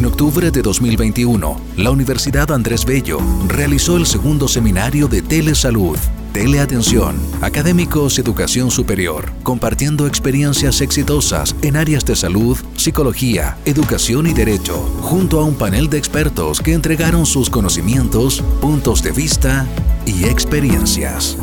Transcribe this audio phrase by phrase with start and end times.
[0.00, 3.18] En octubre de 2021, la Universidad Andrés Bello
[3.48, 5.98] realizó el segundo seminario de Telesalud,
[6.32, 14.78] Teleatención, Académicos Educación Superior, compartiendo experiencias exitosas en áreas de salud, psicología, educación y derecho,
[15.02, 19.66] junto a un panel de expertos que entregaron sus conocimientos, puntos de vista
[20.06, 21.36] y experiencias.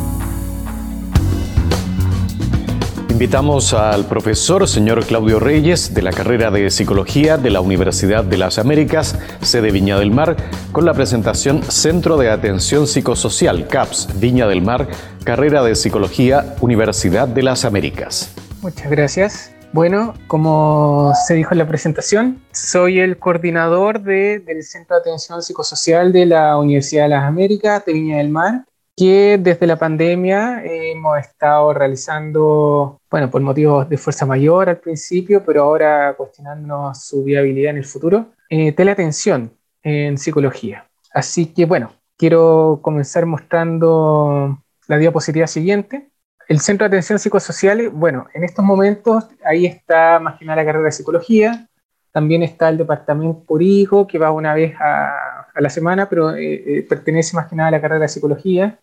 [3.18, 8.38] Invitamos al profesor señor Claudio Reyes de la carrera de Psicología de la Universidad de
[8.38, 10.36] las Américas, sede Viña del Mar,
[10.70, 14.86] con la presentación Centro de Atención Psicosocial, CAPS, Viña del Mar,
[15.24, 18.32] carrera de Psicología, Universidad de las Américas.
[18.62, 19.52] Muchas gracias.
[19.72, 26.12] Bueno, como se dijo en la presentación, soy el coordinador del Centro de Atención Psicosocial
[26.12, 28.67] de la Universidad de las Américas de Viña del Mar
[28.98, 35.44] que desde la pandemia hemos estado realizando, bueno, por motivos de fuerza mayor al principio,
[35.44, 39.52] pero ahora cuestionándonos su viabilidad en el futuro, eh, teleatención
[39.84, 40.88] en psicología.
[41.14, 44.58] Así que, bueno, quiero comenzar mostrando
[44.88, 46.08] la diapositiva siguiente.
[46.48, 50.66] El Centro de Atención Psicosocial, bueno, en estos momentos ahí está más que nada la
[50.66, 51.68] carrera de psicología,
[52.10, 56.78] también está el departamento jurídico que va una vez a, a la semana, pero eh,
[56.78, 58.78] eh, pertenece más que nada a la carrera de psicología.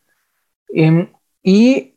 [0.69, 1.07] Em,
[1.43, 1.95] y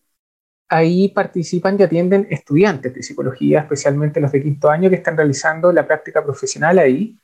[0.68, 5.72] ahí participan y atienden estudiantes de psicología, especialmente los de quinto año que están realizando
[5.72, 7.18] la práctica profesional ahí,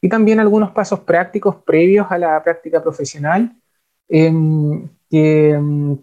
[0.00, 3.52] y también algunos pasos prácticos previos a la práctica profesional
[4.08, 5.98] em, que em,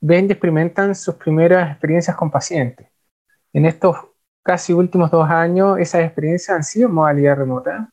[0.00, 2.88] ven y experimentan sus primeras experiencias con pacientes.
[3.52, 3.96] En estos
[4.42, 7.92] casi últimos dos años, esas experiencias han sido en modalidad remota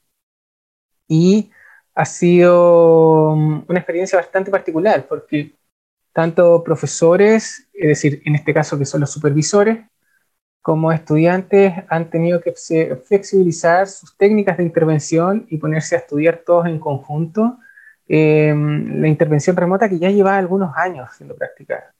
[1.08, 1.52] y
[1.96, 5.59] ha sido una experiencia bastante particular porque
[6.14, 9.80] tanto profesores, es decir, en este caso que son los supervisores,
[10.62, 12.54] como estudiantes han tenido que
[13.08, 17.58] flexibilizar sus técnicas de intervención y ponerse a estudiar todos en conjunto
[18.08, 21.94] em, la intervención remota que ya lleva algunos años siendo practicada,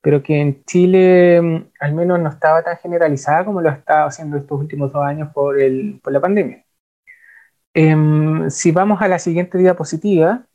[0.00, 4.08] pero que en Chile em, al menos no estaba tan generalizada como lo ha estado
[4.08, 6.64] haciendo estos últimos dos años por, el, por la pandemia.
[7.74, 10.46] Em, si vamos a la siguiente diapositiva,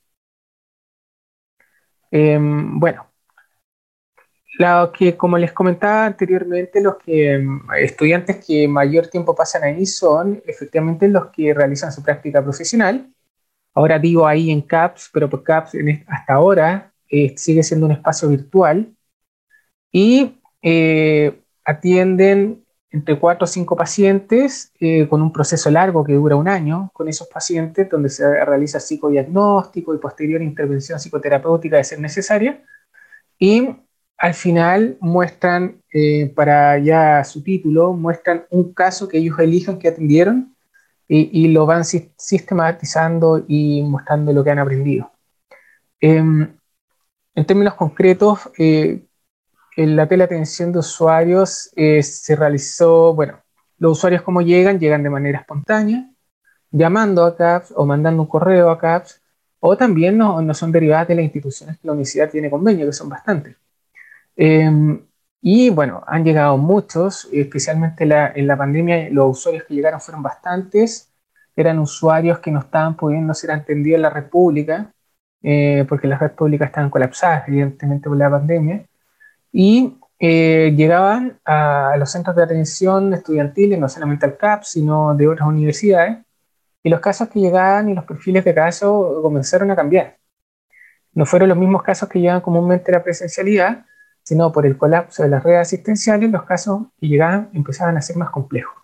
[2.11, 3.07] Em, bueno,
[4.59, 9.85] lo que, como les comentaba anteriormente, los que, em, estudiantes que mayor tiempo pasan ahí
[9.85, 13.11] son efectivamente los que realizan su práctica profesional.
[13.73, 15.75] Ahora digo ahí en CAPS, pero por CAPS
[16.07, 18.93] hasta ahora eh, sigue siendo un espacio virtual
[19.91, 26.35] y eh, atienden entre cuatro o cinco pacientes eh, con un proceso largo que dura
[26.35, 31.99] un año con esos pacientes donde se realiza psicodiagnóstico y posterior intervención psicoterapéutica de ser
[31.99, 32.63] necesaria.
[33.39, 33.69] Y
[34.17, 39.87] al final muestran eh, para ya su título muestran un caso que ellos eligen que
[39.87, 40.55] atendieron
[41.13, 45.11] y, lo van sistematizando y mostrando lo que han aprendido.
[45.99, 46.55] Em,
[47.35, 49.03] en términos concretos eh,
[49.75, 53.39] en la teleatención de usuarios eh, se realizó, bueno,
[53.77, 56.09] los usuarios como llegan, llegan de manera espontánea,
[56.71, 59.21] llamando a CAPS o mandando un correo a CAPS,
[59.59, 62.93] o también no, no son derivadas de las instituciones que la universidad tiene convenio, que
[62.93, 63.55] son bastantes.
[64.35, 65.01] Em,
[65.41, 71.11] y bueno, han llegado muchos, especialmente en la pandemia los usuarios que llegaron fueron bastantes,
[71.55, 74.91] eran usuarios que no estaban pudiendo ser atendidos en la red pública,
[75.43, 78.85] eh, porque las redes públicas estaban colapsadas, evidentemente, por la pandemia
[79.51, 85.27] y eh, llegaban a, los centros de atención estudiantiles, no solamente al CAP, sino de
[85.27, 86.19] otras universidades,
[86.83, 90.17] y los casos que llegaban y los perfiles de casos comenzaron a cambiar.
[91.13, 93.85] No fueron los mismos casos que llegaban comúnmente a la presencialidad,
[94.23, 98.17] sino por el colapso de las redes asistenciales, los casos que llegaban empezaban a ser
[98.17, 98.75] más complejos.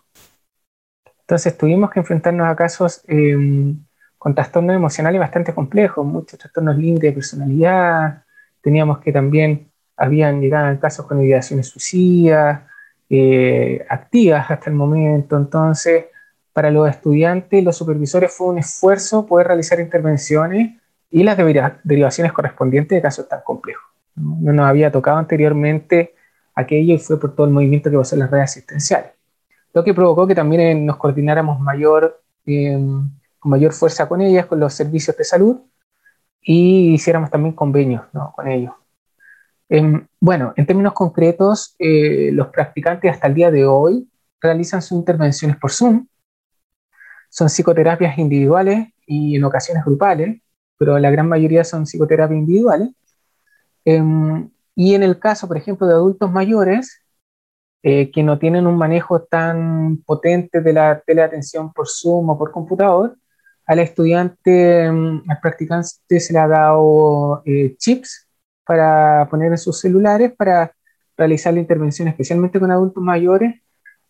[1.21, 3.85] Entonces tuvimos que enfrentarnos a casos em,
[4.17, 8.23] con trastornos emocionales bastante complejos, muchos trastornos límites de personalidad,
[8.61, 12.61] teníamos que también habían llegado casos con ideaciones suicidas,
[13.09, 15.35] eh, activas hasta el momento.
[15.35, 16.05] Entonces,
[16.53, 20.79] para los estudiantes y los supervisores fue un esfuerzo poder realizar intervenciones
[21.09, 21.37] y las
[21.83, 23.83] derivaciones correspondientes de casos tan complejos.
[24.15, 26.15] No nos había tocado anteriormente
[26.55, 29.11] aquello y fue por todo el movimiento que pasó en las redes asistenciales.
[29.73, 33.09] Lo que provocó que también nos coordináramos mayor, em,
[33.39, 35.57] con mayor fuerza con ellas, con los servicios de salud,
[36.41, 38.03] y hiciéramos también convenios
[38.35, 38.73] con ellos.
[39.69, 44.09] Em, bueno, en términos concretos, eh, los practicantes hasta el día de hoy
[44.41, 46.07] realizan sus intervenciones por Zoom.
[47.29, 50.41] Son psicoterapias individuales y en ocasiones grupales,
[50.77, 52.89] pero la gran mayoría son psicoterapias individuales.
[53.85, 57.01] Em, y en el caso, por ejemplo, de adultos mayores
[57.83, 62.51] eh, que no tienen un manejo tan potente de la teleatención por Zoom o por
[62.51, 63.17] computador,
[63.65, 68.26] al estudiante, mm, al practicante se le ha dado eh, chips
[68.67, 70.73] para poner en sus celulares para
[71.17, 73.61] realizar la intervención especialmente con adultos mayores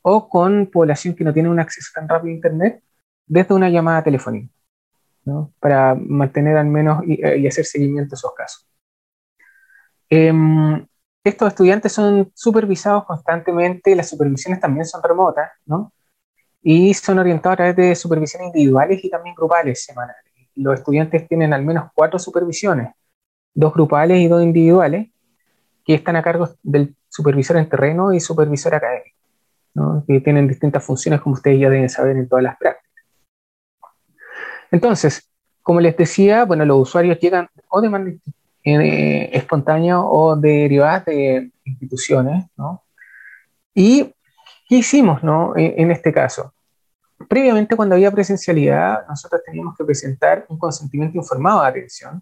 [0.02, 2.84] o con población que no tiene un acceso tan rápido a Internet
[3.26, 4.54] desde una llamada telefónica,
[5.26, 5.54] ¿no?
[5.60, 8.68] para mantener al menos y, eh, hacer seguimiento a esos casos.
[10.10, 10.86] Em,
[11.24, 15.92] estos estudiantes son supervisados constantemente, las supervisiones también son remotas, ¿no?
[16.62, 20.24] Y son orientados a través de supervisiones individuales y también grupales semanales.
[20.56, 22.94] Los estudiantes tienen al menos cuatro supervisiones,
[23.58, 25.10] dos grupales y dos individuales,
[25.84, 29.18] que están a cargo del supervisor en terreno y supervisor académico,
[29.74, 30.04] ¿no?
[30.06, 33.04] que tienen distintas funciones como ustedes ya deben saber en todas las prácticas.
[34.70, 35.28] Entonces,
[35.64, 38.18] como les decía, bueno, los usuarios llegan o de manera
[38.64, 42.84] eh, espontánea o derivadas de instituciones, ¿no?
[43.74, 44.14] ¿Y
[44.70, 45.54] qué hicimos, no?
[45.56, 46.54] En, en este caso,
[47.28, 52.22] previamente cuando había presencialidad, nosotros teníamos que presentar un consentimiento informado de atención.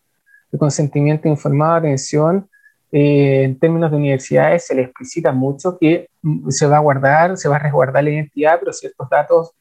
[0.52, 2.50] El consentimiento informado atención
[2.92, 7.38] eh, en términos de universidades se le explicita mucho que mm, se va a guardar,
[7.38, 9.52] se va a resguardar la identidad, pero ciertos datos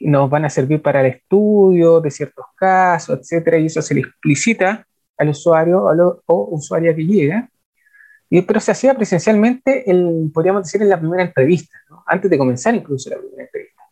[0.00, 4.00] nos van a servir para el estudio de ciertos casos, etcétera, y eso se le
[4.00, 4.86] explicita
[5.18, 5.84] al usuario
[6.26, 7.50] o, usuaria que llega.
[8.30, 11.76] Y, pero se hacía presencialmente, el, podríamos decir, en la primera entrevista,
[12.06, 13.82] antes de comenzar incluso la primera entrevista.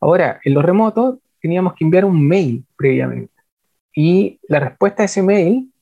[0.00, 3.32] Ahora, en lo remoto, teníamos que enviar un mail previamente.
[3.96, 5.72] Y la respuesta a ese mail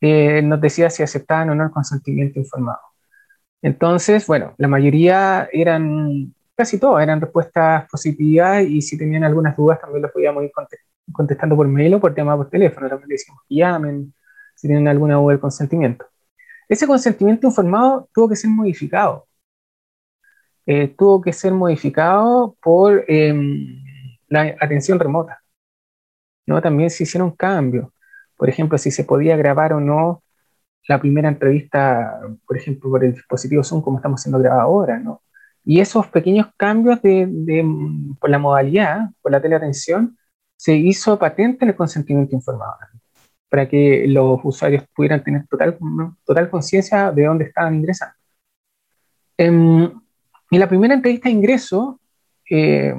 [0.00, 2.80] eh, nos decía si aceptaban o no el consentimiento informado.
[3.62, 9.80] Entonces, bueno, la mayoría eran, casi todas eran respuestas positivas y si tenían algunas dudas
[9.80, 10.50] también las podíamos ir
[11.12, 12.88] contestando por mail o por llamada por teléfono.
[12.88, 14.12] También decíamos que llamen
[14.56, 16.04] si tienen alguna duda del consentimiento.
[16.68, 19.28] Ese consentimiento informado tuvo que ser modificado.
[20.66, 23.84] Eh, tuvo que ser modificado por em,
[24.28, 25.40] la atención remota.
[26.46, 26.60] ¿No?
[26.62, 27.88] También se hicieron cambios
[28.36, 30.22] por ejemplo, si se podía grabar o no
[30.88, 35.22] la primera entrevista, por ejemplo, por el dispositivo Zoom, como estamos siendo grabado ahora, ¿no?
[35.64, 37.64] Y esos pequeños cambios de,
[38.20, 40.16] por la modalidad, por la teleatención,
[40.56, 42.76] se hizo patente en el consentimiento informado,
[43.48, 45.76] para que los usuarios pudieran tener total,
[46.24, 48.14] total conciencia de dónde estaban ingresando.
[49.36, 49.92] En,
[50.52, 52.00] en, la primera entrevista de ingreso,
[52.48, 52.94] eh,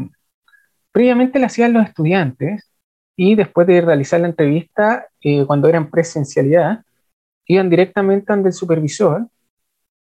[0.91, 2.69] previamente la hacían los estudiantes
[3.19, 6.85] y después de realizar la entrevista, eh, cuando era en presencialidad,
[7.47, 9.27] iban directamente ante el supervisor,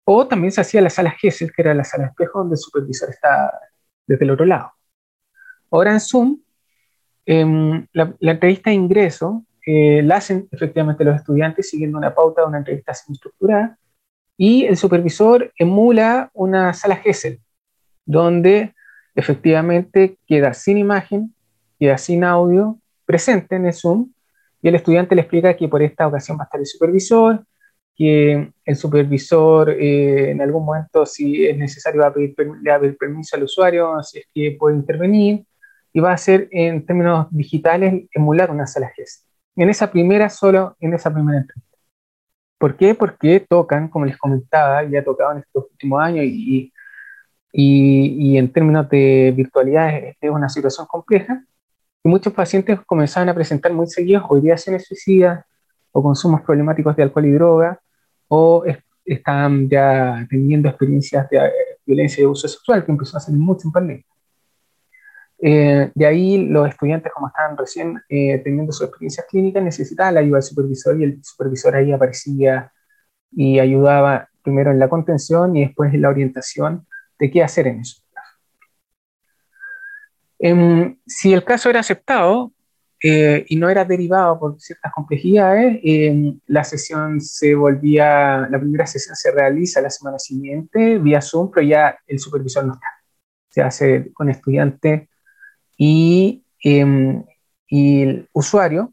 [0.04, 3.10] o también se hacía la sala GESEL, que era la sala espejo donde el supervisor
[3.10, 3.52] está
[4.06, 4.72] desde el otro lado.
[5.70, 6.38] Ahora en Zoom,
[7.26, 12.48] em, la, entrevista de ingreso eh, la hacen efectivamente los estudiantes siguiendo una pauta de
[12.48, 13.78] una entrevista semi-estructurada,
[14.38, 17.40] y el supervisor emula una sala GESEL,
[18.06, 18.74] donde
[19.14, 21.34] efectivamente queda sin imagen,
[21.78, 24.12] queda sin audio, presente en el Zoom
[24.62, 27.44] y el estudiante le explica que por esta ocasión va a estar el supervisor,
[27.94, 32.34] que el supervisor eh, en algún momento, si es necesario, va a pedir,
[32.70, 35.44] a pedir permiso al usuario, si es que puede intervenir,
[35.92, 39.26] y va a hacer en términos digitales emular una sala GES.
[39.56, 41.78] En esa primera, solo en esa primera entrevista.
[42.58, 42.94] ¿Por qué?
[42.94, 46.72] Porque tocan, como les comentaba, ya en estos últimos años y,
[47.52, 51.44] y, y en términos de virtualidad es, es una situación compleja,
[52.04, 55.44] y muchos pacientes comenzaban a presentar muy seguidos o ideaciones suicidas
[55.92, 57.80] o consumos problemáticos de alcohol y droga
[58.28, 58.64] o
[59.04, 61.50] estaban ya teniendo experiencias de eh,
[61.84, 64.04] violencia y abuso sexual que empezó a ser mucho en pandemia.
[65.44, 70.20] Eh, de ahí los estudiantes, como estaban recién eh, teniendo su experiencia clínica, necesitaban la
[70.20, 72.72] ayuda del supervisor y el supervisor ahí aparecía
[73.32, 76.86] y ayudaba primero en la contención y después en la orientación
[77.18, 78.01] de qué hacer en eso.
[80.42, 82.52] Em, si el caso era aceptado
[83.02, 88.86] eh, y no era derivado por ciertas complejidades, em, la sesión se volvía, la primera
[88.86, 92.88] sesión se realiza la semana siguiente vía Zoom, pero ya el supervisor no está.
[93.50, 95.08] Se hace con estudiante
[95.78, 97.24] y, em,
[97.68, 98.92] y el usuario,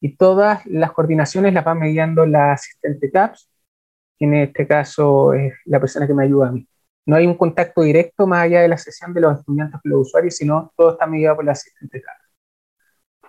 [0.00, 3.48] y todas las coordinaciones las va mediando la asistente CAPS,
[4.18, 6.68] que en este caso es la persona que me ayuda a mí
[7.06, 10.08] no hay un contacto directo más allá de la sesión de los estudiantes con los
[10.08, 12.02] usuarios, sino todo está mediado por la asistente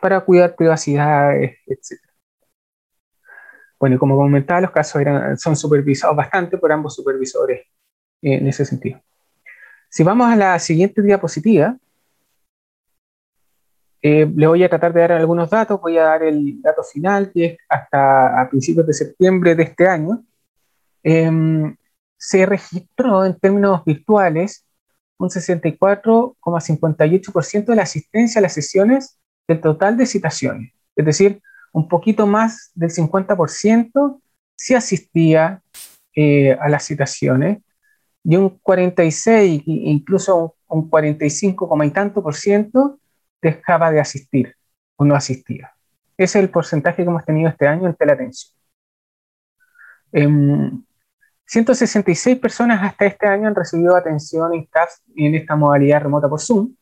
[0.02, 2.00] para cuidar privacidad, etc.
[3.80, 5.04] Bueno, y como comentaba, los casos
[5.38, 7.68] son supervisados bastante por ambos supervisores
[8.22, 9.00] en ese sentido.
[9.90, 11.78] Si vamos a la siguiente diapositiva,
[14.02, 15.80] eh, le voy a tratar de dar algunos datos.
[15.82, 19.88] Voy a dar el dato final, que es hasta a principios de septiembre de este
[19.88, 20.24] año.
[21.04, 21.76] Em,
[22.18, 24.66] se registró en términos virtuales
[25.18, 30.74] un 64,58% de la asistencia a las sesiones del total de citaciones.
[30.96, 34.22] Es decir, un poquito más del 50%
[34.56, 35.62] sí asistía
[36.16, 37.60] eh, a las citaciones
[38.24, 43.00] y un 46, incluso un, 45, y tanto por ciento
[43.42, 44.56] dejaba de asistir
[44.98, 45.74] o no asistía.
[46.18, 48.54] Ese es el porcentaje que hemos tenido este año en teleatención.
[51.48, 56.30] 166 em, personas hasta este año han recibido atención en CAPS en esta modalidad remota
[56.30, 56.76] por Zoom.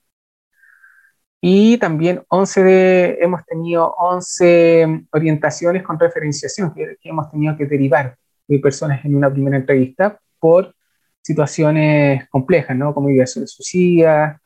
[1.41, 8.17] Y también 11 de, hemos tenido 11 orientaciones con referenciación que, hemos tenido que derivar
[8.47, 10.73] de personas en una primera entrevista por
[11.21, 12.93] situaciones complejas, ¿no?
[12.95, 14.41] como ideación suicida,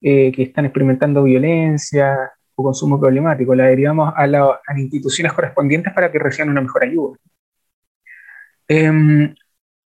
[0.00, 3.54] eh, que están experimentando violencia o consumo problemático.
[3.54, 7.16] La derivamos a, las instituciones correspondientes para que reciban una mejor ayuda.
[8.68, 9.34] Em,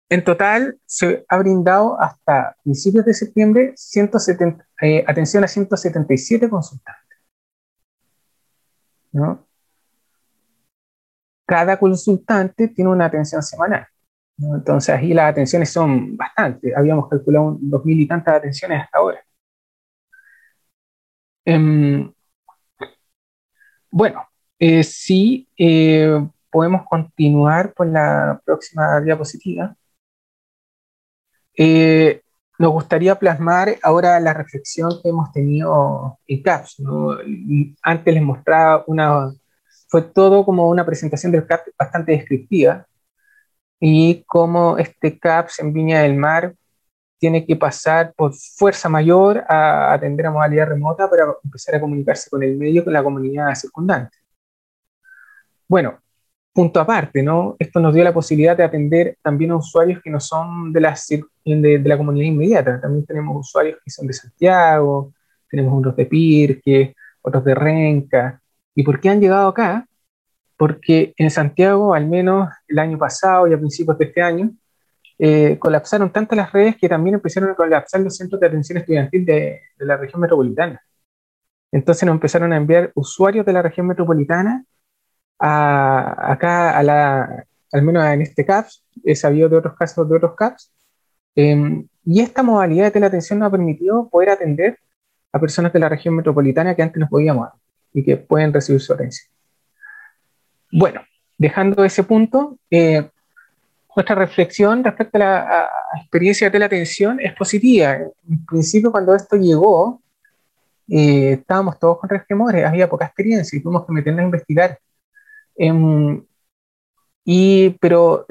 [0.10, 7.04] en total, se ha brindado hasta principios de septiembre 170, eh, atención a 177 consultantes.
[11.46, 13.88] Cada consultante tiene una atención semanal.
[14.38, 16.76] Entonces, ahí las atenciones son bastantes.
[16.76, 19.24] Habíamos calculado dos mil y tantas atenciones hasta ahora.
[21.46, 22.12] Em,
[23.92, 24.28] bueno,
[24.60, 29.76] eh, sí, eh, podemos continuar con la próxima diapositiva.
[31.58, 32.22] Eh,
[32.60, 36.78] nos gustaría plasmar ahora la reflexión que hemos tenido en CAPS.
[37.82, 39.32] Antes les mostraba una,
[39.88, 42.86] fue todo como una presentación del CAPS bastante descriptiva
[43.80, 46.56] y cómo este CAPS en Viña del Mar
[47.20, 52.30] tiene que pasar por fuerza mayor a atender a modalidad remota para empezar a comunicarse
[52.30, 54.18] con el medio, con la comunidad circundante.
[55.68, 56.00] Bueno,
[56.58, 57.56] punto aparte, ¿no?
[57.60, 60.98] Esto nos dio la posibilidad de atender también a usuarios que no son de la,
[61.46, 62.82] de, la comunidad inmediata.
[62.82, 65.14] También tenemos usuarios que son de Santiago,
[65.48, 68.42] tenemos unos de Pirque, otros de Renca.
[68.74, 69.86] ¿Y por qué han llegado acá?
[70.58, 74.50] Porque en Santiago, al menos el año pasado y a principios de este año,
[75.20, 79.24] eh, colapsaron tanto las redes que también empezaron a colapsar los centros de atención estudiantil
[79.24, 80.82] de, la región metropolitana.
[81.72, 84.66] Entonces nos empezaron a enviar usuarios de la región metropolitana
[85.39, 90.15] a, acá, a la, al menos en este CAPS, he sabido de otros casos de
[90.15, 90.72] otros CAPS,
[91.36, 94.79] em, y esta modalidad de teleatención nos ha permitido poder atender
[95.32, 97.50] a personas de la región metropolitana que antes no podíamos
[97.94, 99.29] y que pueden recibir su atención.
[100.72, 101.01] Bueno,
[101.38, 103.10] dejando ese punto, eh,
[103.96, 105.70] nuestra reflexión respecto a la
[106.01, 107.94] experiencia de teleatención es positiva.
[108.29, 110.01] En principio, cuando esto llegó,
[110.88, 114.79] eh, estábamos todos con resquemores, había poca experiencia y tuvimos que meternos a investigar.
[115.58, 116.24] Em,
[117.26, 118.26] y, pero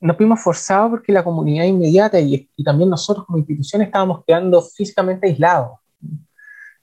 [0.00, 5.26] nos vimos forzados porque la comunidad inmediata y, también nosotros como institución estábamos quedando físicamente
[5.26, 5.78] aislados.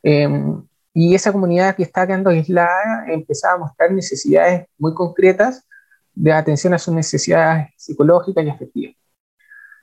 [0.03, 0.63] Em,
[0.93, 5.67] y esa comunidad que estaba quedando aislada empezaba a mostrar necesidades muy concretas
[6.13, 8.95] de atención a sus necesidades psicológicas y afectivas.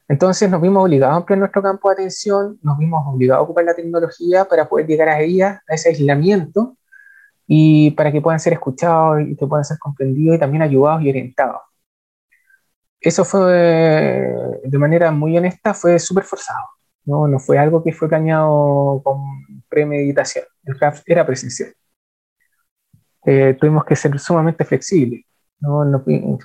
[0.08, 3.64] Entonces nos vimos obligados a ampliar nuestro campo de atención, nos vimos obligados a ocupar
[3.64, 6.76] la tecnología para poder llegar a ella, a ese aislamiento,
[7.46, 11.10] y para que puedan ser escuchados y que puedan ser comprendidos y también ayudados y
[11.10, 11.60] orientados.
[13.00, 13.42] Eso fue,
[14.62, 16.66] de manera muy honesta, fue súper forzado.
[17.04, 17.28] ¿no?
[17.28, 19.18] no fue algo que fue cañado con
[19.68, 20.44] premeditación.
[20.64, 21.74] El CAF era presencial.
[23.26, 25.24] Eh, tuvimos que ser sumamente flexibles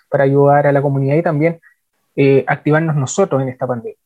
[0.09, 1.59] para ayudar a la comunidad y también
[2.15, 3.97] eh, activarnos nosotros en esta pandemia.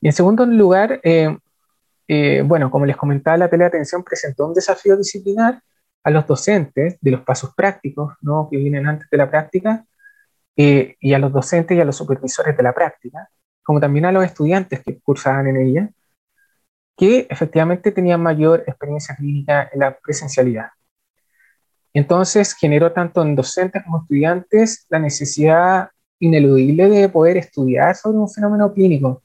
[0.00, 1.36] Y en segundo lugar, eh,
[2.08, 5.60] eh, bueno, como les comentaba, la teleatención presentó un desafío disciplinar
[6.04, 8.48] a los docentes de los pasos prácticos ¿no?
[8.50, 9.84] que vienen antes de la práctica
[10.54, 13.28] y a los docentes y a los supervisores de la práctica,
[13.62, 15.90] como también a los estudiantes que cursaban en ella,
[16.96, 20.68] que efectivamente tenían mayor experiencia clínica en la presencialidad.
[21.94, 28.30] Entonces generó tanto en docentes como estudiantes la necesidad ineludible de poder estudiar sobre un
[28.30, 29.22] fenómeno clínico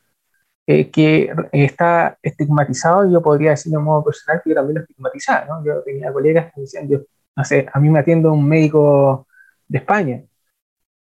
[0.67, 4.81] eh, que está estigmatizado, y yo podría decir de modo personal que yo también lo
[4.81, 5.65] estigmatizaba, ¿no?
[5.65, 6.99] Yo tenía colegas que decían, yo,
[7.35, 9.27] no sé, a mí me atiende un médico
[9.67, 10.23] de España,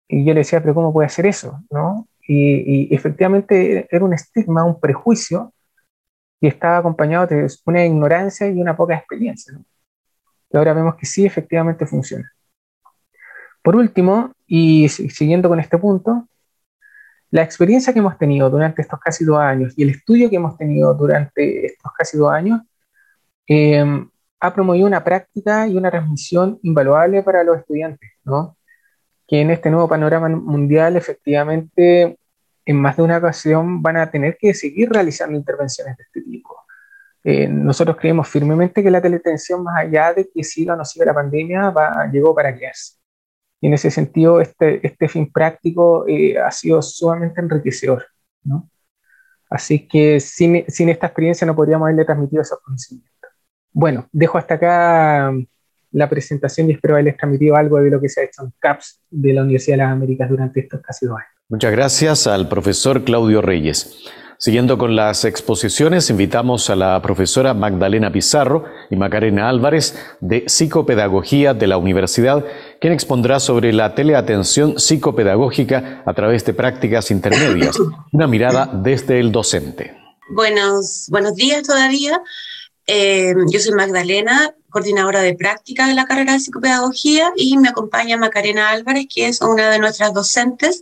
[0.07, 1.61] y yo le decía, pero ¿cómo puede hacer eso?
[1.71, 2.07] ¿no?
[2.27, 5.53] Y, y efectivamente era un estigma, un prejuicio,
[6.39, 9.53] que estaba acompañado de una ignorancia y una poca experiencia.
[9.53, 9.65] ¿no?
[10.51, 12.31] y ahora vemos que sí, efectivamente funciona.
[13.61, 16.27] Por último, y siguiendo con este punto,
[17.31, 20.57] la experiencia que hemos tenido durante estos casi dos años y el estudio que hemos
[20.57, 22.61] tenido durante estos casi dos años
[23.47, 28.57] em, ha promovido una práctica y una transmisión invaluable para los estudiantes, ¿no?
[29.27, 32.17] que en este nuevo panorama mundial efectivamente
[32.65, 36.67] en más de una ocasión van a tener que seguir realizando intervenciones de este tipo
[37.29, 41.07] eh, nosotros creemos firmemente que la teletensión, más allá de que siga o no siga
[41.07, 42.96] la pandemia, va, llegó para quedarse.
[43.61, 48.05] Y en ese sentido, este, este fin práctico eh, ha sido sumamente enriquecedor.
[48.43, 48.69] ¿no?
[49.49, 53.11] Así que sin, sin, esta experiencia no podríamos haberle transmitido esos conocimientos.
[53.71, 55.33] Bueno, dejo hasta acá
[55.91, 59.01] la presentación y espero haberles transmitido algo de lo que se ha hecho en CAPS
[59.09, 61.31] de la Universidad de las Américas durante estos casi dos años.
[61.49, 64.05] Muchas gracias al profesor Claudio Reyes.
[64.39, 71.55] Siguiendo con las exposiciones, invitamos a la profesora Magdalena Pizarro y Macarena Álvarez de Psicopedagogía
[71.55, 72.45] de la Universidad,
[72.79, 77.79] quien expondrá sobre la teleatención psicopedagógica a través de prácticas intermedias,
[78.11, 79.97] una mirada desde el docente.
[80.29, 82.21] Buenos, buenos días todavía.
[82.89, 88.15] Eh, yo soy Magdalena, coordinadora de práctica de la carrera de psicopedagogía y me acompaña
[88.15, 90.81] Macarena Álvarez, que es una de nuestras docentes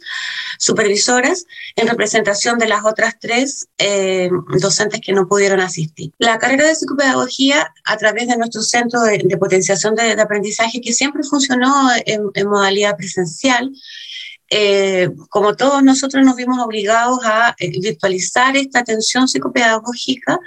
[0.60, 1.46] supervisoras
[1.76, 6.12] en representación de las otras tres eh, docentes que no pudieron asistir.
[6.20, 11.24] La carrera de psicopedagogía, a través de nuestro centro de, potenciación de, aprendizaje, que siempre
[11.24, 13.72] funcionó en, modalidad presencial,
[14.52, 20.40] eh, como todos nosotros nos vimos obligados a virtualizar esta atención psicopedagógica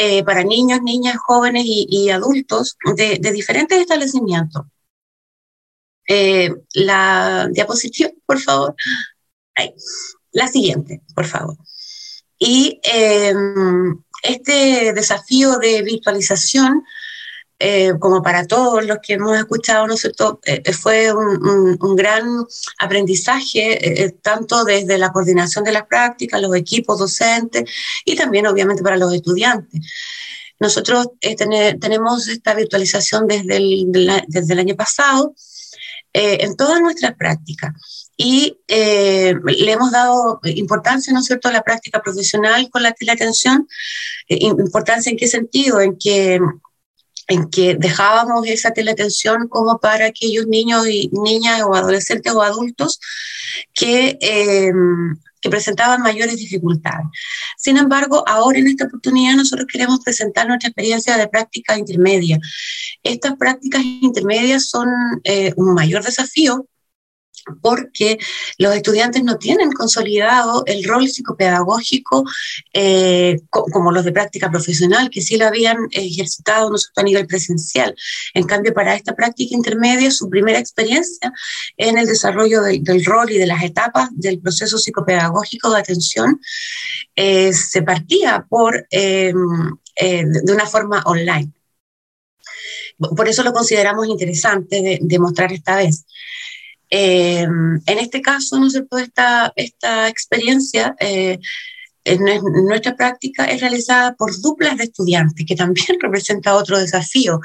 [0.00, 4.62] eh, para niños, niñas, jóvenes y, adultos de, diferentes establecimientos.
[6.06, 8.76] Eh, la diapositiva, por favor.
[10.30, 11.56] La siguiente, por favor.
[12.38, 16.84] Y em, este desafío de virtualización
[17.60, 22.44] eh, como para todos los que hemos escuchado, ¿no eh, eh, fue un, gran
[22.78, 27.68] aprendizaje, tanto desde la coordinación de las prácticas, los equipos docentes
[28.04, 29.80] y también obviamente para los estudiantes.
[30.60, 31.08] Nosotros
[31.80, 33.86] tenemos esta virtualización desde el,
[34.28, 35.34] desde el año pasado
[36.12, 37.72] en todas nuestras prácticas
[38.16, 43.68] y le hemos dado importancia, ¿no es cierto?, a la práctica profesional con la teleatención.
[44.28, 45.80] importancia en qué sentido?
[45.80, 46.40] En que
[47.28, 52.98] en que dejábamos esa teleatención como para aquellos niños y niñas o adolescentes o adultos
[53.74, 57.06] que, em, que presentaban mayores dificultades.
[57.56, 62.38] Sin embargo, ahora en esta oportunidad nosotros queremos presentar nuestra experiencia de práctica intermedia.
[63.02, 64.88] Estas prácticas intermedias son
[65.24, 66.66] eh, un mayor desafío
[67.60, 68.18] porque
[68.58, 72.24] los estudiantes no tienen consolidado el rol psicopedagógico
[72.72, 77.94] eh, como los de práctica profesional, que sí lo habían ejercitado nosotros a nivel presencial.
[78.34, 81.32] En cambio, para esta práctica intermedia, su primera experiencia
[81.76, 86.40] en el desarrollo del rol y de las etapas del proceso psicopedagógico de atención
[87.16, 91.52] eh, se partía por, eh, de una forma online.
[92.98, 96.04] Por eso lo consideramos interesante de mostrar esta vez.
[96.90, 101.38] Eh, en este caso, ¿no esta, esta experiencia eh,
[102.04, 102.24] en
[102.66, 107.40] nuestra práctica es realizada por duplas de estudiantes, que también representa otro desafío.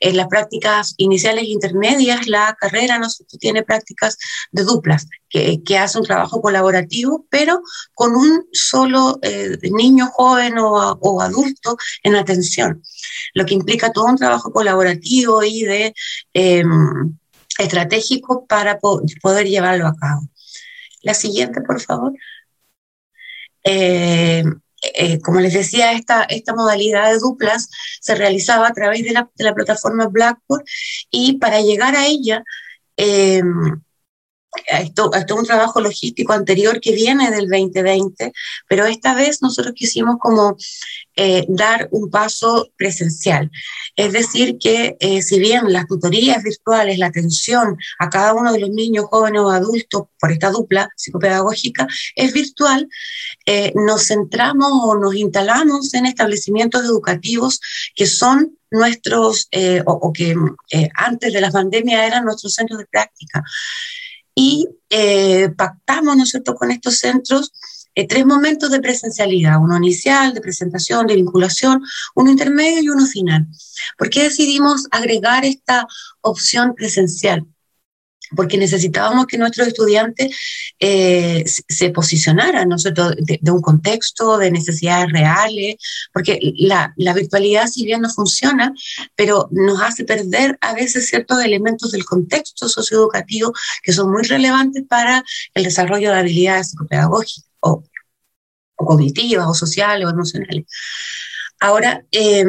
[0.00, 3.08] En las prácticas iniciales e intermedias, la carrera no
[3.40, 4.16] tiene prácticas
[4.52, 7.62] de duplas, que, que hace un trabajo colaborativo, pero
[7.94, 12.80] con un solo eh, niño joven o, adulto en atención,
[13.34, 15.94] lo que implica todo un trabajo colaborativo y de
[17.58, 20.22] estratégico para poder llevarlo a cabo.
[21.02, 22.12] La siguiente, por favor.
[23.64, 24.44] Eh,
[24.94, 27.68] eh, como les decía, esta, modalidad de duplas
[28.00, 30.64] se realizaba a través de la, plataforma Blackboard
[31.10, 32.44] y para llegar a ella,
[32.96, 33.42] eh,
[34.66, 38.32] esto, esto es un trabajo logístico anterior que viene del 2020,
[38.68, 40.56] pero esta vez nosotros quisimos como
[41.20, 43.50] eh, dar un paso presencial.
[43.96, 48.60] Es decir, que eh, si bien las tutorías virtuales, la atención a cada uno de
[48.60, 52.88] los niños, jóvenes o adultos por esta dupla psicopedagógica es virtual,
[53.46, 57.60] eh, nos centramos o nos instalamos en establecimientos educativos
[57.96, 59.48] que son nuestros,
[59.86, 60.36] o, o, que
[60.94, 63.42] antes de la pandemia eran nuestros centros de práctica
[64.40, 67.52] y eh, pactamos, ¿no es cierto?, con estos centros
[67.96, 71.82] eh, tres momentos de presencialidad, uno inicial, de presentación, de vinculación,
[72.14, 73.48] uno intermedio y uno final.
[73.96, 75.88] ¿Por qué decidimos agregar esta
[76.20, 77.44] opción presencial?
[78.36, 80.36] Porque necesitábamos que nuestros estudiantes
[80.78, 85.76] eh, se posicionaran nosotros de, de, un contexto, de necesidades reales,
[86.12, 88.72] porque la, virtualidad si bien no funciona,
[89.16, 94.84] pero nos hace perder a veces ciertos elementos del contexto socioeducativo que son muy relevantes
[94.88, 97.82] para el desarrollo de habilidades psicopedagógicas o,
[98.76, 100.66] cognitivas o sociales o emocionales.
[101.60, 102.44] Ahora, eh,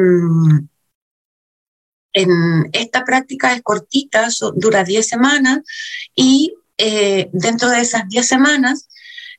[2.12, 5.60] en esta práctica es cortita, dura 10 semanas
[6.14, 8.88] y eh, dentro de esas 10 semanas,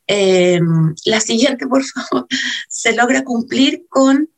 [0.07, 0.59] eh,
[1.05, 2.27] la siguiente, por favor,
[2.69, 4.29] se logra cumplir con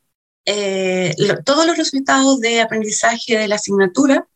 [0.46, 1.16] eh,
[1.46, 4.28] todos los resultados de aprendizaje de la asignatura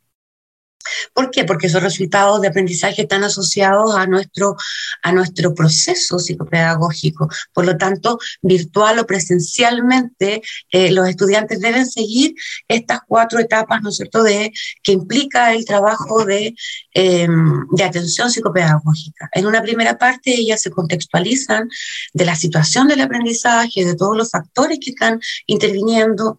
[1.13, 1.43] ¿Por qué?
[1.45, 4.56] Porque esos resultados de aprendizaje están asociados a nuestro,
[5.04, 7.30] a nuestro proceso psicopedagógico.
[7.54, 12.36] Por lo tanto, virtual o presencialmente, eh, los estudiantes deben seguir
[12.67, 14.52] estas cuatro etapas, ¿no es cierto?, de,
[14.84, 16.56] que implica el trabajo de,
[16.93, 19.30] em, de atención psicopedagógica.
[19.34, 21.69] En una primera parte, ellas se contextualizan
[22.13, 26.38] de la situación del aprendizaje, de todos los factores que están interviniendo,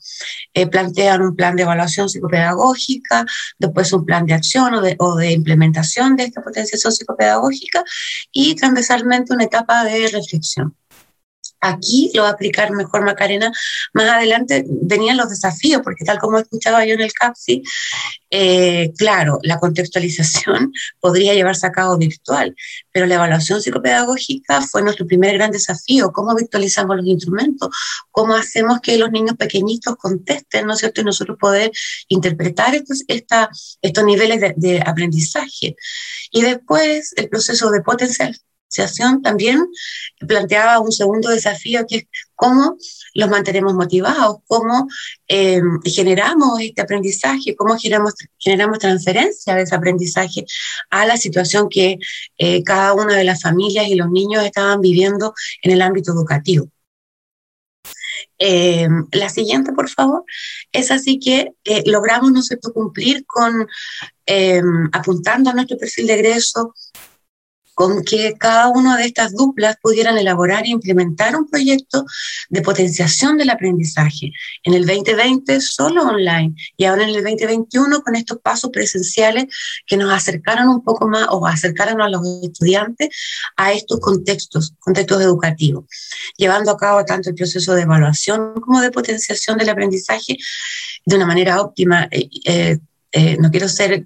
[0.55, 3.25] eh, plantean un plan de evaluación psicopedagógica,
[3.59, 7.85] después un plan de acción o de, implementación de esta potenciación psicopedagógica
[8.33, 10.75] y transversalmente una etapa de reflexión.
[11.61, 13.51] Aquí lo va a aplicar mejor Macarena.
[13.93, 17.63] Más adelante venían los desafíos, porque tal como escuchaba yo en el CAPSI,
[18.31, 22.55] eh, claro, la contextualización podría llevarse a cabo virtual,
[22.93, 26.13] pero la evaluación psicopedagógica fue nuestro primer gran desafío.
[26.13, 27.71] ¿Cómo virtualizamos los instrumentos?
[28.11, 31.01] ¿Cómo hacemos que los niños pequeñitos contesten, ¿no es cierto?
[31.01, 31.73] Y nosotros poder
[32.09, 35.77] interpretar estos, niveles de, de aprendizaje.
[36.31, 38.39] Y después el proceso de potencial
[39.23, 39.67] también
[40.27, 42.05] planteaba un segundo desafío que es
[42.35, 42.77] cómo
[43.15, 44.89] los mantenemos motivados, cómo
[45.27, 50.45] eh, generamos este aprendizaje, cómo generamos, generamos transferencia de ese aprendizaje
[50.91, 51.99] a la situación que
[52.39, 56.69] eh, cada una de las familias y los niños estaban viviendo en el ámbito educativo.
[58.39, 60.25] Eh, la siguiente, por favor,
[60.71, 61.53] es así que
[61.87, 63.67] logramos ¿no cumplir con
[64.93, 66.75] apuntando a nuestro perfil de egreso
[67.79, 72.05] con que cada una de estas duplas pudieran elaborar e implementar un proyecto
[72.49, 74.33] de potenciación del aprendizaje.
[74.65, 79.45] En el 2020 solo online y ahora en el 2021 con estos pasos presenciales
[79.87, 83.11] que nos acercaron un poco más o acercaron a los estudiantes
[83.57, 85.85] a estos contextos, contextos educativos,
[86.37, 90.37] llevando a cabo tanto el proceso de evaluación como de potenciación del aprendizaje
[91.07, 92.09] de una manera óptima.
[92.11, 92.79] Eh, eh,
[93.13, 94.03] eh, no quiero ser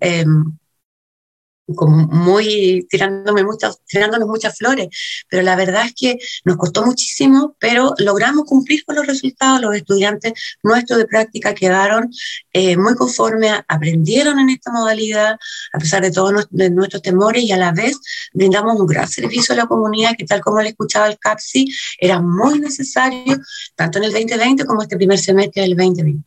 [1.75, 4.89] como muy tirándome muchas, tirándonos muchas flores,
[5.29, 9.61] pero la verdad es que nos costó muchísimo, pero logramos cumplir con los resultados.
[9.61, 12.11] Los estudiantes nuestros de práctica quedaron
[12.53, 15.37] eh, muy conformes, aprendieron en esta modalidad,
[15.73, 17.99] a pesar de todos nuestros temores, y a la vez
[18.33, 22.21] brindamos un gran servicio a la comunidad que, tal como le escuchaba el CAPSI, era
[22.21, 23.39] muy necesario,
[23.77, 26.25] tanto en el 2020 como este primer semestre del 2021.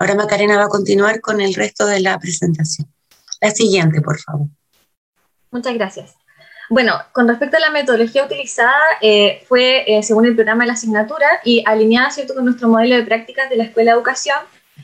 [0.00, 2.88] Ahora Macarena va a continuar con el resto de la presentación.
[3.40, 4.48] La siguiente, por favor.
[5.50, 6.18] Muchas gracias.
[6.70, 10.74] Bueno, con respecto a la metodología utilizada, eh, fue eh, según el programa de la
[10.74, 12.34] asignatura y alineada ¿cierto?
[12.34, 14.36] con nuestro modelo de prácticas de la Escuela de Educación,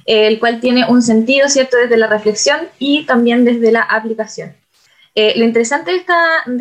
[0.07, 1.77] eh, el cual tiene un sentido ¿cierto?
[1.77, 4.55] desde la reflexión y también desde la aplicación.
[5.15, 6.17] lo interesante de esta,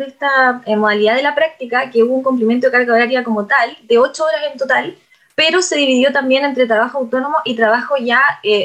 [0.06, 3.98] esta modalidad de la práctica, que hubo un cumplimiento de carga horaria como tal, de
[3.98, 4.94] ocho horas en total,
[5.34, 8.20] pero se dividió también entre trabajo autónomo y trabajo ya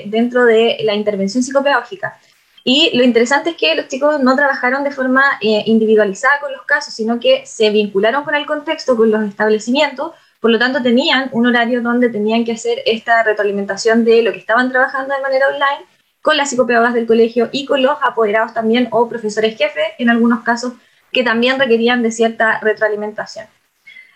[0.06, 2.20] dentro de la intervención psicopedagógica.
[2.64, 6.64] Y lo interesante es que los chicos no trabajaron de forma eh, individualizada con los
[6.64, 11.30] casos, sino que se vincularon con el contexto, con los establecimientos, por lo tanto tenían
[11.34, 15.48] un horario donde tenían que hacer esta retroalimentación de lo que estaban trabajando de manera
[15.48, 15.86] online
[16.22, 20.44] con las psicopedagogas del colegio y con los apoderados también o profesores jefes, en algunos
[20.44, 20.74] casos
[21.12, 23.48] que también requerían de cierta retroalimentación.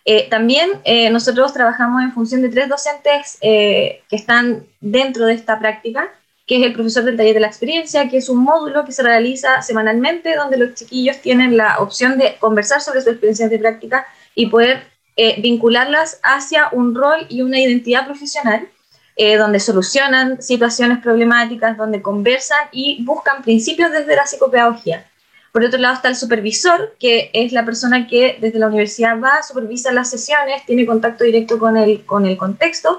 [0.05, 5.59] Eh, también eh, nosotros trabajamos en función de tres docentes que están dentro de esta
[5.59, 6.09] práctica,
[6.45, 9.03] que es el profesor del taller de la experiencia, que es un módulo que se
[9.03, 14.05] realiza semanalmente donde los chiquillos tienen la opción de conversar sobre sus experiencias de práctica
[14.35, 14.83] y poder
[15.15, 18.67] eh, vincularlas hacia un rol y una identidad profesional,
[19.15, 25.05] eh, donde solucionan situaciones problemáticas, donde conversan y buscan principios desde la psicopedagogía.
[25.51, 29.43] Por otro lado está el supervisor, que es la persona que desde la universidad va,
[29.43, 32.97] supervisa las sesiones, tiene contacto directo con el, con el contexto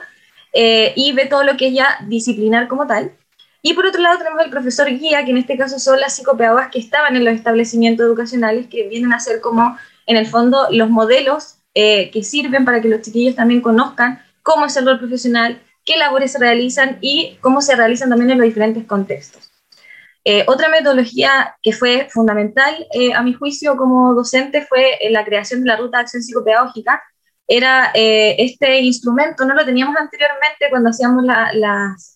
[0.52, 3.10] eh, y ve todo lo que es ya disciplinar como tal.
[3.66, 6.68] Y por otro lado tenemos el profesor guía, que en este caso son las psicopedagogas
[6.70, 10.90] que estaban en los establecimientos educacionales, que vienen a ser como, en el fondo, los
[10.90, 15.62] modelos eh, que sirven para que los chiquillos también conozcan cómo es el rol profesional,
[15.82, 19.50] qué labores se realizan y cómo se realizan también en los diferentes contextos.
[20.26, 25.62] Eh, otra metodología que fue fundamental, eh, a mi juicio, como docente, fue la creación
[25.62, 27.02] de la ruta de acción psicopedagógica.
[27.48, 32.14] Era este instrumento, no lo teníamos anteriormente cuando hacíamos las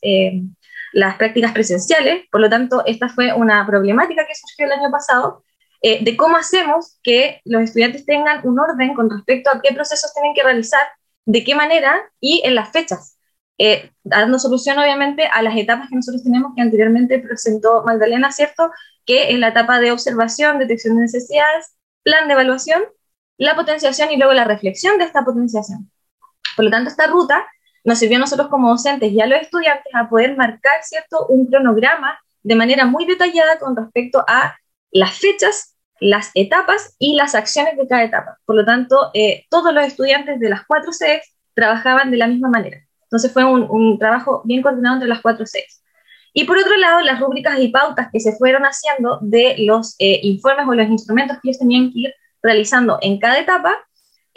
[0.93, 5.45] las prácticas presenciales, por lo tanto, esta fue una problemática que surgió el año pasado,
[5.83, 10.13] eh, de cómo hacemos que los estudiantes tengan un orden con respecto a qué procesos
[10.13, 10.81] tienen que realizar,
[11.25, 13.17] de qué manera y en las fechas,
[13.59, 18.71] eh, dando solución obviamente a las etapas que nosotros tenemos que anteriormente presentó Magdalena, ¿cierto?
[19.05, 22.83] Que es la etapa de observación, detección de necesidades, plan de evaluación,
[23.37, 25.91] la potenciación y luego la reflexión de esta potenciación.
[26.57, 27.47] Por lo tanto, esta ruta
[27.85, 31.47] nos sirvió a nosotros como docentes y a los estudiantes a poder marcar, ¿cierto?, un
[31.47, 34.57] cronograma de manera muy detallada con respecto a
[34.91, 38.39] las fechas, las etapas y las acciones de cada etapa.
[38.45, 42.49] Por lo tanto, eh, todos los estudiantes de las cuatro sedes trabajaban de la misma
[42.49, 42.79] manera.
[43.03, 45.83] Entonces fue un, trabajo bien coordinado entre las cuatro sedes.
[46.35, 50.21] Y por otro lado, las rúbricas y pautas que se fueron haciendo de los eh,
[50.23, 53.77] informes o los instrumentos que ellos tenían que ir realizando en cada etapa,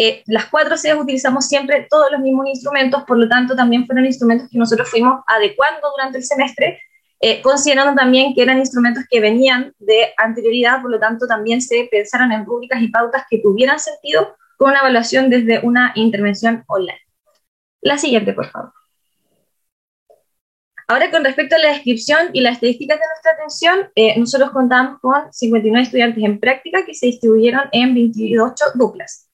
[0.03, 4.05] eh, las cuatro sedes utilizamos siempre todos los mismos instrumentos, por lo tanto también fueron
[4.05, 6.79] instrumentos que nosotros fuimos adecuando durante el semestre
[7.23, 11.87] eh, considerando también que eran instrumentos que venían de anterioridad, por lo tanto también se
[11.91, 16.99] pensaron en rúbricas y pautas que tuvieran sentido con una evaluación desde una intervención online.
[17.81, 18.73] La siguiente, por favor.
[20.87, 24.99] Ahora, con respecto a la descripción y las estadísticas de nuestra atención, eh, nosotros contamos
[24.99, 29.30] con 59 estudiantes en práctica que se distribuyeron en 28 duplas.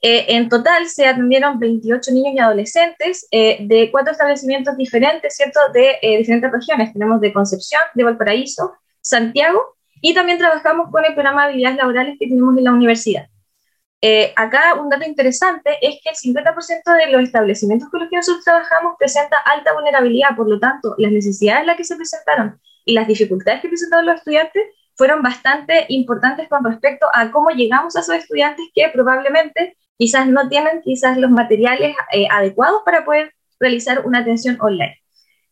[0.00, 5.58] Eh, en total se atendieron 28 niños y adolescentes eh, de cuatro establecimientos diferentes, ¿cierto?
[5.72, 6.92] De eh, diferentes regiones.
[6.92, 12.16] Tenemos de Concepción, de Valparaíso, Santiago y también trabajamos con el programa de habilidades laborales
[12.18, 13.26] que tenemos en la universidad.
[14.36, 18.44] acá un dato interesante es que el 50% de los establecimientos con los que nosotros
[18.44, 22.92] trabajamos presenta alta vulnerabilidad, por lo tanto, las necesidades en las que se presentaron y
[22.92, 24.62] las dificultades que presentaron los estudiantes
[24.94, 30.48] fueron bastante importantes con respecto a cómo llegamos a esos estudiantes que probablemente quizás no
[30.48, 34.96] tienen quizás los materiales eh, adecuados para poder realizar una atención online.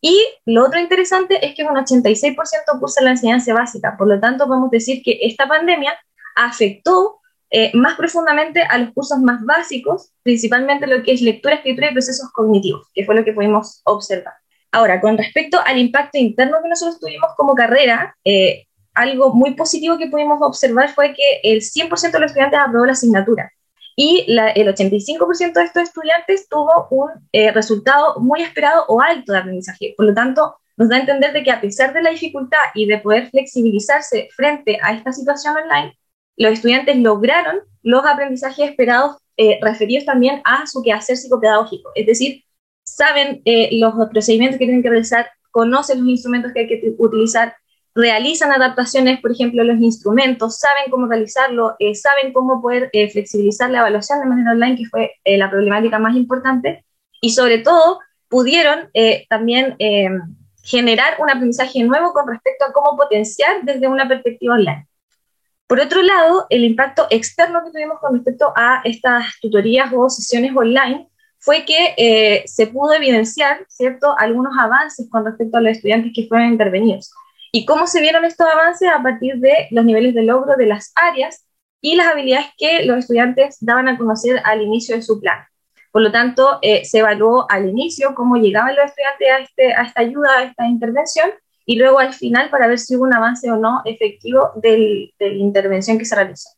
[0.00, 2.36] Y lo otro interesante es que un 86%
[2.78, 5.98] cursa la enseñanza básica, por lo tanto podemos decir que esta pandemia
[6.36, 11.90] afectó eh, más profundamente a los cursos más básicos, principalmente lo que es lectura, escritura
[11.90, 14.34] y procesos cognitivos, que fue lo que pudimos observar.
[14.70, 19.98] Ahora, con respecto al impacto interno que nosotros tuvimos como carrera, eh, algo muy positivo
[19.98, 23.50] que pudimos observar fue que el 100% de los estudiantes aprobó la asignatura
[23.96, 29.38] y el 85% de estos estudiantes tuvo un eh, resultado muy esperado o alto de
[29.38, 29.94] aprendizaje.
[29.96, 32.86] Por lo tanto, nos da a entender de que a pesar de la dificultad y
[32.86, 35.98] de poder flexibilizarse frente a esta situación online,
[36.36, 41.90] los estudiantes lograron los aprendizajes esperados eh, referidos también a su quehacer psicopedagógico.
[41.94, 42.44] Es decir,
[42.84, 47.56] saben eh, los procedimientos que tienen que realizar, conocen los instrumentos que hay que utilizar,
[47.96, 53.70] realizan adaptaciones, por ejemplo, los instrumentos, saben cómo realizarlo, eh, saben cómo poder eh, flexibilizar
[53.70, 56.84] la evaluación de manera online, que fue eh, la problemática más importante,
[57.22, 58.90] y sobre todo pudieron
[59.30, 59.76] también
[60.62, 64.86] generar un aprendizaje nuevo con respecto a cómo potenciar desde una perspectiva online.
[65.68, 70.54] Por otro lado, el impacto externo que tuvimos con respecto a estas tutorías o sesiones
[70.56, 76.26] online fue que se pudo evidenciar, ¿cierto?, algunos avances con respecto a los estudiantes que
[76.26, 77.12] fueron intervenidos.
[77.52, 78.88] ¿Y cómo se vieron estos avances?
[78.90, 81.46] A partir de los niveles de logro de las áreas
[81.80, 85.44] y las habilidades que los estudiantes daban a conocer al inicio de su plan.
[85.92, 89.82] Por lo tanto, eh, se evaluó al inicio cómo llegaban los estudiantes a, este, a
[89.82, 91.30] esta ayuda, a esta intervención,
[91.64, 95.26] y luego al final para ver si hubo un avance o no efectivo de la
[95.28, 96.50] intervención que se realizó.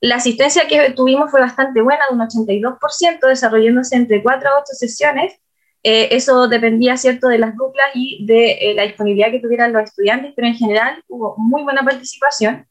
[0.00, 4.64] La asistencia que tuvimos fue bastante buena, de un 82%, desarrollándose entre 4 a 8
[4.72, 5.40] sesiones,
[5.82, 9.84] eh, eso dependía, ¿cierto?, de las duplas y de eh, la disponibilidad que tuvieran los
[9.84, 12.66] estudiantes, pero en general hubo muy buena participación.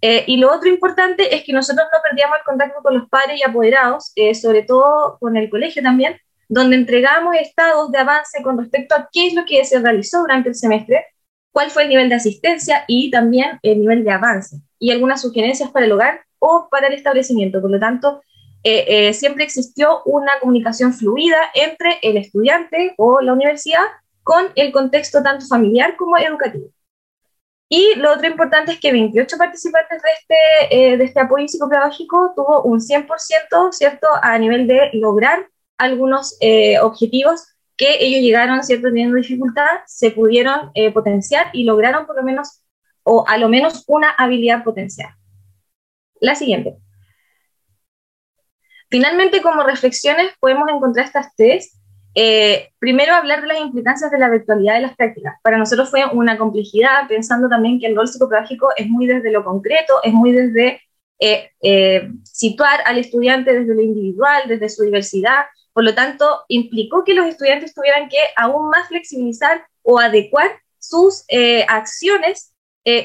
[0.00, 3.40] Eh, y lo otro importante es que nosotros no perdíamos el contacto con los padres
[3.40, 6.18] y apoderados, sobre todo con el colegio también,
[6.48, 10.50] donde entregamos estados de avance con respecto a qué es lo que se realizó durante
[10.50, 11.06] el semestre,
[11.50, 15.70] cuál fue el nivel de asistencia y también el nivel de avance, y algunas sugerencias
[15.70, 17.62] para el hogar o para el establecimiento.
[17.62, 18.20] Por lo tanto,
[18.66, 23.84] eh, eh, siempre existió una comunicación fluida entre el estudiante o la universidad
[24.22, 26.68] con el contexto tanto familiar como educativo.
[27.68, 32.32] Y lo otro importante es que 28 participantes de este, eh, de este apoyo psicopedagógico
[32.34, 35.46] tuvo un 100%, ¿cierto?, a nivel de lograr
[35.76, 36.38] algunos
[36.82, 42.62] objetivos que ellos llegaron, ¿cierto?, teniendo dificultad, se pudieron potenciar y lograron por lo menos,
[43.02, 45.10] o a lo menos una habilidad potencial.
[46.20, 46.78] La siguiente.
[48.94, 51.80] Finalmente, como reflexiones, podemos encontrar estas tres.
[52.14, 55.34] Eh, primero, hablar de las implicancias de la virtualidad de las prácticas.
[55.42, 59.42] Para nosotros fue una complejidad, pensando también que el rol psicopedagógico es muy desde lo
[59.42, 60.80] concreto, es muy desde
[61.18, 65.46] eh, eh, situar al estudiante desde lo individual, desde su diversidad.
[65.72, 71.24] Por lo tanto, implicó que los estudiantes tuvieran que aún más flexibilizar o adecuar sus
[71.66, 72.54] acciones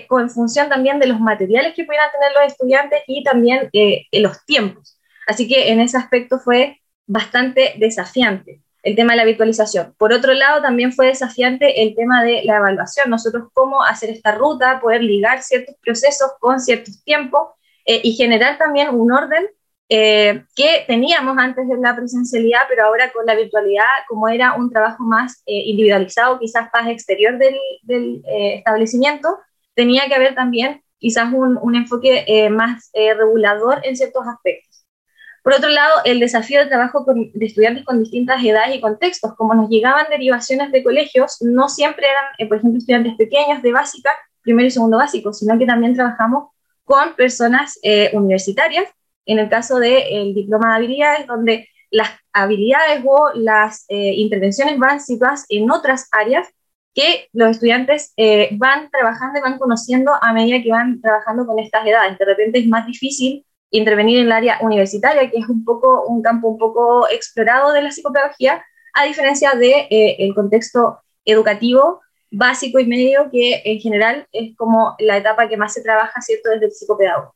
[0.08, 3.72] con función también de los materiales que pudieran tener los estudiantes y también
[4.12, 4.99] los tiempos.
[5.30, 9.94] Así que en ese aspecto fue bastante desafiante el tema de la virtualización.
[10.00, 13.12] Por otro lado, también fue desafiante el tema de la evaluación.
[13.12, 17.50] Nosotros cómo hacer esta ruta, poder ligar ciertos procesos con ciertos tiempos
[17.86, 19.46] eh, y generar también un orden
[19.88, 24.72] eh, que teníamos antes de la presencialidad, pero ahora con la virtualidad, como era un
[24.72, 29.38] trabajo más eh, individualizado, quizás más exterior del, establecimiento,
[29.76, 34.69] tenía que haber también quizás un enfoque más regulador en ciertos aspectos.
[35.44, 39.36] Por otro lado, el desafío de trabajo con, de estudiantes con distintas edades y contextos,
[39.36, 44.12] como nos llegaban derivaciones de colegios, no siempre eran, por ejemplo, estudiantes pequeños de básica,
[44.42, 46.50] primero y segundo básico, sino que también trabajamos
[46.84, 47.80] con personas
[48.14, 48.86] universitarias
[49.26, 55.00] en el caso del diploma de habilidades, donde las habilidades o las eh, intervenciones van
[55.00, 56.48] situadas en otras áreas
[56.94, 61.60] que los estudiantes eh, van trabajando y van conociendo a medida que van trabajando con
[61.60, 62.18] estas edades.
[62.18, 66.22] De repente es más difícil intervenir en el área universitaria, que es un poco un
[66.22, 72.02] campo un poco explorado de la psicopedagogía, a diferencia del de, eh, el contexto educativo
[72.32, 76.50] básico y medio, que en general es como la etapa que más se trabaja, ¿cierto?,
[76.50, 77.36] desde el psicopedagogo.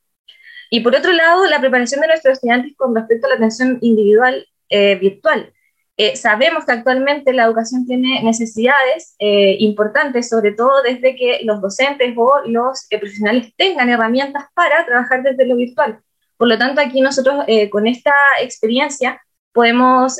[0.69, 4.47] Y por otro lado, la preparación de nuestros estudiantes con respecto a la atención individual
[4.69, 5.53] eh, virtual.
[5.97, 11.61] Eh, sabemos que actualmente la educación tiene necesidades eh, importantes, sobre todo desde que los
[11.61, 16.01] docentes o los profesionales tengan herramientas para trabajar desde lo virtual.
[16.37, 19.21] Por lo tanto, aquí nosotros con esta experiencia
[19.53, 20.19] podemos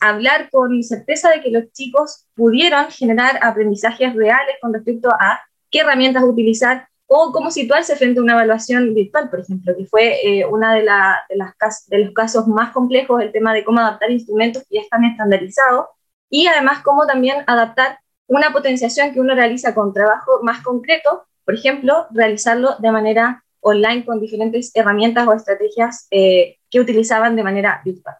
[0.00, 5.80] hablar con certeza de que los chicos pudieron generar aprendizajes reales con respecto a qué
[5.80, 10.44] herramientas utilizar, o cómo situarse frente a una evaluación virtual, por ejemplo, que fue eh,
[10.44, 14.80] uno de, de los casos más complejos, el tema de cómo adaptar instrumentos que ya
[14.82, 15.86] están estandarizados,
[16.28, 21.54] y además cómo también adaptar una potenciación que uno realiza con trabajo más concreto, por
[21.54, 27.82] ejemplo, realizarlo de manera online con diferentes herramientas o estrategias eh, que utilizaban de manera
[27.84, 28.14] virtual.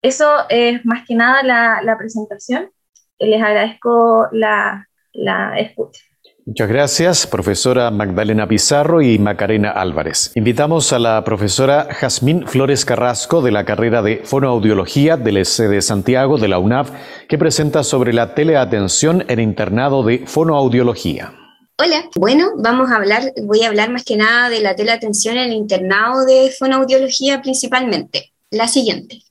[0.00, 2.70] Eso es más que nada la, la presentación.
[3.18, 6.00] Les agradezco la, la escucha.
[6.46, 10.32] Muchas gracias, profesora Magdalena Pizarro y Macarena Álvarez.
[10.34, 15.80] Invitamos a la profesora Jazmín Flores Carrasco de la carrera de Fonoaudiología del EC de
[15.80, 16.88] Santiago de la UNAV,
[17.28, 21.43] que presenta sobre la teleatención en internado de fonoaudiología.
[21.76, 25.46] Hola, bueno, vamos a hablar, voy a hablar más que nada de la teleatención en
[25.46, 28.32] el internado de fonoaudiología principalmente.
[28.50, 29.22] La siguiente.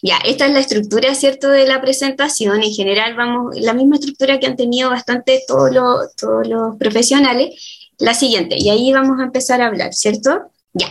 [0.00, 2.62] Ya, esta es la estructura, ¿cierto?, de la presentación.
[2.62, 7.90] En general, vamos, la misma estructura que han tenido bastante todos los, todos los profesionales.
[7.98, 10.50] La siguiente, y ahí vamos a empezar a hablar, ¿cierto?
[10.74, 10.88] Ya,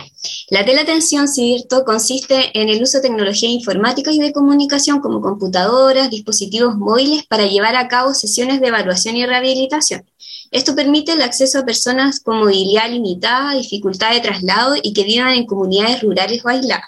[0.50, 6.08] la teleatención, ¿cierto?, consiste en el uso de tecnología informática y de comunicación como computadoras,
[6.08, 10.04] dispositivos móviles para llevar a cabo sesiones de evaluación y rehabilitación.
[10.52, 15.34] Esto permite el acceso a personas con movilidad limitada, dificultad de traslado y que vivan
[15.34, 16.84] en comunidades rurales o aisladas.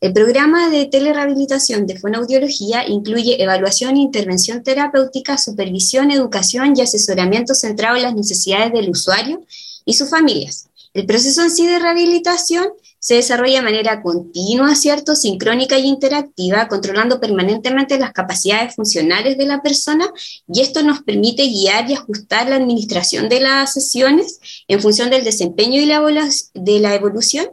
[0.00, 7.54] El programa de telerehabilitación de fonoaudiología incluye evaluación e intervención terapéutica, supervisión, educación y asesoramiento
[7.54, 9.44] centrado en las necesidades del usuario
[9.84, 10.68] y sus familias.
[10.94, 15.16] El proceso en sí de rehabilitación se desarrolla de manera continua, ¿cierto?
[15.16, 20.06] Sincrónica y interactiva, controlando permanentemente las capacidades funcionales de la persona
[20.46, 25.24] y esto nos permite guiar y ajustar la administración de las sesiones en función del
[25.24, 27.46] desempeño y de la evolución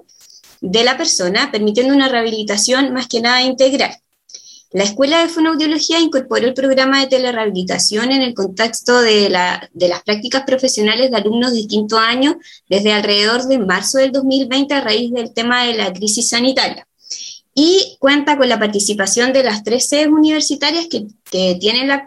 [0.61, 3.95] de la persona, permitiendo una rehabilitación más que nada integral.
[4.71, 10.43] La Escuela de Fonoaudiología incorporó el programa de telerehabilitación en el contexto de, las prácticas
[10.43, 12.37] profesionales de alumnos de quinto año
[12.69, 16.87] desde alrededor de marzo del 2020 a raíz del tema de la crisis sanitaria.
[17.55, 21.07] Y cuenta con la participación de las tres sedes universitarias que,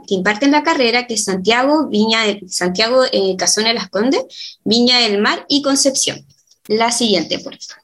[0.07, 3.37] imparten la carrera, que Santiago, Viña de, Santiago eh,
[3.75, 6.25] Las Condes, Viña del Mar y Concepción.
[6.69, 7.83] La siguiente, por favor.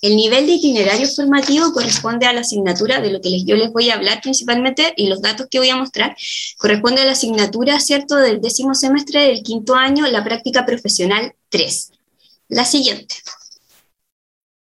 [0.00, 3.90] El nivel de itinerario formativo corresponde a la asignatura de lo que yo les voy
[3.90, 6.16] a hablar principalmente y los datos que voy a mostrar
[6.56, 11.90] corresponde a la asignatura, ¿cierto?, del décimo semestre del quinto año, la práctica profesional 3.
[12.48, 13.16] La siguiente.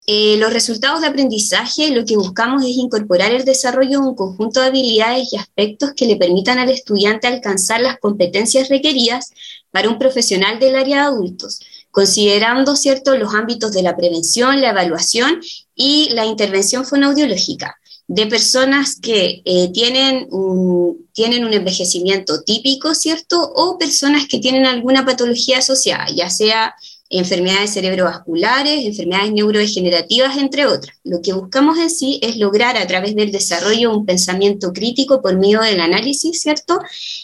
[0.08, 4.60] Eh, los resultados de aprendizaje, lo que buscamos es incorporar el desarrollo de un conjunto
[4.60, 9.32] de habilidades y aspectos que le permitan al estudiante alcanzar las competencias requeridas
[9.72, 11.58] para un profesional del área de adultos
[11.96, 13.16] considerando ¿cierto?
[13.16, 15.40] los ámbitos de la prevención, la evaluación
[15.74, 23.40] y la intervención fonoaudiológica de personas que eh, tienen, un, tienen un envejecimiento típico, ¿cierto?
[23.40, 26.74] O personas que tienen alguna patología asociada, ya sea
[27.08, 30.96] enfermedades cerebrovasculares, enfermedades neurodegenerativas, entre otras.
[31.04, 35.36] Lo que buscamos en sí es lograr a través del desarrollo un pensamiento crítico por
[35.36, 36.80] medio del análisis, ¿cierto?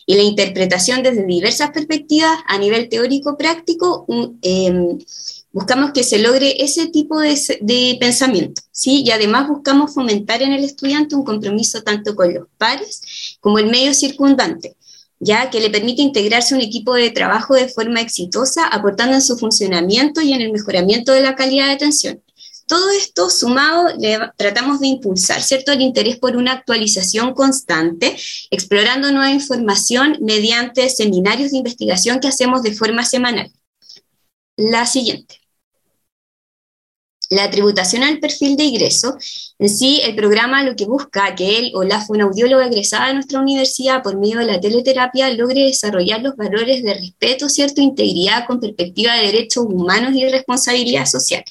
[0.06, 4.06] Y la interpretación desde diversas perspectivas a nivel teórico-práctico,
[4.42, 4.98] em,
[5.52, 9.02] buscamos que se logre ese tipo de, de, pensamiento, ¿sí?
[9.04, 13.66] Y además buscamos fomentar en el estudiante un compromiso tanto con los pares como el
[13.66, 14.76] medio circundante
[15.24, 19.22] ya que le permite integrarse a un equipo de trabajo de forma exitosa, aportando en
[19.22, 22.22] su funcionamiento y en el mejoramiento de la calidad de atención.
[22.66, 23.88] todo esto sumado,
[24.36, 28.16] tratamos de impulsar, ¿cierto?, el interés por una actualización constante,
[28.50, 33.52] explorando nueva información mediante seminarios de investigación que hacemos de forma semanal.
[34.56, 35.41] La siguiente.
[37.32, 39.16] La tributación al perfil de ingreso,
[39.58, 43.40] en sí el programa lo que busca que él o la fonoaudióloga egresada de nuestra
[43.40, 48.60] universidad por medio de la teleterapia logre desarrollar los valores de respeto, cierto, integridad con
[48.60, 51.42] perspectiva de derechos humanos y responsabilidad social.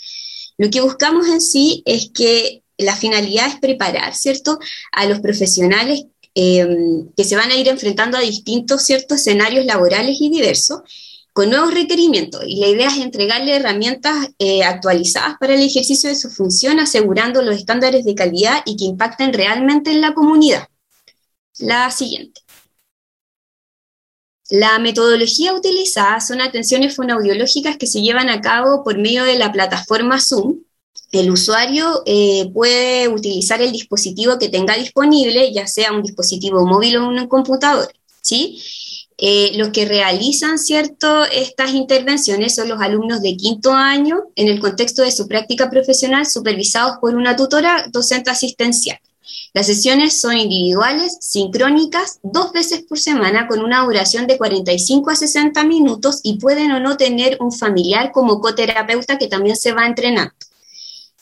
[0.59, 4.59] Lo que buscamos en sí es que la finalidad es preparar, ¿cierto?,
[4.91, 6.05] a los profesionales
[6.35, 6.67] eh,
[7.17, 10.81] que se van a ir enfrentando a distintos, ciertos escenarios laborales y diversos,
[11.33, 12.43] con nuevos requerimientos.
[12.45, 17.41] Y la idea es entregarle herramientas eh, actualizadas para el ejercicio de su función, asegurando
[17.41, 20.67] los estándares de calidad y que impacten realmente en la comunidad.
[21.59, 22.41] La siguiente.
[24.49, 29.51] La metodología utilizada son atenciones fonoaudiológicas que se llevan a cabo por medio de la
[29.51, 30.59] plataforma Zoom.
[31.13, 36.97] El usuario eh, puede utilizar el dispositivo que tenga disponible, ya sea un dispositivo móvil
[36.97, 37.93] o un computador.
[38.21, 38.61] ¿sí?
[39.23, 44.59] Eh, los que realizan cierto, estas intervenciones son los alumnos de quinto año en el
[44.59, 48.97] contexto de su práctica profesional supervisados por una tutora docente asistencial.
[49.53, 55.15] Las sesiones son individuales, sincrónicas, dos veces por semana con una duración de 45 a
[55.15, 59.85] 60 minutos y pueden o no tener un familiar como coterapeuta que también se va
[59.85, 60.33] entrenando.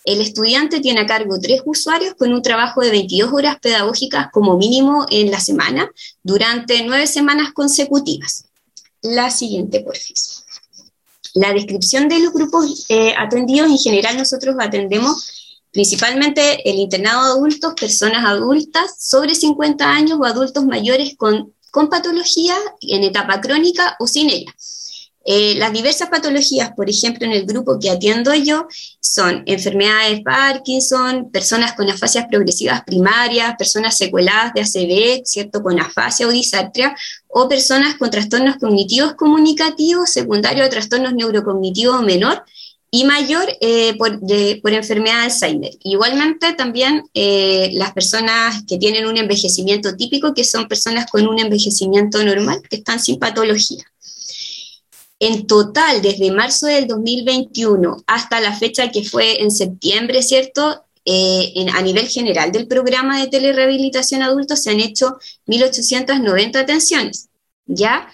[0.05, 4.57] El estudiante tiene a cargo tres usuarios con un trabajo de 22 horas pedagógicas como
[4.57, 5.91] mínimo en la semana
[6.23, 8.45] durante nueve semanas consecutivas.
[9.01, 10.45] La siguiente, por favor.
[11.35, 17.31] La descripción de los grupos eh, atendidos, en general nosotros atendemos principalmente el internado de
[17.31, 23.95] adultos, personas adultas sobre 50 años o adultos mayores con, con patología en etapa crónica
[23.99, 24.53] o sin ella.
[25.32, 28.67] Eh, las diversas patologías, por ejemplo, en el grupo que atiendo yo,
[28.99, 35.61] son enfermedades de Parkinson, personas con afasias progresivas primarias, personas secueladas de ACV, ¿cierto?
[35.61, 36.95] con afasia o disartria,
[37.27, 42.43] o personas con trastornos cognitivos comunicativos secundarios a trastornos neurocognitivos menor,
[42.89, 44.19] y mayor eh, por,
[44.73, 45.71] enfermedad de Alzheimer.
[45.84, 51.38] Igualmente también eh, las personas que tienen un envejecimiento típico, que son personas con un
[51.38, 53.84] envejecimiento normal, que están sin patología.
[55.20, 60.86] En total, desde marzo del 2021 hasta la fecha que fue en septiembre, ¿cierto?
[61.05, 65.17] Eh, a nivel general del programa de telerehabilitación adulto se han hecho
[65.47, 67.30] 1.890 atenciones,
[67.65, 68.09] ¿ya?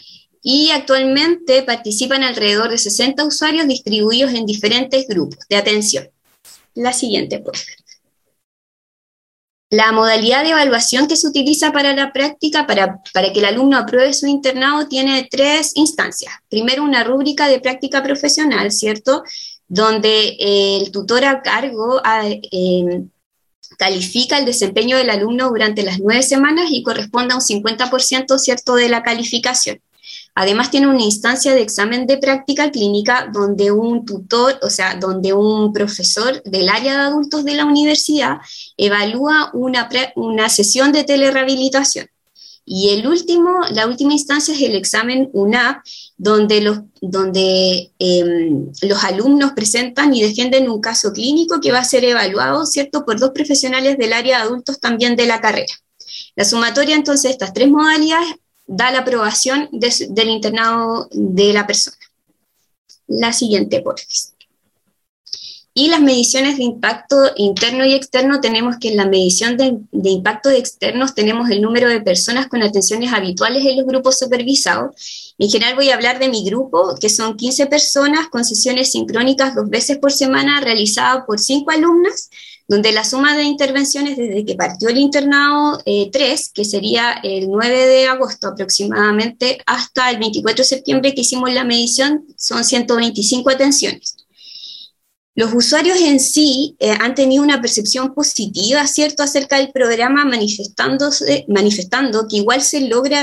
[0.48, 6.08] y actualmente participan alrededor de 60 usuarios distribuidos en diferentes grupos de atención.
[6.76, 7.56] La siguiente, por.
[9.70, 13.78] La modalidad de evaluación que se utiliza para la práctica, para, para, que el alumno
[13.78, 16.34] apruebe su internado, tiene tres instancias.
[16.50, 19.24] Primero, una rúbrica de práctica profesional, ¿cierto?
[19.68, 22.02] Donde el tutor a cargo
[22.52, 23.04] eh,
[23.78, 28.76] califica el desempeño del alumno durante las nueve semanas y corresponde a un 50%, ¿cierto?,
[28.76, 29.80] de la calificación.
[30.36, 35.32] Además tiene una instancia de examen de práctica clínica donde un tutor, o sea, donde
[35.32, 38.40] un profesor del área de adultos de la universidad
[38.76, 42.10] evalúa una, una sesión de telerehabilitación.
[42.66, 45.86] Y el último, la última instancia es el examen UNAP,
[46.18, 51.86] donde los, donde, em, los alumnos presentan y defienden un caso clínico que va a
[51.86, 55.74] ser evaluado, ¿cierto?, por dos profesionales del área de adultos también de la carrera.
[56.36, 58.36] La sumatoria, entonces, de estas tres modalidades
[58.68, 61.98] da la aprobación del internado de la persona.
[63.08, 63.96] La siguiente, por
[65.74, 70.10] Y las mediciones de impacto interno y externo, tenemos que en la medición de, de
[70.10, 75.36] impacto de externos tenemos el número de personas con atenciones habituales en los grupos supervisados.
[75.38, 79.54] En general voy a hablar de mi grupo, que son 15 personas con sesiones sincrónicas
[79.54, 82.30] dos veces por semana realizadas por cinco alumnas
[82.68, 87.48] donde la suma de intervenciones desde que partió el internado 3, eh, que sería el
[87.48, 93.50] 9 de agosto aproximadamente, hasta el 24 de septiembre que hicimos la medición, son 125
[93.50, 94.25] atenciones.
[95.36, 101.44] Los usuarios en sí eh, han tenido una percepción positiva, ¿cierto?, acerca del programa, manifestándose,
[101.50, 103.22] manifestando que igual se logra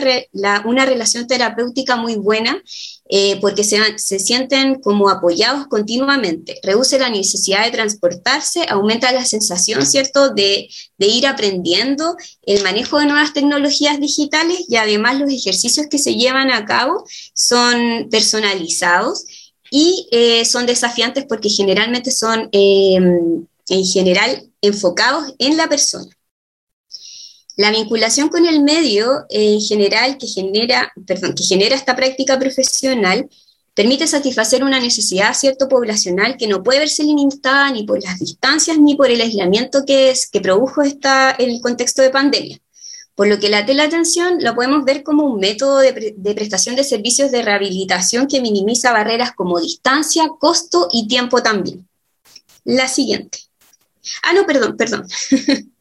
[0.66, 2.62] una relación terapéutica muy buena
[3.08, 6.60] eh, porque se, se, sienten como apoyados continuamente.
[6.62, 12.98] Reduce la necesidad de transportarse, aumenta la sensación, ¿cierto?, de, de ir aprendiendo el manejo
[12.98, 19.24] de nuevas tecnologías digitales y además los ejercicios que se llevan a cabo son personalizados
[19.74, 26.14] y eh, son desafiantes porque generalmente son em, en general enfocados en la persona.
[27.56, 33.30] La vinculación con el medio en general que genera, que genera esta práctica profesional
[33.72, 38.76] permite satisfacer una necesidad cierto poblacional que no puede verse limitada ni por las distancias
[38.78, 42.58] ni por el aislamiento que, es, que produjo esta, el contexto de pandemia.
[43.14, 46.84] Por lo que la teleatención la podemos ver como un método de, de prestación de
[46.84, 51.88] servicios de rehabilitación que minimiza barreras como distancia, costo y tiempo también.
[52.64, 53.38] La siguiente.
[54.22, 55.06] Ah, no, perdón, perdón.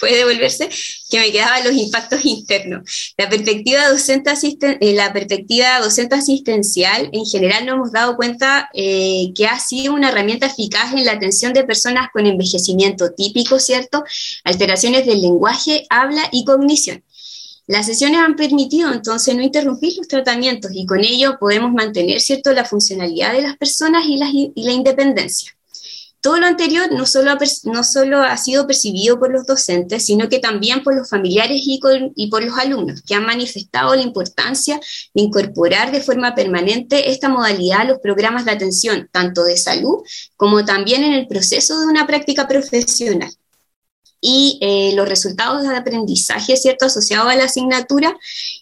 [0.00, 0.68] puede devolverse,
[1.08, 3.14] que me quedaban los impactos internos.
[3.16, 4.32] La perspectiva docente,
[4.80, 9.94] eh, la perspectiva docente asistencial, en general nos hemos dado cuenta eh, que ha sido
[9.94, 14.02] una herramienta eficaz en la atención de personas con envejecimiento típico, ¿cierto?
[14.44, 17.04] Alteraciones del lenguaje, habla y cognición.
[17.66, 22.52] Las sesiones han permitido entonces no interrumpir los tratamientos y con ello podemos mantener, ¿cierto?,
[22.52, 25.52] la funcionalidad de las personas y la independencia.
[26.20, 30.28] Todo lo anterior no solo, ha, no solo ha sido percibido por los docentes, sino
[30.28, 31.80] que también por los familiares y,
[32.14, 34.78] y, por los alumnos, que han manifestado la importancia
[35.14, 40.02] de incorporar de forma permanente esta modalidad a los programas de atención, tanto de salud
[40.36, 43.32] como también en el proceso de una práctica profesional
[44.20, 48.16] y eh, los resultados de aprendizaje, ¿cierto?, asociados a la asignatura,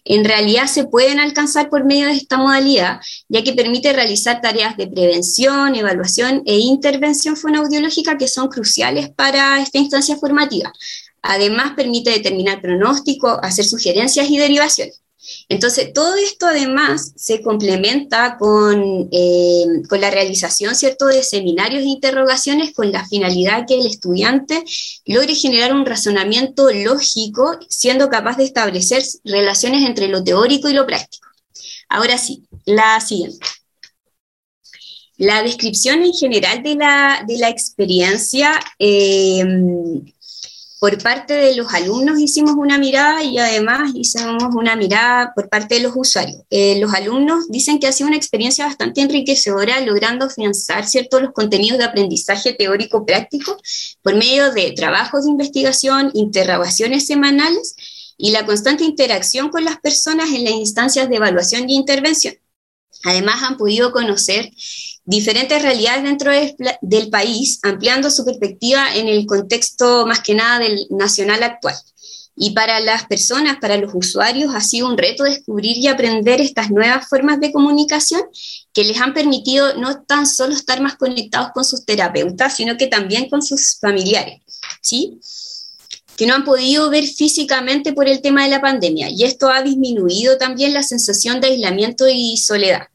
[0.04, 4.76] en realidad se pueden alcanzar por medio de esta modalidad, ya que permite realizar tareas
[4.76, 10.72] de prevención, evaluación e intervención fonoaudiológica que son cruciales para esta instancia formativa.
[11.22, 15.02] Además, permite determinar pronóstico, hacer sugerencias y derivaciones.
[15.50, 21.06] Entonces, todo esto además se complementa con, eh, con, la realización ¿cierto?
[21.06, 24.62] de seminarios e interrogaciones con la finalidad que el estudiante
[25.06, 30.86] logre generar un razonamiento lógico, siendo capaz de establecer relaciones entre lo teórico y lo
[30.86, 31.28] práctico.
[31.88, 33.46] Ahora sí, la siguiente.
[35.16, 39.44] La descripción en general de la, de la experiencia eh,
[40.78, 45.76] por parte de los alumnos hicimos una mirada y además hicimos una mirada por parte
[45.76, 46.42] de los usuarios.
[46.50, 51.32] Eh, los alumnos dicen que ha sido una experiencia bastante enriquecedora, logrando afianzar ciertos los
[51.32, 53.56] contenidos de aprendizaje teórico práctico
[54.02, 57.74] por medio de trabajos de investigación, interrogaciones semanales
[58.16, 62.34] y la constante interacción con las personas en las instancias de evaluación y intervención.
[63.04, 64.50] Además, han podido conocer
[65.08, 66.30] diferentes realidades dentro
[66.82, 71.74] del país, ampliando su perspectiva en el contexto más que nada del nacional actual.
[72.36, 76.70] Y para las personas, para los usuarios, ha sido un reto descubrir y aprender estas
[76.70, 78.20] nuevas formas de comunicación
[78.74, 82.86] que les han permitido no tan solo estar más conectados con sus terapeutas, sino que
[82.86, 84.42] también con sus familiares,
[84.82, 85.18] ¿sí?
[86.18, 89.08] que no han podido ver físicamente por el tema de la pandemia.
[89.08, 92.88] Y esto ha disminuido también la sensación de aislamiento y soledad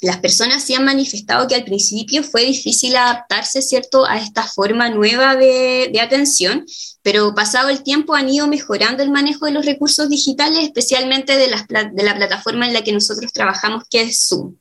[0.00, 4.88] las personas sí han manifestado que al principio fue difícil adaptarse, ¿cierto?, a esta forma
[4.88, 6.64] nueva de, atención,
[7.02, 11.48] pero pasado el tiempo han ido mejorando el manejo de los recursos digitales, especialmente de,
[11.48, 14.56] la plataforma en la que nosotros trabajamos, que es Zoom.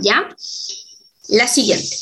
[0.00, 0.28] ¿Ya?
[1.28, 1.96] La siguiente.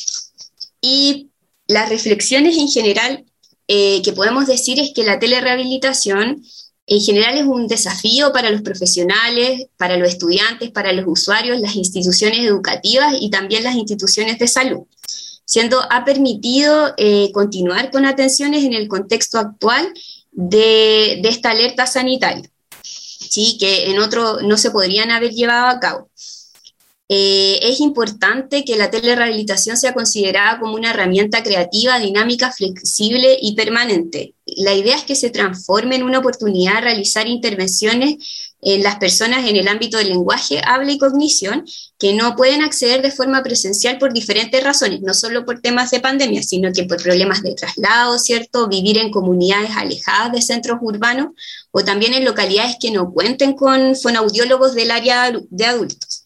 [0.83, 1.31] Y
[1.67, 3.25] las reflexiones en general
[3.69, 6.45] eh, que podemos decir es que la telerehabilitación
[6.87, 11.75] en general es un desafío para los profesionales, para los estudiantes, para los usuarios, las
[11.75, 14.85] instituciones educativas y también las instituciones de salud,
[15.45, 19.93] siendo ha permitido eh, continuar con atenciones en el contexto actual
[20.31, 22.49] de, esta alerta sanitaria,
[22.83, 23.57] ¿sí?
[23.59, 26.09] que en otro no se podrían haber llevado a cabo.
[27.09, 33.55] Eh, es importante que la telerehabilitación sea considerada como una herramienta creativa, dinámica, flexible y
[33.55, 34.36] permanente.
[34.47, 38.17] La idea es que se transforme en una oportunidad de realizar intervenciones
[38.63, 41.65] en las personas en el ámbito del lenguaje, habla y cognición
[41.99, 46.01] que no pueden acceder de forma presencial por diferentes razones, no solo por temas de
[46.01, 48.69] pandemia, sino que por problemas de traslado, ¿cierto?
[48.69, 51.29] Vivir en comunidades alejadas de centros urbanos
[51.71, 56.26] o también en localidades que no cuenten con fonaudiólogos del área de adultos.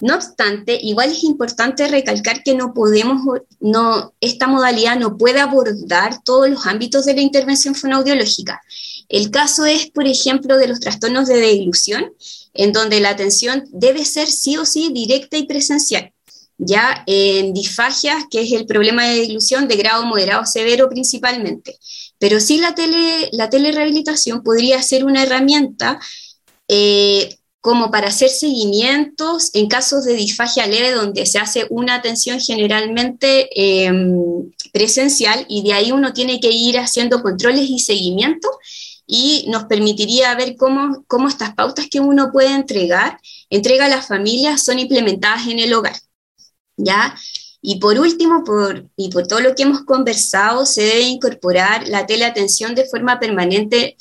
[0.00, 3.22] No obstante, igual es importante recalcar que no podemos,
[3.60, 8.60] no, esta modalidad no puede abordar todos los ámbitos de la intervención fonoaudiológica.
[9.08, 12.12] El caso es, por ejemplo, de los trastornos de deglución,
[12.54, 16.12] en donde la atención debe ser sí o sí directa y presencial.
[16.58, 21.78] Ya en disfagias, que es el problema de deglución de grado moderado severo principalmente.
[22.18, 26.00] Pero sí la, tele, la telerehabilitación podría ser una herramienta
[26.68, 32.38] eh, como para hacer seguimientos en casos de disfagia leve donde se hace una atención
[32.38, 38.50] generalmente em, presencial y de ahí uno tiene que ir haciendo controles y seguimiento
[39.06, 44.08] y nos permitiría ver cómo, cómo estas pautas que uno puede entregar, entrega a las
[44.08, 45.96] familias, son implementadas en el hogar.
[46.76, 47.16] ¿ya?
[47.62, 52.04] Y por último, por, y por todo lo que hemos conversado, se debe incorporar la
[52.04, 53.96] teleatención de forma permanente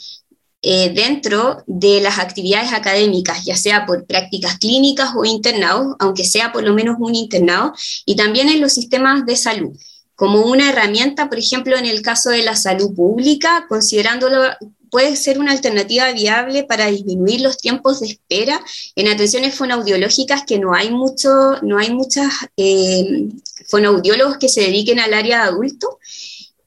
[0.66, 6.54] eh, dentro de las actividades académicas, ya sea por prácticas clínicas o internados, aunque sea
[6.54, 7.74] por lo menos un internado,
[8.06, 9.78] y también en los sistemas de salud,
[10.16, 14.42] como una herramienta, por ejemplo, en el caso de la salud pública, considerándolo
[14.90, 18.64] puede ser una alternativa viable para disminuir los tiempos de espera
[18.96, 21.30] en atenciones fonoaudiológicas que no hay mucho,
[21.62, 23.28] no hay muchas eh,
[23.68, 26.00] fonoaudiólogos que se dediquen al área de adulto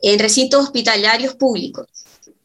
[0.02, 1.86] en recintos hospitalarios públicos.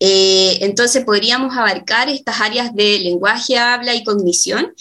[0.04, 4.74] Eh, entonces podríamos abarcar estas áreas de lenguaje, habla y cognición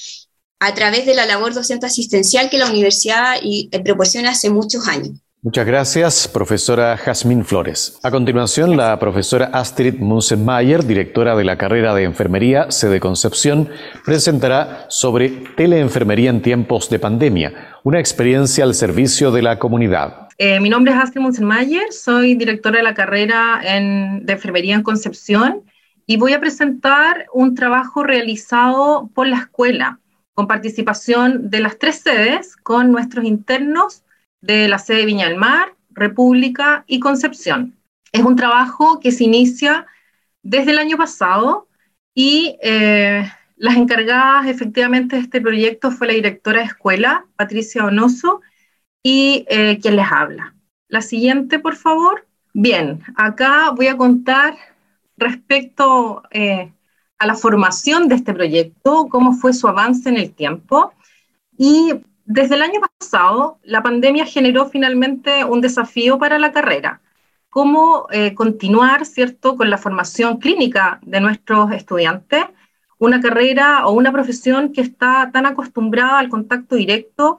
[0.60, 4.88] a través de la labor docente asistencial que la universidad y, eh, proporciona hace muchos
[4.88, 5.10] años.
[5.42, 7.98] Muchas gracias, profesora Jazmín Flores.
[8.02, 13.68] A continuación, la profesora Astrid Munzenmayer, directora de la carrera de Enfermería, sede Concepción,
[14.06, 20.29] presentará sobre teleenfermería en tiempos de pandemia, una experiencia al servicio de la comunidad.
[20.42, 25.64] Eh, mi nombre es Astrid Munzenmayer, soy directora de la carrera de Enfermería en Concepción
[26.06, 30.00] y voy a presentar un trabajo realizado por la escuela
[30.32, 34.02] con participación de las tres sedes, con nuestros internos,
[34.40, 37.76] de la sede Viña del Mar, República y Concepción.
[38.10, 39.86] Es un trabajo que se inicia
[40.42, 41.68] desde el año pasado
[42.14, 48.40] y eh, las encargadas efectivamente de este proyecto fue la directora de escuela, Patricia Donoso,
[49.02, 50.54] y eh, quien les habla.
[50.88, 52.26] La siguiente, por favor.
[52.52, 54.56] Bien, acá voy a contar
[55.16, 56.72] respecto eh,
[57.18, 60.92] a la formación de este proyecto, cómo fue su avance en el tiempo.
[61.56, 61.92] Y
[62.24, 67.00] desde el año pasado, la pandemia generó finalmente un desafío para la carrera.
[67.50, 72.44] Cómo eh, continuar, ¿cierto?, con la formación clínica de nuestros estudiantes,
[72.98, 77.38] una carrera o una profesión que está tan acostumbrada al contacto directo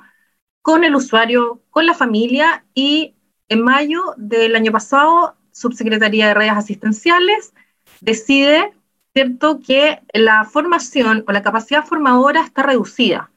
[0.61, 3.15] con el usuario, con la familia y
[3.49, 7.53] en mayo del año pasado, Subsecretaría de Redes Asistenciales
[7.99, 8.73] decide,
[9.13, 13.31] ¿cierto?, que la formación o la capacidad formadora está reducida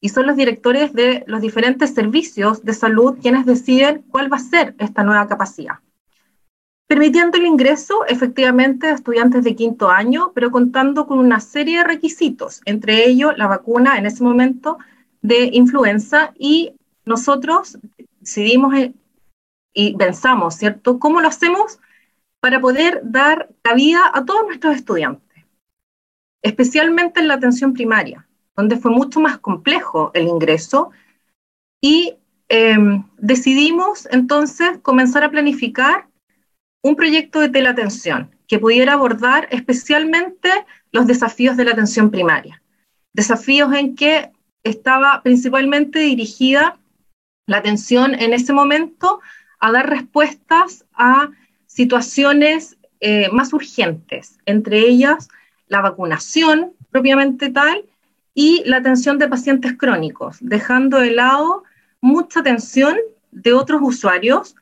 [0.00, 4.40] y son los directores de los diferentes servicios de salud quienes deciden cuál va a
[4.40, 5.74] ser esta nueva capacidad.
[6.86, 11.84] Permitiendo el ingreso efectivamente de estudiantes de quinto año, pero contando con una serie de
[11.84, 14.78] requisitos, entre ellos la vacuna en ese momento
[15.22, 17.78] de influenza y nosotros
[18.20, 18.92] decidimos eh,
[19.72, 20.98] y pensamos, ¿cierto?
[20.98, 21.78] ¿Cómo lo hacemos
[22.40, 25.44] para poder dar cabida a todos nuestros estudiantes?
[26.42, 28.26] Especialmente en la atención primaria
[28.60, 30.90] donde fue mucho más complejo el ingreso
[31.80, 32.16] y
[32.48, 36.08] em, decidimos entonces comenzar a planificar
[36.82, 40.50] un proyecto de teleatención que pudiera abordar especialmente
[40.92, 42.62] los desafíos de la atención primaria,
[43.14, 44.30] desafíos en que
[44.64, 46.78] estaba principalmente dirigida
[47.46, 49.20] la atención en ese momento
[49.58, 51.30] a dar respuestas a
[51.66, 55.28] situaciones eh, más urgentes, entre ellas
[55.68, 57.84] la vacunación propiamente tal
[58.34, 61.64] y la atención de pacientes crónicos, dejando de lado
[62.00, 62.96] mucha atención
[63.30, 64.56] de otros usuarios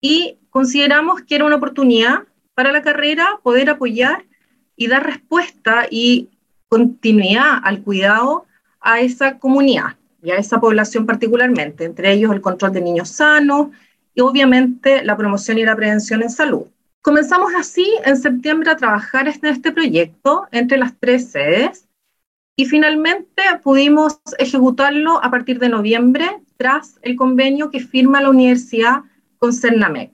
[0.00, 2.24] y consideramos que era una oportunidad
[2.54, 4.24] para la carrera poder apoyar
[4.76, 6.30] y dar respuesta y
[6.68, 8.46] continuidad al cuidado
[8.80, 13.68] a esa comunidad y a esa población particularmente, entre ellos el control de niños sanos
[14.14, 16.66] y obviamente la promoción y la prevención en salud.
[17.00, 21.88] Comenzamos así en septiembre a trabajar en este proyecto entre las tres sedes
[22.56, 29.02] y finalmente pudimos ejecutarlo a partir de noviembre tras el convenio que firma la universidad
[29.38, 30.12] con CERNAMEC.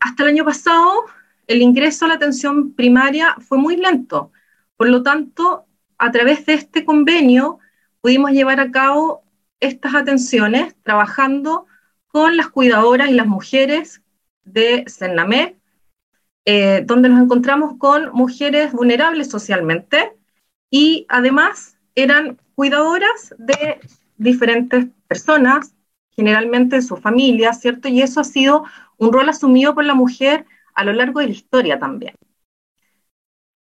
[0.00, 1.04] Hasta el año pasado,
[1.46, 4.32] el ingreso a la atención primaria fue muy lento.
[4.76, 5.66] Por lo tanto,
[5.98, 7.58] a través de este convenio
[8.00, 9.22] pudimos llevar a cabo
[9.60, 11.66] estas atenciones trabajando
[12.08, 14.02] con las cuidadoras y las mujeres
[14.44, 15.56] de CERNAMEC,
[16.44, 20.12] eh, donde nos encontramos con mujeres vulnerables socialmente,
[20.70, 23.80] y además eran cuidadoras de
[24.16, 25.74] diferentes personas,
[26.10, 27.88] generalmente su familia, ¿cierto?
[27.88, 28.64] Y eso ha sido
[28.98, 32.14] un rol asumido por la mujer a lo largo de la historia también.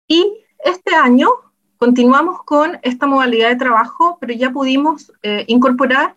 [0.08, 1.30] Y este año
[1.78, 6.16] continuamos con esta modalidad de trabajo, pero ya pudimos eh, incorporar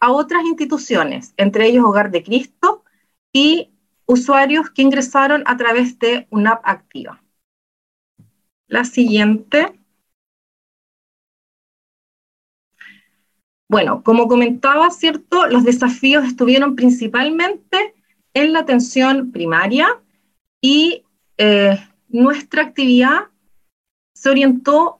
[0.00, 2.84] a otras instituciones, entre ellos Hogar de Cristo
[3.32, 3.70] y
[4.06, 7.22] usuarios que ingresaron a través de una app activa.
[8.66, 9.78] La siguiente.
[13.68, 15.46] Bueno, como comentaba, ¿cierto?
[15.46, 17.94] Los desafíos estuvieron principalmente
[18.32, 20.00] en la atención primaria
[20.60, 21.04] y
[21.36, 21.78] eh,
[22.08, 23.28] nuestra actividad
[24.14, 24.97] se orientó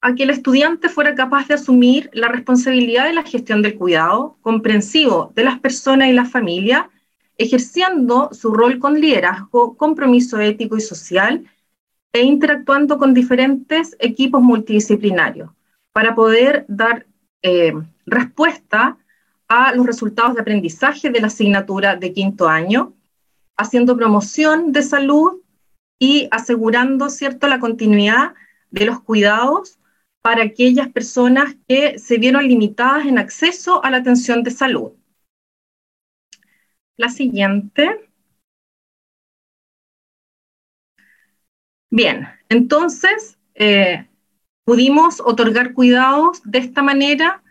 [0.00, 4.36] a que el estudiante fuera capaz de asumir la responsabilidad de la gestión del cuidado,
[4.42, 6.90] comprensivo de las personas y la familia,
[7.36, 11.44] ejerciendo su rol con liderazgo, compromiso ético y social,
[12.12, 15.50] e interactuando con diferentes equipos multidisciplinarios
[15.92, 17.06] para poder dar
[17.42, 17.74] eh,
[18.06, 18.96] respuesta
[19.48, 22.94] a los resultados de aprendizaje de la asignatura de quinto año,
[23.56, 25.40] haciendo promoción de salud
[25.98, 28.34] y asegurando cierto, la continuidad
[28.70, 29.77] de los cuidados
[30.22, 34.92] para aquellas personas que se vieron limitadas en acceso a la atención de salud.
[36.96, 38.10] La siguiente.
[41.90, 44.06] Bien, entonces eh,
[44.64, 47.42] pudimos otorgar cuidados de esta manera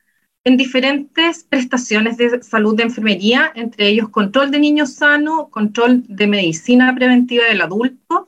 [0.43, 6.27] en diferentes prestaciones de salud de enfermería, entre ellos control de niños sano, control de
[6.27, 8.27] medicina preventiva del adulto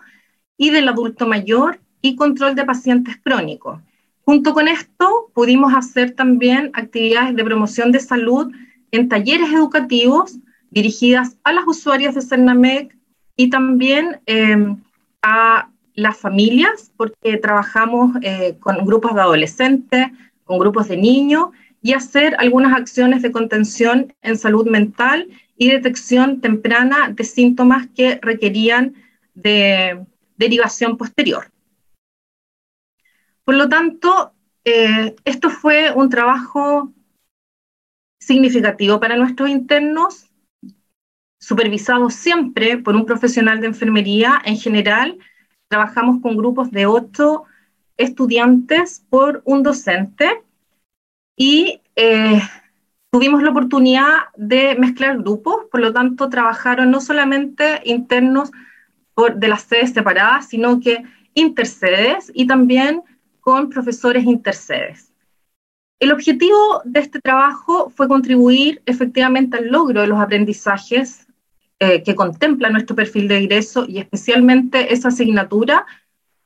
[0.57, 3.79] y del adulto mayor y control de pacientes crónicos.
[4.29, 8.53] Junto con esto, pudimos hacer también actividades de promoción de salud
[8.91, 10.37] en talleres educativos
[10.69, 12.95] dirigidas a las usuarias de CERNAMEC
[13.35, 14.83] y también em,
[15.23, 20.05] a las familias, porque trabajamos eh, con grupos de adolescentes,
[20.43, 21.49] con grupos de niños,
[21.81, 25.27] y hacer algunas acciones de contención en salud mental
[25.57, 28.93] y detección temprana de síntomas que requerían
[29.33, 30.05] de
[30.37, 31.47] derivación posterior.
[33.49, 34.31] Por lo tanto,
[34.63, 36.93] eh, esto fue un trabajo
[38.21, 40.29] significativo para nuestros internos,
[41.39, 44.39] supervisado siempre por un profesional de enfermería.
[44.45, 45.17] En general,
[45.67, 47.45] trabajamos con grupos de ocho
[47.97, 50.43] estudiantes por un docente
[51.35, 52.43] y eh,
[53.09, 58.51] tuvimos la oportunidad de mezclar grupos, por lo tanto trabajaron no solamente internos
[59.35, 63.01] de las sedes separadas, sino que intersedes y también
[63.39, 65.11] con profesores intersedes.
[65.99, 71.27] El objetivo de este trabajo fue contribuir efectivamente al logro de los aprendizajes
[71.79, 75.85] eh, que contempla nuestro perfil de ingreso y especialmente esa asignatura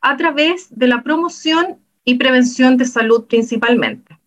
[0.01, 4.19] a través de la promoción y prevención de salud principalmente.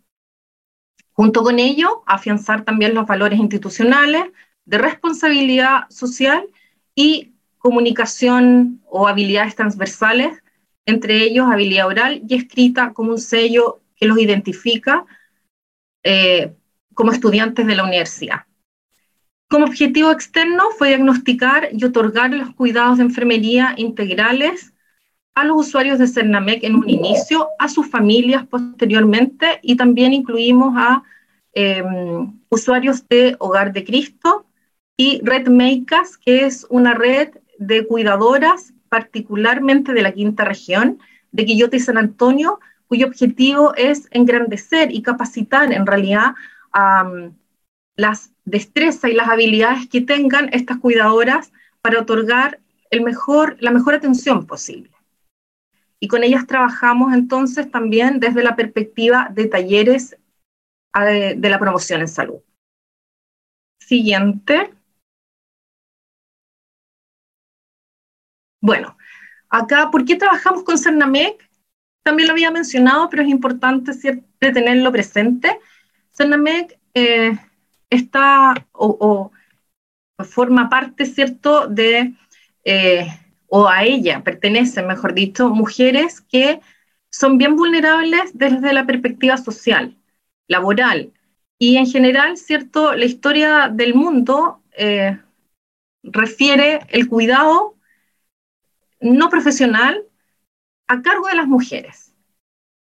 [1.13, 4.25] Junto con ello, afianzar también los valores institucionales
[4.65, 6.47] de responsabilidad social
[6.95, 10.43] y comunicación o habilidades transversales,
[10.87, 15.05] entre ellos habilidad oral y escrita como un sello que los identifica
[16.05, 16.55] eh,
[16.95, 18.47] como estudiantes de la universidad.
[19.49, 24.73] Como objetivo externo fue diagnosticar y otorgar los cuidados de enfermería integrales
[25.35, 30.75] a los usuarios de Cernamec en un inicio, a sus familias posteriormente y también incluimos
[30.77, 31.03] a
[31.53, 34.47] em, usuarios de Hogar de Cristo
[34.97, 40.99] y Red Meicas, que es una red de cuidadoras particularmente de la quinta región,
[41.33, 46.35] de Quillota y San Antonio, cuyo objetivo es engrandecer y capacitar en realidad
[46.73, 47.11] a
[47.97, 52.61] las destrezas y las habilidades que tengan estas cuidadoras para otorgar
[52.91, 54.91] el mejor, la mejor atención posible
[56.01, 60.17] y con ellas trabajamos entonces también desde la perspectiva de talleres
[60.99, 62.41] eh, de la promoción en salud.
[63.81, 64.73] Siguiente.
[68.67, 68.99] Bueno,
[69.49, 71.49] acá, ¿por qué trabajamos con Cernamec?
[72.03, 75.61] También lo había mencionado, pero es importante siempre tenerlo presente.
[76.11, 77.39] Cernamec eh,
[77.89, 79.31] está o,
[80.19, 82.13] forma parte, ¿cierto?, de
[82.65, 83.07] eh,
[83.47, 86.61] o a ella pertenecen, mejor dicho, mujeres que
[87.09, 89.97] son bien vulnerables desde la perspectiva social,
[90.49, 91.13] laboral
[91.57, 92.97] y en general, ¿cierto?
[92.97, 95.21] La historia del mundo eh,
[96.03, 97.76] refiere el cuidado
[99.01, 100.05] no profesional
[100.89, 102.13] a cargo de las mujeres.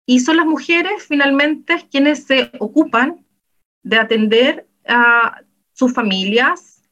[0.07, 3.25] Y son las mujeres finalmente quienes se ocupan
[3.83, 5.43] de atender a
[5.73, 6.83] sus familias,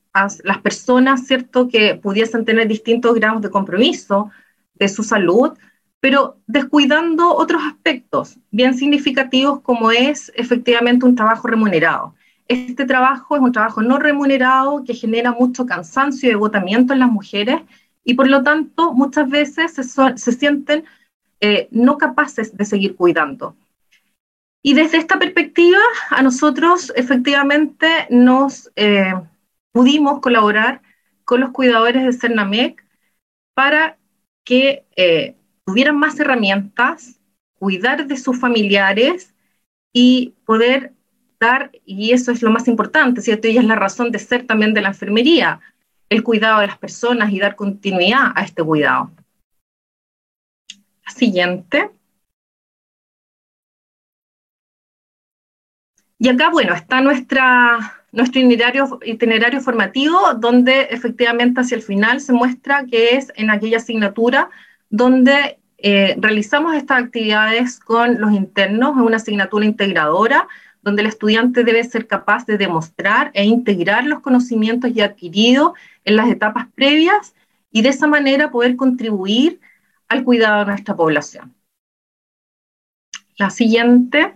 [0.45, 4.31] las personas, ¿cierto?, que pudiesen tener distintos grados de compromiso
[4.75, 5.57] de su salud,
[6.01, 12.14] pero descuidando otros aspectos bien significativos como es efectivamente un trabajo remunerado.
[12.47, 17.11] Este trabajo es un trabajo no remunerado que genera mucho cansancio y agotamiento en las
[17.11, 17.61] mujeres
[18.09, 20.87] y por lo tanto muchas veces se, sienten
[21.41, 23.55] eh, no capaces de seguir cuidando.
[24.63, 25.79] Y desde esta perspectiva,
[26.09, 29.13] a nosotros efectivamente nos, eh,
[29.73, 30.81] pudimos colaborar
[31.25, 32.83] con los cuidadores de Cernamec
[33.53, 33.99] para
[34.43, 35.37] que eh,
[35.67, 37.21] tuvieran más herramientas,
[37.59, 39.35] cuidar de sus familiares
[39.93, 40.95] y poder
[41.39, 43.49] dar, y eso es lo más importante, ¿cierto?
[43.49, 45.61] Y es la razón de ser también de la enfermería,
[46.09, 49.11] el cuidado de las personas y dar continuidad a este cuidado.
[51.15, 51.91] Siguiente.
[56.19, 62.85] Y acá, bueno, está nuestra, nuestro itinerario, formativo, donde efectivamente hacia el final se muestra
[62.87, 64.51] que es en aquella asignatura
[64.91, 70.49] donde eh, realizamos estas actividades con los internos en una asignatura integradora
[70.89, 75.72] donde el estudiante debe ser capaz de demostrar e integrar los conocimientos ya adquiridos
[76.05, 77.34] en las etapas previas
[77.70, 79.61] y de esa manera poder contribuir
[80.09, 81.55] al cuidado de nuestra población.
[83.36, 84.34] La siguiente.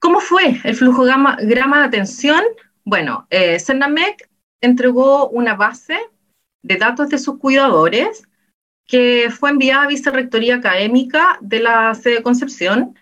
[0.00, 2.42] ¿Cómo fue el flujo grama de atención?
[2.84, 4.28] Bueno, eh, Cernamec
[4.60, 5.96] entregó una base
[6.62, 8.24] de datos de sus cuidadores
[8.86, 12.96] que fue enviada a Vicerrectoría Académica de la sede de Concepción.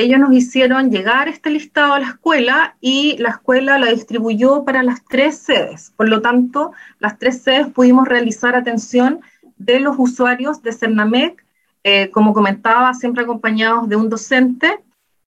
[0.00, 4.82] Ellos nos hicieron llegar este listado a la escuela y la escuela la distribuyó para
[4.82, 5.92] las tres sedes.
[5.94, 9.20] Por lo tanto, las tres sedes pudimos realizar atención
[9.58, 11.44] de los usuarios de Cernamec,
[11.84, 14.80] eh, como comentaba, siempre acompañados de un docente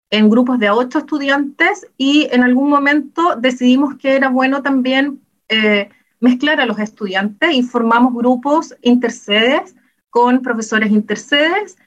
[0.10, 5.90] en grupos de ocho estudiantes y en algún momento decidimos que era bueno también eh,
[6.20, 9.76] mezclar a los estudiantes y formamos grupos intersedes
[10.10, 11.78] con profesores intersedes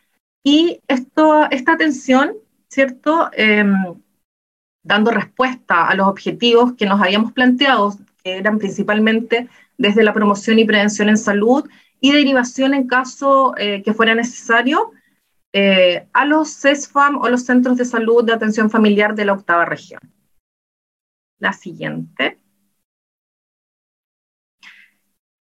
[0.45, 2.37] y esto, esta atención,
[2.77, 3.31] ¿cierto?
[3.33, 3.73] Em,
[4.83, 9.49] dando respuesta a los objetivos que nos habíamos planteado, que eran principalmente
[9.79, 11.67] desde la promoción y prevención en salud
[12.01, 14.93] y derivación en caso eh, que fuera necesario,
[15.55, 19.65] eh, a los CESFAM o los centros de salud de atención familiar de la octava
[19.65, 20.01] región.
[21.39, 22.39] La siguiente.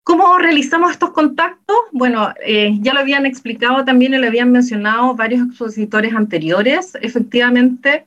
[0.03, 1.77] ¿Cómo realizamos estos contactos?
[1.91, 6.97] Bueno, eh, ya lo habían explicado también y lo habían mencionado varios expositores anteriores.
[7.01, 8.05] Efectivamente,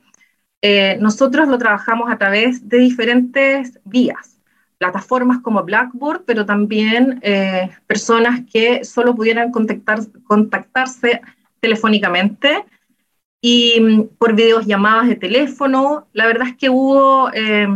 [0.61, 4.41] eh, nosotros lo trabajamos a través de diferentes vías,
[4.77, 7.21] plataformas como Blackboard, pero también
[7.87, 11.21] personas que solo pudieran contactar, contactarse
[11.61, 12.65] telefónicamente
[13.45, 16.07] y mm, por videollamadas de teléfono.
[16.13, 17.67] La verdad es que hubo eh,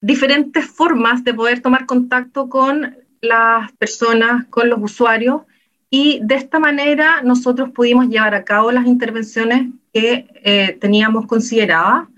[0.00, 5.42] diferentes formas de poder tomar contacto con las personas, con los usuarios,
[5.88, 12.08] y de esta manera nosotros pudimos llevar a cabo las intervenciones que eh, teníamos consideradas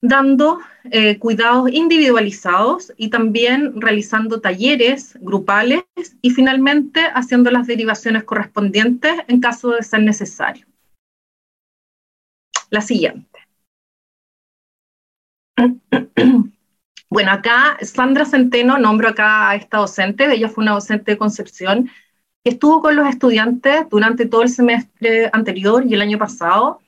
[0.00, 5.82] dando eh, cuidados individualizados y también realizando talleres grupales
[6.22, 10.66] y finalmente haciendo las derivaciones correspondientes en caso de ser necesario.
[12.70, 13.40] La siguiente.
[17.08, 21.88] Bueno, acá Sandra Centeno, nombro acá a esta docente, ella fue una docente de Concepción,
[22.42, 26.80] que estuvo con los estudiantes durante todo el semestre anterior y el año pasado,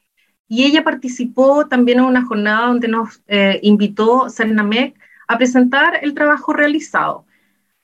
[0.48, 4.98] y ella participó también en una jornada donde nos eh, invitó Cernamec
[5.28, 7.24] a presentar el trabajo realizado.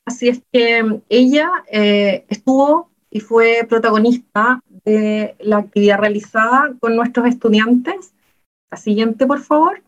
[0.05, 7.26] Así es que ella eh, estuvo y fue protagonista de la actividad realizada con nuestros
[7.26, 8.12] estudiantes.
[8.70, 9.82] La siguiente, por favor.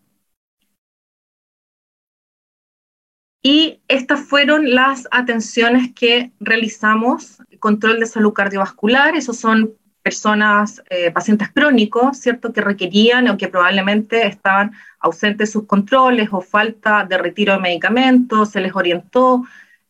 [3.49, 9.71] Y estas fueron las atenciones que realizamos, control de salud cardiovascular, esos son
[10.03, 16.29] personas, eh, pacientes crónicos, ¿cierto?, que requerían o que probablemente estaban ausentes de sus controles
[16.33, 19.45] o falta de retiro de medicamentos, se les orientó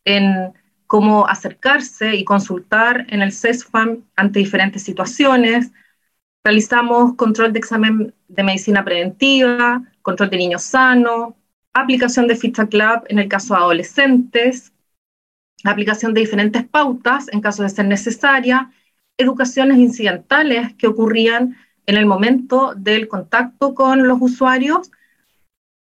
[0.05, 0.53] en
[0.87, 5.73] cómo acercarse y consultar en el CESFAM ante diferentes situaciones.
[6.45, 11.33] Realizamos control de examen de medicina preventiva, control de niños sanos,
[11.81, 14.73] aplicación de ficha club en el caso de adolescentes,
[15.65, 18.71] aplicación de diferentes pautas en caso de ser necesaria,
[19.19, 21.57] educaciones incidentales que ocurrían
[21.87, 24.91] en el momento del contacto con los usuarios.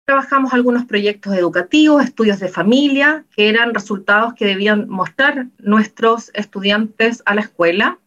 [0.06, 7.24] Trabajamos algunos proyectos educativos, estudios de familia, que eran resultados que debían mostrar nuestros estudiantes
[7.26, 8.00] a la escuela,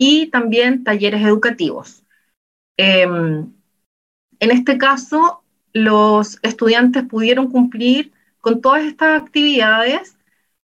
[0.00, 2.06] y también talleres educativos.
[2.78, 3.52] Em,
[4.38, 5.39] en este caso,
[5.72, 10.16] los estudiantes pudieron cumplir con todas estas actividades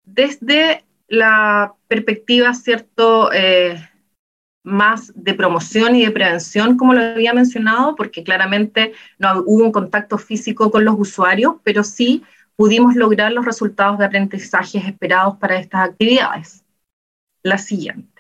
[0.04, 3.88] desde la perspectiva, ¿cierto?, eh,
[4.64, 9.72] más de promoción y de prevención, como lo había mencionado, porque claramente no hubo un
[9.72, 12.24] contacto físico con los usuarios, pero sí
[12.56, 16.64] pudimos lograr los resultados de aprendizajes esperados para estas actividades.
[17.42, 18.11] La siguiente.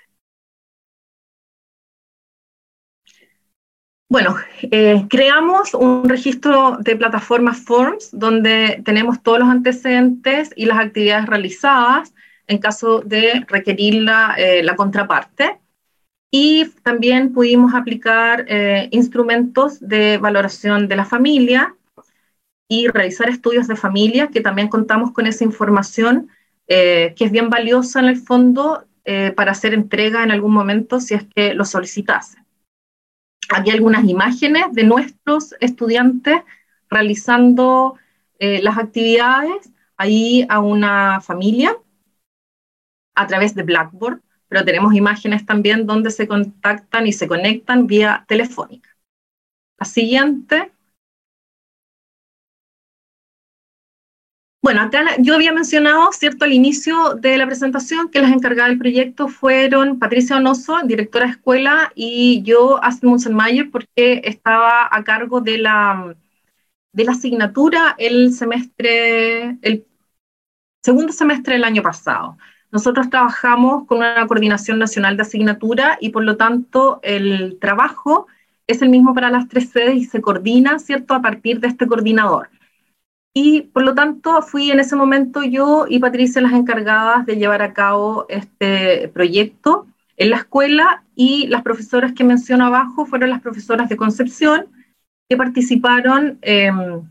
[4.12, 10.80] Bueno, eh, creamos un registro de plataformas Forms donde tenemos todos los antecedentes y las
[10.80, 12.14] actividades realizadas
[12.46, 15.62] en caso de requerir la, eh, contraparte
[16.30, 21.74] y también pudimos aplicar eh, instrumentos de valoración de la familia
[22.68, 26.28] y realizar estudios de familia, que también contamos con esa información,
[26.68, 28.86] que es bien valiosa en el fondo
[29.36, 32.41] para hacer entrega en algún momento si es que lo solicitase.
[33.54, 36.42] Aquí algunas imágenes de nuestros estudiantes
[36.90, 37.98] realizando
[38.40, 41.78] las actividades ahí a una familia
[43.14, 48.26] a través de Blackboard, pero tenemos imágenes también donde se contactan y se conectan vía
[48.28, 48.90] telefónica.
[49.80, 50.72] La siguiente.
[54.72, 58.80] Bueno, acá yo había mencionado, ¿cierto?, al inicio de la presentación que las encargadas del
[58.80, 65.42] proyecto fueron Patricia Onoso, directora de escuela, y yo, Astrid Munzenmayer, porque estaba a cargo
[65.42, 66.16] de la,
[66.94, 69.86] de la asignatura el semestre, el
[70.82, 72.38] segundo semestre del año pasado.
[72.72, 78.28] Nosotros trabajamos con una coordinación nacional de asignatura y por lo tanto el trabajo
[78.68, 81.88] es el mismo para las tres sedes y se coordina, ¿cierto?, a partir de este
[81.88, 82.50] coordinador.
[83.34, 87.62] Y por lo tanto fui en ese momento yo y Patricia las encargadas de llevar
[87.62, 93.42] a cabo este proyecto en la escuela y las profesoras que menciono abajo fueron las
[93.42, 94.68] profesoras de Concepción
[95.30, 97.10] que participaron em,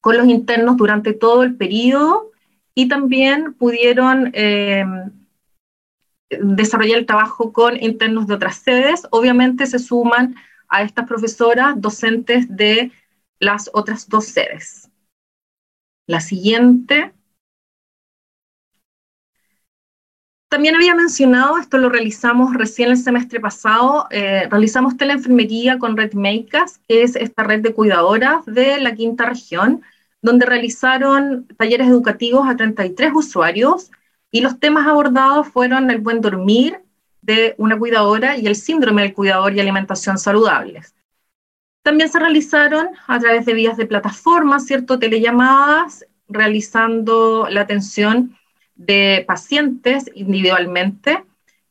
[0.00, 2.30] con los internos durante todo el periodo
[2.74, 5.10] y también pudieron em,
[6.30, 9.06] desarrollar el trabajo con internos de otras sedes.
[9.10, 10.36] Obviamente se suman
[10.68, 12.92] a estas profesoras docentes de
[13.40, 14.87] las otras dos sedes.
[16.08, 17.12] La siguiente.
[20.48, 26.14] También había mencionado, esto lo realizamos recién el semestre pasado, eh, realizamos teleenfermería con Red
[26.14, 29.82] Makers, que es esta red de cuidadoras de la quinta región,
[30.22, 33.90] donde realizaron talleres educativos a 33 usuarios
[34.30, 36.80] y los temas abordados fueron el buen dormir,
[37.20, 40.94] de una cuidadora y el síndrome del cuidador y alimentación saludables.
[41.82, 44.98] También se realizaron a través de vías de plataformas, ¿cierto?
[44.98, 48.36] Telellamadas, realizando la atención
[48.74, 51.24] de pacientes individualmente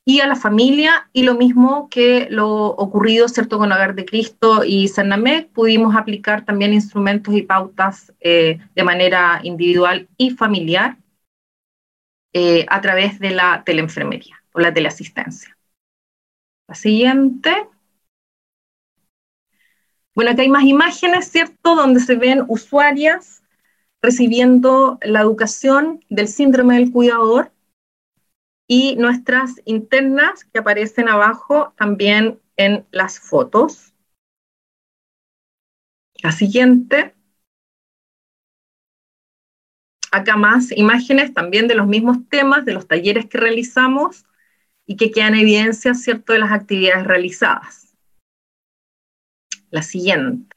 [0.10, 4.64] y a la familia, y lo mismo que lo ocurrido, ¿cierto?, con Hogar de Cristo
[4.64, 10.96] y Cernamec, pudimos aplicar también instrumentos y pautas eh, de manera individual y familiar
[12.32, 15.58] eh, a través de la teleenfermería o la teleasistencia.
[16.70, 17.68] La siguiente.
[20.18, 23.44] Bueno, acá hay más imágenes, ¿cierto?, donde se ven usuarias
[24.02, 27.52] recibiendo la educación del síndrome del cuidador
[28.68, 33.94] y nuestras internas que aparecen abajo también en las fotos.
[36.24, 37.14] La siguiente.
[40.12, 44.26] Acá más imágenes también de los mismos temas, de los talleres que realizamos
[44.88, 47.87] y que quedan evidencia, ¿cierto?, de las actividades realizadas.
[49.70, 50.56] La siguiente.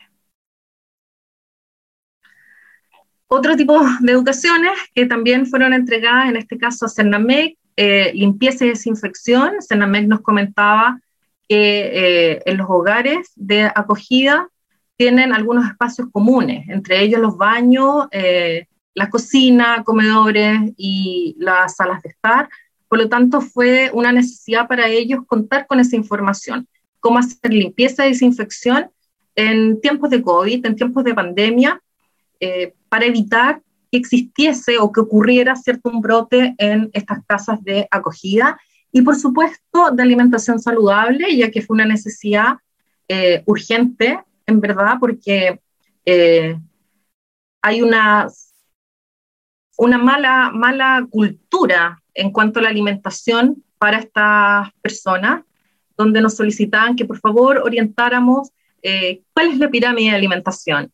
[3.27, 8.65] Otro tipo de educaciones que también fueron entregadas, en este caso a Cernamec, eh, limpieza
[8.65, 9.55] y desinfección.
[9.67, 11.01] Cernamec nos comentaba
[11.49, 14.49] que eh, en los hogares de acogida
[14.97, 22.03] tienen algunos espacios comunes, entre ellos los baños, eh, la cocina, comedores y las salas
[22.03, 22.49] de estar,
[22.91, 26.67] por lo tanto, fue una necesidad para ellos contar con esa información,
[26.99, 28.91] cómo hacer limpieza y desinfección
[29.35, 31.81] en tiempos de COVID, en tiempos de pandemia,
[32.41, 37.87] eh, para evitar que existiese o que ocurriera cierto un brote en estas casas de
[37.91, 38.59] acogida
[38.93, 42.59] y por supuesto de alimentación saludable, ya que fue una necesidad
[43.09, 45.61] eh, urgente, en verdad, porque
[46.05, 46.59] eh,
[47.63, 48.29] hay una,
[49.77, 55.45] una mala, mala cultura en cuanto a la alimentación para estas personas,
[55.97, 58.51] donde nos solicitaban que por favor orientáramos
[58.83, 60.93] eh, cuál es la pirámide de alimentación,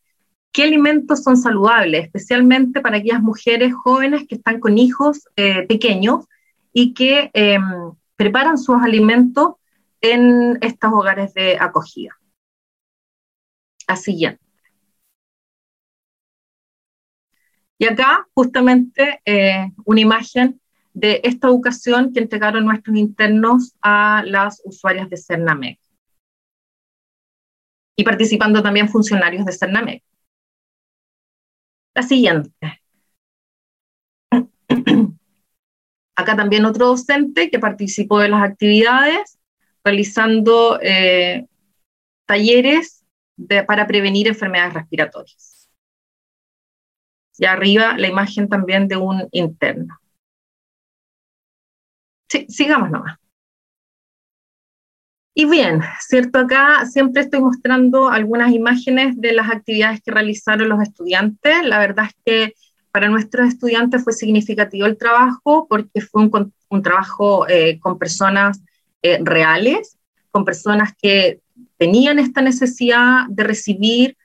[0.53, 6.25] qué alimentos son saludables, especialmente para aquellas mujeres jóvenes que están con hijos eh, pequeños
[6.73, 7.63] y que em,
[8.17, 9.55] preparan sus alimentos
[10.01, 12.17] en estos hogares de acogida.
[13.89, 14.41] La siguiente.
[17.79, 20.61] Y acá justamente eh, una imagen
[20.95, 25.79] de esta educación que entregaron nuestros internos a las usuarias de Cernamec.
[27.97, 30.03] Y participando también funcionarios de Cernamec.
[31.95, 32.83] La siguiente.
[36.17, 39.39] Acá también otro docente que participó de las actividades
[39.83, 41.47] realizando eh,
[42.27, 43.05] talleres
[43.67, 45.71] para prevenir enfermedades respiratorias.
[47.39, 49.99] Y arriba la imagen también de un interno.
[52.29, 53.19] Sí, sigamos nomás.
[55.39, 56.39] Y bien, ¿cierto?
[56.39, 61.63] Acá siempre estoy mostrando algunas imágenes de las actividades que realizaron los estudiantes.
[61.63, 62.55] La verdad es que
[62.91, 66.31] para nuestros estudiantes fue significativo el trabajo porque fue
[66.71, 68.63] un, trabajo eh, con personas
[69.03, 69.99] eh, reales,
[70.31, 71.41] con personas que
[71.77, 74.17] tenían esta necesidad de recibir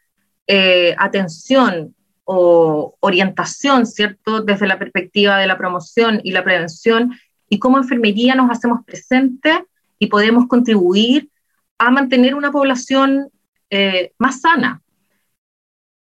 [0.48, 1.94] eh, atención
[2.24, 4.44] o orientación, ¿cierto?
[4.44, 7.12] Desde la perspectiva de la promoción y la prevención
[7.50, 9.60] y cómo enfermería nos hacemos presentes
[10.02, 11.30] y podemos contribuir
[11.78, 13.30] a mantener una población
[13.70, 14.82] eh, más sana.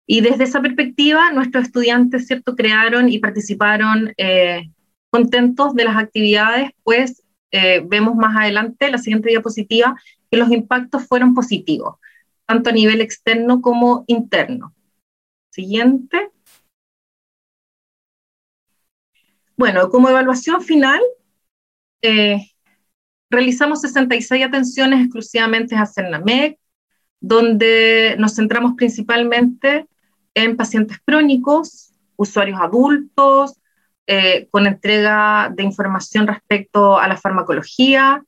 [0.06, 4.70] Y desde esa perspectiva, nuestros estudiantes, ¿cierto?, crearon y participaron eh,
[5.08, 9.96] contentos de las actividades, pues eh, vemos más adelante, la siguiente diapositiva,
[10.30, 11.96] que los impactos fueron positivos,
[12.44, 14.74] tanto a nivel externo como interno.
[15.50, 16.30] Siguiente.
[19.56, 21.00] Bueno, como evaluación final,
[23.30, 26.58] realizamos 66 atenciones exclusivamente a CERNAMEC,
[27.20, 29.86] donde nos centramos principalmente
[30.34, 33.58] en pacientes crónicos, usuarios adultos,
[34.06, 38.24] eh, con entrega de información respecto a la farmacología,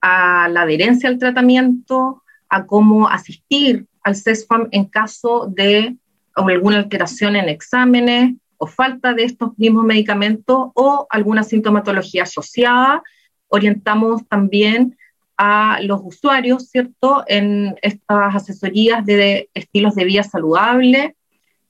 [0.00, 5.96] a la adherencia al tratamiento, a cómo asistir al CESFAM en caso de
[6.34, 13.02] alguna alteración en exámenes o falta de estos mismos medicamentos o alguna sintomatología asociada.
[13.48, 14.96] Orientamos también
[15.36, 21.16] a los usuarios, ¿cierto?, en estas asesorías de estilos de vida saludable,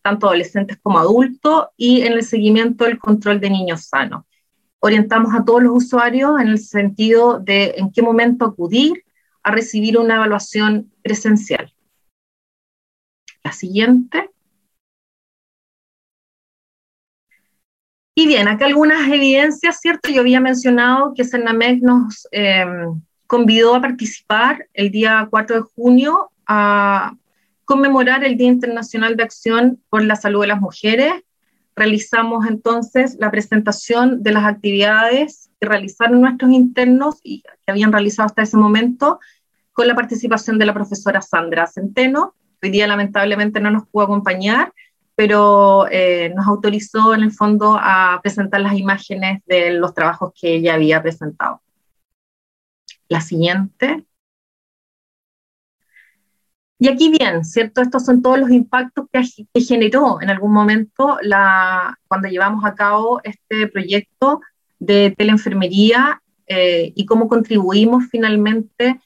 [0.02, 4.24] tanto adolescentes como adultos, y en el seguimiento del control de niños sanos.
[4.80, 9.02] Orientamos a todos los usuarios en el sentido de en qué momento acudir
[9.42, 11.72] a recibir una evaluación presencial.
[13.42, 14.30] La siguiente.
[18.16, 20.08] Y bien, acá algunas evidencias, ¿cierto?
[20.08, 22.64] Yo había mencionado que Cernamec nos eh,
[23.26, 27.16] convidó a participar el día 4 de junio a
[27.64, 31.12] conmemorar el Día Internacional de Acción por la Salud de las Mujeres.
[31.74, 38.26] Realizamos entonces la presentación de las actividades que realizaron nuestros internos y que habían realizado
[38.26, 39.18] hasta ese momento
[39.72, 42.36] con la participación de la profesora Sandra Centeno.
[42.62, 44.72] Hoy día lamentablemente no nos pudo acompañar,
[45.14, 50.54] pero eh, nos autorizó en el fondo a presentar las imágenes de los trabajos que
[50.56, 51.62] ella había presentado.
[53.08, 54.04] La siguiente.
[56.78, 57.80] Y aquí bien, ¿cierto?
[57.80, 59.22] Estos son todos los impactos que,
[59.60, 64.40] generó en algún momento la, cuando llevamos a cabo este proyecto
[64.80, 69.00] de teleenfermería eh, y cómo contribuimos finalmente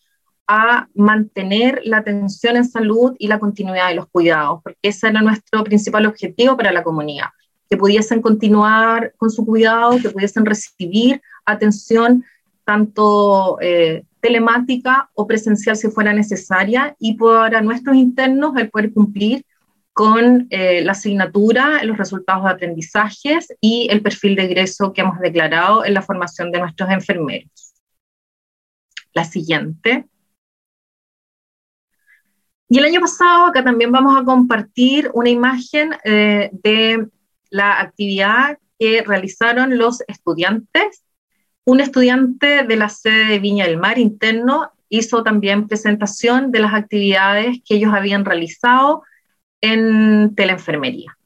[0.49, 5.21] a mantener la atención en salud y la continuidad de los cuidados, porque ese era
[5.21, 7.27] nuestro principal objetivo para la comunidad,
[7.69, 12.25] que pudiesen continuar con su cuidado, que pudiesen recibir atención
[12.65, 19.45] tanto eh, telemática o presencial si fuera necesaria y para nuestros internos el poder cumplir
[19.93, 25.19] con eh, la asignatura, los resultados de aprendizajes y el perfil de egreso que hemos
[25.19, 27.75] declarado en la formación de nuestros enfermeros.
[29.13, 30.07] La siguiente.
[32.69, 37.09] Y el año pasado acá también vamos a compartir una imagen eh, de
[37.51, 41.03] la actividad que realizaron los estudiantes
[41.69, 46.73] un estudiante de la sede de Viña del Mar interno hizo también presentación de las
[46.73, 49.03] actividades que ellos habían realizado
[49.61, 51.19] en teleenfermería.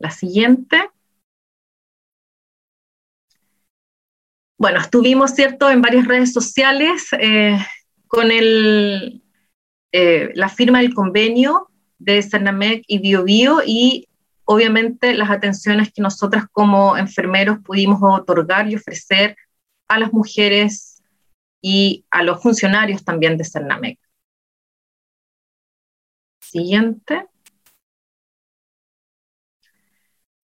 [0.00, 0.90] La siguiente.
[4.58, 7.56] Bueno, estuvimos, ¿cierto?, en varias redes sociales eh,
[8.12, 9.22] con el,
[9.90, 14.06] eh, la firma del convenio de Cernamec y BioBio y
[14.44, 19.34] obviamente las atenciones que nosotras como enfermeros pudimos otorgar y ofrecer
[19.88, 21.02] a las mujeres
[21.62, 23.98] y a los funcionarios también de Cernamec.
[26.42, 27.28] Siguiente.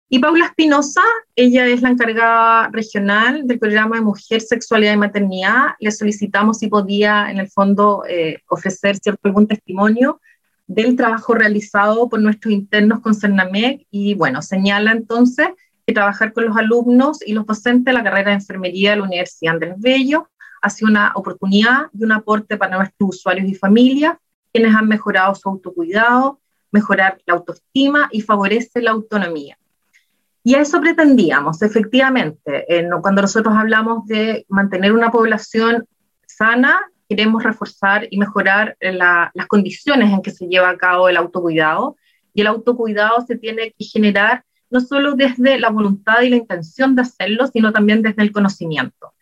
[0.07, 1.01] Y Paula Espinosa,
[1.35, 5.69] ella es la encargada regional del programa de Mujer, Sexualidad y Maternidad.
[5.79, 10.21] Le solicitamos si podía, en el fondo, eh, ofrecer cierto algún testimonio
[10.67, 15.49] del trabajo realizado por nuestros internos con CERNAMEC y bueno, señala entonces
[15.85, 19.03] que trabajar con los alumnos y los docentes de la carrera de enfermería de la
[19.03, 20.29] Universidad Andrés Bello
[20.61, 24.17] ha sido una oportunidad y un aporte para nuestros usuarios y familias,
[24.51, 26.39] quienes han mejorado su autocuidado,
[26.71, 29.57] mejorar la autoestima y favorece la autonomía.
[30.47, 32.67] Y a eso pretendíamos, efectivamente,
[33.01, 35.87] cuando nosotros hablamos de mantener una población
[36.27, 41.97] sana, queremos reforzar y mejorar las condiciones en que se lleva a cabo el autocuidado.
[42.35, 46.95] Y el autocuidado se tiene que generar no solo desde la voluntad y la intención
[46.95, 49.13] de hacerlo, sino también desde el conocimiento.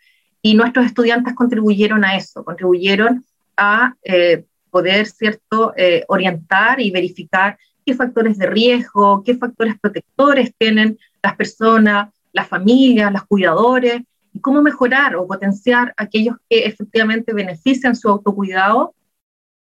[0.42, 3.24] Y nuestros estudiantes contribuyeron a eso, contribuyeron
[3.56, 10.54] a eh, poder, ¿cierto?, eh, orientar y verificar qué factores de riesgo, qué factores protectores
[10.58, 14.02] tienen las personas, las familias, los cuidadores,
[14.34, 18.94] y cómo mejorar o potenciar aquellos que efectivamente benefician su autocuidado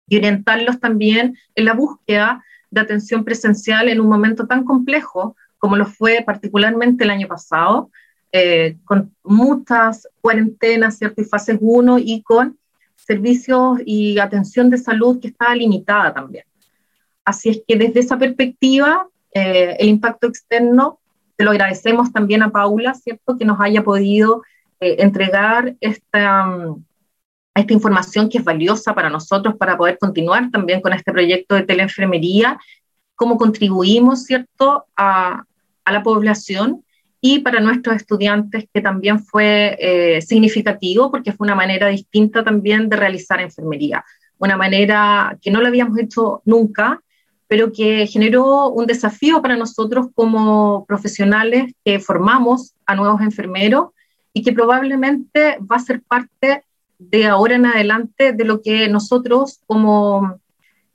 [0.08, 5.78] y orientarlos también en la búsqueda de atención presencial en un momento tan complejo como
[5.78, 7.90] lo fue particularmente el año pasado,
[8.34, 11.22] eh, con muchas cuarentenas, ¿cierto?
[11.22, 12.58] Y fases 1 y con
[12.96, 16.44] servicios y atención de salud que estaba limitada también.
[17.24, 21.00] Así es que desde esa perspectiva, eh, el impacto externo,
[21.36, 23.38] te lo agradecemos también a Paula, ¿cierto?
[23.38, 24.44] Que nos haya podido
[24.80, 26.84] eh, entregar esta, mm,
[27.56, 31.64] esta información que es valiosa para nosotros para poder continuar también con este proyecto de
[31.64, 32.60] teleenfermería,
[33.16, 35.44] cómo contribuimos, ¿cierto?, a,
[35.86, 36.84] a la población
[37.26, 42.90] y para nuestros estudiantes, que también fue eh, significativo porque fue una manera distinta también
[42.90, 44.04] de realizar enfermería,
[44.40, 47.02] una manera que no lo habíamos hecho nunca,
[47.54, 53.90] pero que generó un desafío para nosotros como profesionales que formamos a nuevos enfermeros
[54.34, 56.64] y que probablemente va a ser parte
[56.98, 60.40] de ahora en adelante de lo que nosotros como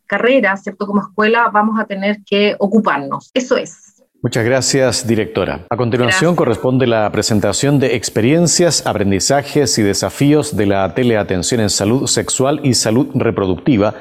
[0.05, 0.85] carrera, ¿cierto?
[0.89, 3.31] Como escuela vamos a tener que ocuparnos.
[3.35, 4.03] Eso es.
[4.21, 5.65] Muchas gracias, directora.
[5.71, 12.09] A continuación corresponde la presentación de experiencias, aprendizajes y desafíos de la teleatención en salud
[12.09, 13.95] sexual y salud reproductiva.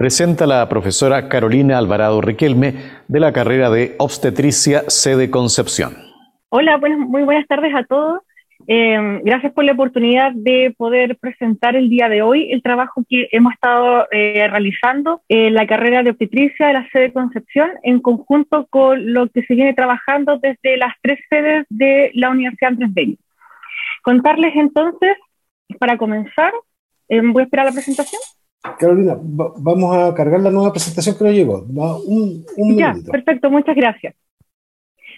[0.00, 2.72] Presenta la profesora Carolina Alvarado Riquelme
[3.06, 5.92] de la carrera de obstetricia sede Concepción.
[6.48, 8.22] Hola, muy buenas tardes a todos.
[8.66, 13.28] Eh, gracias por la oportunidad de poder presentar el día de hoy el trabajo que
[13.30, 18.68] hemos estado eh, realizando en la carrera de obstetricia de la sede Concepción en conjunto
[18.70, 23.16] con lo que se viene trabajando desde las tres sedes de la Universidad Andrés Bello.
[24.02, 25.14] Contarles entonces,
[25.78, 26.54] para comenzar,
[27.10, 28.22] eh, voy a esperar la presentación.
[28.78, 31.62] Carolina, vamos a cargar la nueva presentación que nos llegó.
[31.62, 34.14] Un, un ya, perfecto, muchas gracias.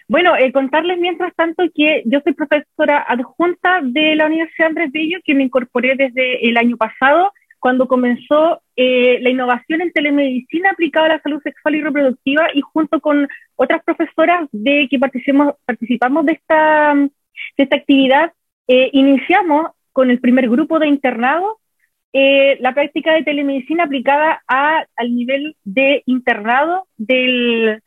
[0.08, 5.18] Bueno, eh, contarles mientras tanto que yo soy profesora adjunta de la Universidad Andrés Bello,
[5.24, 11.06] que me incorporé desde el año pasado, cuando comenzó eh, la innovación en telemedicina aplicada
[11.06, 16.26] a la salud sexual y reproductiva, y junto con otras profesoras de que participamos, participamos
[16.26, 18.32] de esta, de esta actividad,
[18.66, 20.88] eh, iniciamos con el primer grupo de
[22.12, 27.80] internado la práctica de telemedicina aplicada a, al nivel de internado del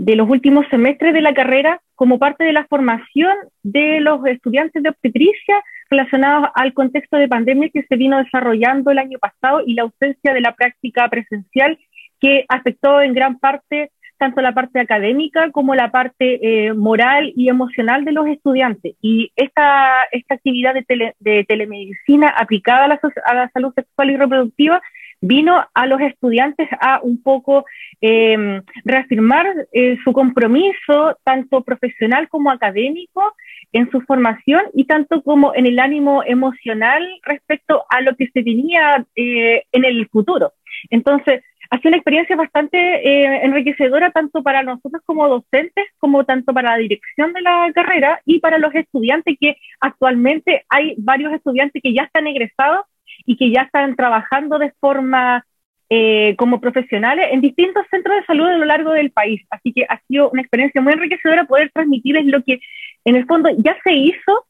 [0.00, 4.82] de los últimos semestres de la carrera como parte de la formación de los estudiantes
[4.82, 9.74] de obstetricia relacionados al contexto de pandemia que se vino desarrollando el año pasado y
[9.74, 11.78] la ausencia de la práctica presencial
[12.18, 13.90] que afectó en gran parte
[14.20, 18.94] tanto la parte académica como la parte eh, moral y emocional de los estudiantes.
[19.00, 24.16] Y esta, esta actividad de, de telemedicina aplicada a la, a la salud sexual y
[24.18, 24.82] reproductiva
[25.22, 27.64] vino a los estudiantes a un poco
[28.00, 33.34] em, reafirmar eh, su compromiso, tanto profesional como académico,
[33.72, 38.42] en su formación y tanto como en el ánimo emocional respecto a lo que se
[38.42, 40.52] venía eh, en el futuro.
[40.90, 46.52] Entonces, ha sido una experiencia bastante eh, enriquecedora tanto para nosotros como docentes, como tanto
[46.52, 51.80] para la dirección de la carrera y para los estudiantes, que actualmente hay varios estudiantes
[51.80, 52.86] que ya están egresados
[53.24, 55.46] y que ya están trabajando de forma
[55.88, 59.42] eh, como profesionales en distintos centros de salud a lo largo del país.
[59.50, 62.60] Así que ha sido una experiencia muy enriquecedora poder transmitirles lo que
[63.04, 64.46] en el fondo ya se hizo,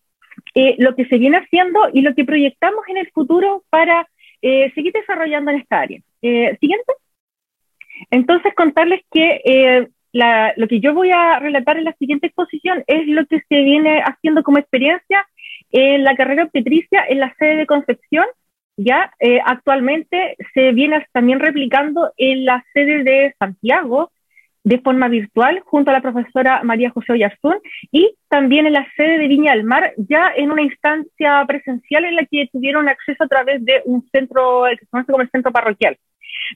[0.54, 4.08] eh, lo que se viene haciendo y lo que proyectamos en el futuro para
[4.40, 6.00] eh, seguir desarrollando en esta área.
[6.22, 6.92] Siguiente.
[8.10, 13.26] Entonces, contarles que lo que yo voy a relatar en la siguiente exposición es lo
[13.26, 15.26] que se viene haciendo como experiencia
[15.70, 18.26] en la carrera obstetricia en la sede de Concepción
[18.76, 24.10] ya eh, actualmente se viene también replicando en la sede de Santiago
[24.64, 27.58] de forma virtual junto a la profesora María José Oyarzún
[27.90, 32.16] y también en la sede de Viña del Mar ya en una instancia presencial en
[32.16, 35.52] la que tuvieron acceso a través de un centro que se conoce como el centro
[35.52, 35.96] parroquial.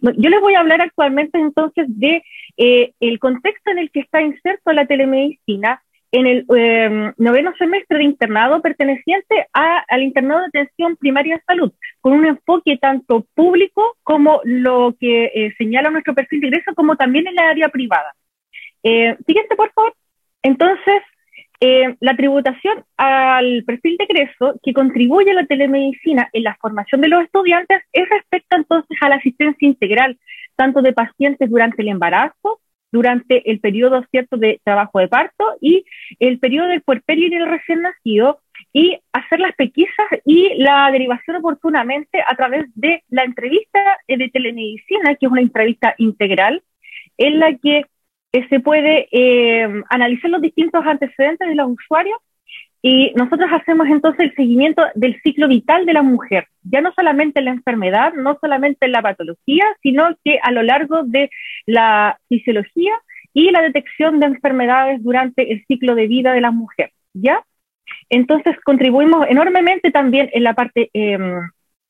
[0.01, 2.23] Yo les voy a hablar actualmente entonces de
[2.57, 5.83] eh, el contexto en el que está inserto la telemedicina
[6.15, 11.73] en el em, noveno semestre de internado perteneciente al internado de atención primaria de salud,
[12.01, 16.95] con un enfoque tanto público como lo que eh, señala nuestro perfil de ingreso, como
[16.95, 18.15] también en la área privada.
[18.85, 19.93] Eh, siguiente, por favor.
[20.45, 21.03] Entonces,
[21.61, 27.01] eh, la tributación al perfil de egreso que contribuye a la telemedicina en la formación
[27.01, 30.19] de los estudiantes es respecto entonces a la asistencia integral,
[30.57, 32.61] tanto de pacientes durante el embarazo,
[32.91, 35.85] durante el periodo cierto de trabajo de parto y
[36.21, 38.41] el periodo del puerperio y del recién nacido
[38.73, 45.15] y hacer las pesquisas y la derivación oportunamente a través de la entrevista de telemedicina,
[45.15, 46.63] que es una entrevista integral,
[47.19, 47.87] en la que
[48.35, 52.19] eh, se puede eh, analizar los distintos antecedentes de los usuarios
[52.83, 57.39] y nosotros hacemos entonces el seguimiento del ciclo vital de la mujer, ya no solamente
[57.39, 61.31] en la enfermedad, no solamente en la patología, sino que a lo largo de
[61.65, 62.93] la fisiología
[63.33, 66.91] y la detección de enfermedades durante el ciclo de vida de la mujer.
[67.13, 67.45] ¿Ya?
[68.09, 71.39] Entonces contribuimos enormemente también en la parte em,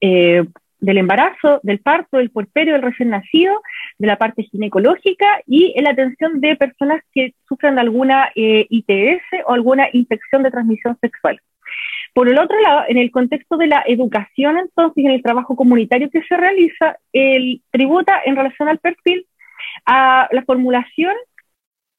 [0.03, 0.45] eh,
[0.85, 3.55] del embarazo, del parto, del puerperio, del recién nacido,
[3.99, 9.23] de la parte ginecológica y en la atención de personas que sufren alguna eh, ITS
[9.47, 11.41] o alguna infección de transmisión sexual.
[12.13, 16.11] Por el otro lado, en el contexto de la educación, entonces, en el trabajo comunitario
[16.11, 19.27] que se realiza, el tributa en relación al perfil
[19.87, 21.15] a la formulación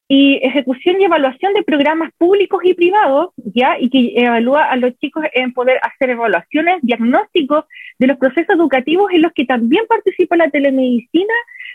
[0.08, 3.78] y ejecución y evaluación de programas públicos y privados, ¿ya?
[3.80, 7.66] Y que evalúa a los chicos en poder hacer evaluaciones, diagnósticos
[7.98, 11.34] de los procesos educativos en los que también participa la telemedicina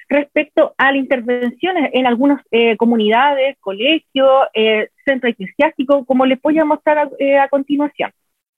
[0.08, 6.58] respecto a las intervenciones en algunas eh, comunidades, colegios, eh, centros eclesiásticos, como les voy
[6.58, 8.12] a mostrar a, eh, a continuación.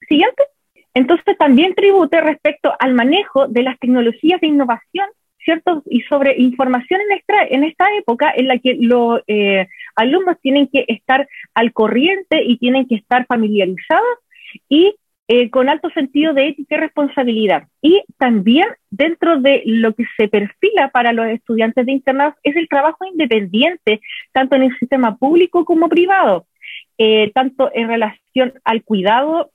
[0.07, 0.43] Siguiente.
[0.95, 5.07] Entonces también tribute respecto al manejo de las tecnologías de innovación
[5.45, 5.83] ¿cierto?
[5.87, 9.67] Y sobre información en esta, en esta época en la que los eh,
[9.97, 14.19] alumnos tienen que estar al corriente y tienen que estar familiarizados
[14.69, 14.95] y
[15.29, 17.69] eh, con alto sentido de ética y responsabilidad.
[17.81, 22.69] Y también dentro de lo que se perfila para los estudiantes de internados es el
[22.69, 24.01] trabajo independiente,
[24.33, 26.47] tanto en el sistema público como privado,
[26.99, 29.51] eh, tanto en relación al cuidado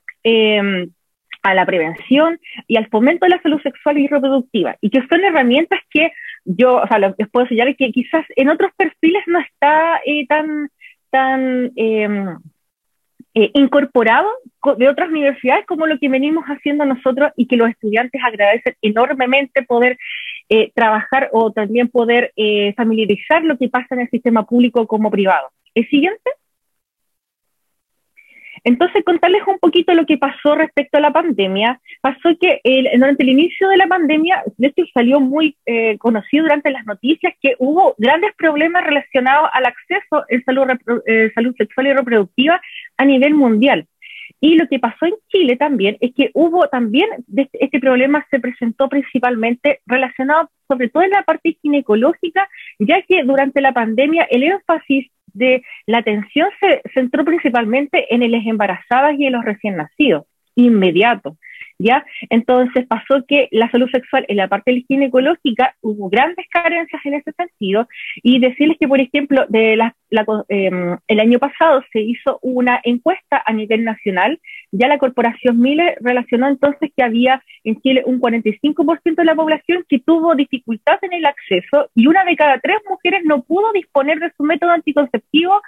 [1.48, 5.24] a la prevención y al fomento de la salud sexual y reproductiva, y que son
[5.24, 6.12] herramientas que
[6.44, 10.70] yo, o sea, les puedo señalar que quizás en otros perfiles no está eh, tan,
[11.10, 12.38] tan em,
[13.34, 14.30] eh, incorporado
[14.78, 19.64] de otras universidades como lo que venimos haciendo nosotros y que los estudiantes agradecen enormemente
[19.64, 19.98] poder
[20.50, 22.34] eh, trabajar o también poder
[22.76, 25.50] familiarizar lo que pasa en el sistema público como privado.
[25.74, 26.32] El siguiente.
[28.68, 31.80] Entonces, contarles un poquito lo que pasó respecto a la pandemia.
[32.02, 32.60] Pasó que
[32.98, 37.34] durante el inicio de la pandemia, de hecho salió muy eh, conocido durante las noticias
[37.42, 40.68] que hubo grandes problemas relacionados al acceso en salud,
[41.06, 42.60] eh, salud sexual y reproductiva
[42.98, 43.88] a nivel mundial.
[44.42, 47.08] Y lo que pasó en Chile también es que hubo también,
[47.38, 52.50] este, este problema se presentó principalmente relacionado sobre todo en la parte ginecológica,
[52.80, 58.46] ya que durante la pandemia el énfasis de la atención se centró principalmente en las
[58.46, 60.26] embarazadas y en los recién nacidos,
[60.58, 61.38] inmediato.
[61.80, 62.06] ¿ya?
[62.30, 67.32] Entonces pasó que la salud sexual en la parte ginecológica hubo grandes carencias en ese
[67.34, 67.88] sentido
[68.24, 69.96] y decirles que, por ejemplo, de la,
[70.50, 74.40] em, el año pasado se hizo una encuesta a nivel nacional,
[74.72, 79.86] ya la corporación Miller relacionó entonces que había en Chile un 45% de la población
[79.88, 84.20] que tuvo dificultad en el acceso y una de cada tres mujeres no pudo disponer
[84.20, 85.62] de su método anticonceptivo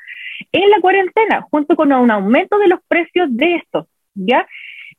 [0.52, 4.48] en la cuarentena, junto con un aumento de los precios de estos, ¿ya?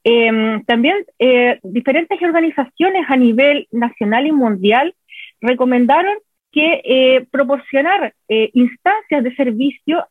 [0.02, 4.94] Em, también eh, diferentes organizaciones a nivel nacional y mundial
[5.40, 6.14] recomendaron
[6.52, 10.06] que eh, proporcionar eh, instancias de servicio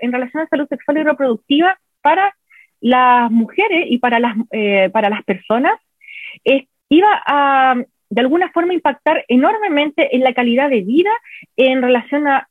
[0.00, 2.34] en relación a salud sexual y reproductiva para
[2.80, 4.36] las mujeres y para las,
[4.92, 5.74] para las personas.
[6.88, 7.74] Iba a
[8.08, 11.10] de alguna forma impactar enormemente en la calidad de vida
[11.56, 12.48] en relación a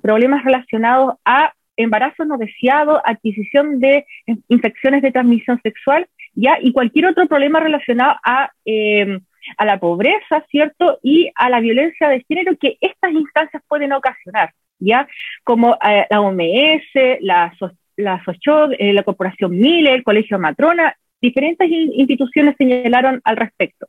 [0.00, 4.06] problemas relacionados a embarazo no deseado, adquisición de
[4.48, 6.58] infecciones de transmisión sexual, ¿ya?
[6.60, 9.20] Y cualquier otro problema relacionado a, em,
[9.56, 10.98] a la pobreza, ¿cierto?
[11.02, 15.06] Y a la violencia de género que estas instancias pueden ocasionar, ¿ya?
[15.42, 17.52] Como eh, la OMS, la,
[17.96, 23.86] la SOCHOD, eh, la Corporación Miller, el Colegio Matrona, diferentes instituciones señalaron al respecto.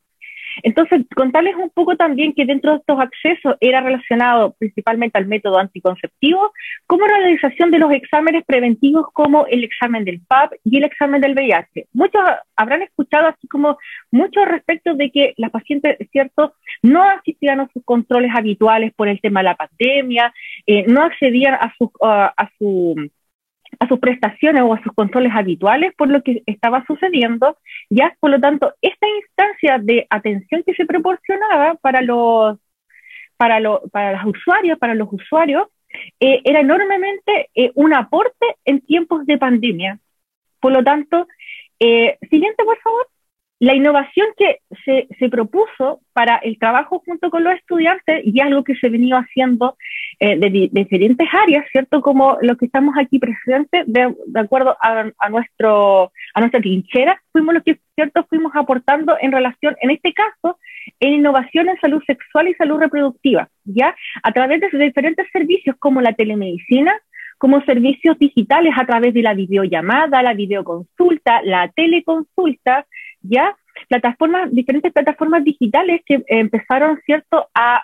[0.63, 5.59] Entonces, contarles un poco también que dentro de estos accesos era relacionado principalmente al método
[5.59, 6.51] anticonceptivo,
[6.87, 11.21] como la realización de los exámenes preventivos como el examen del PAP y el examen
[11.21, 11.87] del VIH.
[11.93, 12.21] Muchos
[12.55, 13.77] habrán escuchado así como
[14.11, 19.19] mucho respecto de que las pacientes, cierto, no asistían a sus controles habituales por el
[19.21, 20.33] tema de la pandemia,
[20.65, 23.09] eh, no accedían a su, a su
[23.79, 27.57] a sus prestaciones o a sus controles habituales por lo que estaba sucediendo,
[27.89, 32.57] ya por lo tanto, esta instancia de atención que se proporcionaba para los,
[33.37, 33.59] para,
[33.91, 35.67] para los usuarios, para los usuarios,
[36.19, 39.99] eh, era enormemente eh, un aporte en tiempos de pandemia.
[40.59, 41.27] Por lo tanto,
[41.79, 43.07] eh, siguiente, por favor
[43.59, 48.63] la innovación que se, se, propuso para el trabajo junto con los estudiantes y algo
[48.63, 49.77] que se venía haciendo
[50.19, 52.01] eh, de, diferentes áreas, ¿cierto?
[52.01, 57.53] Como los que estamos aquí presentes, de, acuerdo a, a, nuestro, a nuestra trinchera, fuimos
[57.53, 58.25] los que, ¿cierto?
[58.29, 60.59] Fuimos aportando en relación, en este caso,
[60.99, 63.95] en innovación en salud sexual y salud reproductiva, ¿ya?
[64.21, 66.93] A través de diferentes servicios como la telemedicina,
[67.37, 72.85] como servicios digitales a través de la videollamada, la videoconsulta, la teleconsulta,
[73.29, 73.55] ya
[73.89, 77.83] plataformas, diferentes plataformas digitales que empezaron, ¿cierto?, a,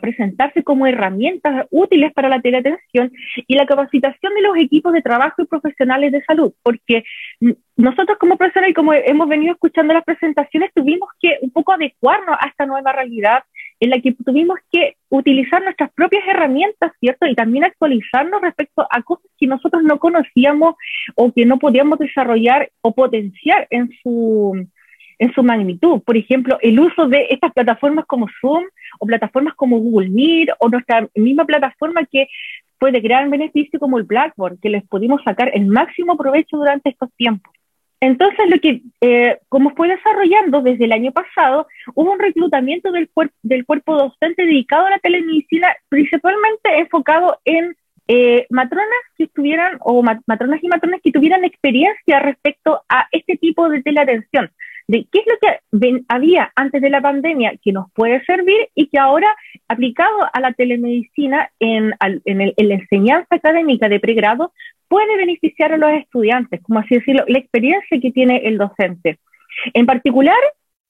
[0.00, 3.12] presentarse como herramientas útiles para la teleatención
[3.46, 7.04] y la capacitación de los equipos de trabajo y profesionales de salud, porque
[7.76, 12.48] nosotros como profesionales, como hemos venido escuchando las presentaciones, tuvimos que un poco adecuarnos a
[12.48, 13.44] esta nueva realidad
[13.80, 17.26] en la que tuvimos que utilizar nuestras propias herramientas, ¿cierto?
[17.26, 20.76] Y también actualizarnos respecto a cosas que nosotros no conocíamos
[21.14, 24.66] o que no podíamos desarrollar o potenciar en su,
[25.18, 26.00] en su magnitud.
[26.02, 28.64] Por ejemplo, el uso de estas plataformas como Zoom
[28.98, 32.28] o plataformas como Google Meet o nuestra misma plataforma que
[32.78, 36.90] fue de gran beneficio como el Blackboard, que les pudimos sacar el máximo provecho durante
[36.90, 37.55] estos tiempos.
[38.00, 43.08] Entonces, lo que, eh, como fue desarrollando desde el año pasado, hubo un reclutamiento del,
[43.42, 47.74] del cuerpo docente dedicado a la telemedicina, principalmente enfocado en
[48.08, 48.86] eh, matronas
[49.16, 54.50] que estuvieran, o matronas y matronas que tuvieran experiencia respecto a este tipo de teleatención,
[54.88, 58.86] de qué es lo que había antes de la pandemia que nos puede servir y
[58.86, 59.34] que ahora,
[59.68, 64.52] aplicado a la telemedicina en, en, la enseñanza académica de pregrado,
[64.88, 69.18] puede beneficiar a los estudiantes, como así decirlo, la experiencia que tiene el docente.
[69.74, 70.38] En particular,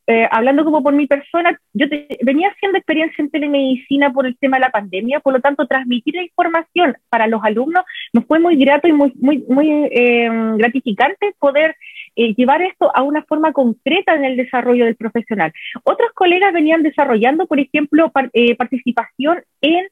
[0.08, 1.86] eh, hablando como por mi persona, yo
[2.22, 6.14] venía haciendo experiencia en telemedicina por el tema de la pandemia, por lo tanto, transmitir
[6.14, 10.28] la información para los alumnos nos fue muy grato y muy, muy, muy eh,
[10.58, 11.74] gratificante poder
[12.16, 15.52] eh, llevar esto a una forma concreta en el desarrollo del profesional.
[15.84, 18.10] Otros colegas venían desarrollando, por ejemplo,
[18.58, 19.86] participación en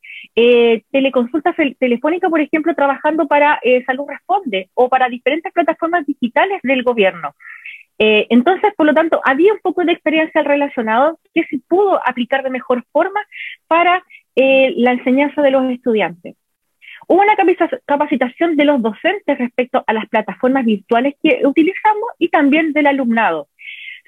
[0.91, 7.35] teleconsultas telefónicas, por ejemplo, trabajando para Salud Responde o para diferentes plataformas digitales del gobierno.
[7.99, 12.43] Eh, entonces, por lo tanto, había un poco de experiencia relacionado que se pudo aplicar
[12.43, 13.21] de mejor forma
[13.69, 14.03] para
[14.35, 16.37] eh, la enseñanza de los estudiantes.
[17.07, 17.37] Hubo una
[17.87, 23.49] capacitación de los docentes respecto a las plataformas virtuales que utilizamos y también del alumnado.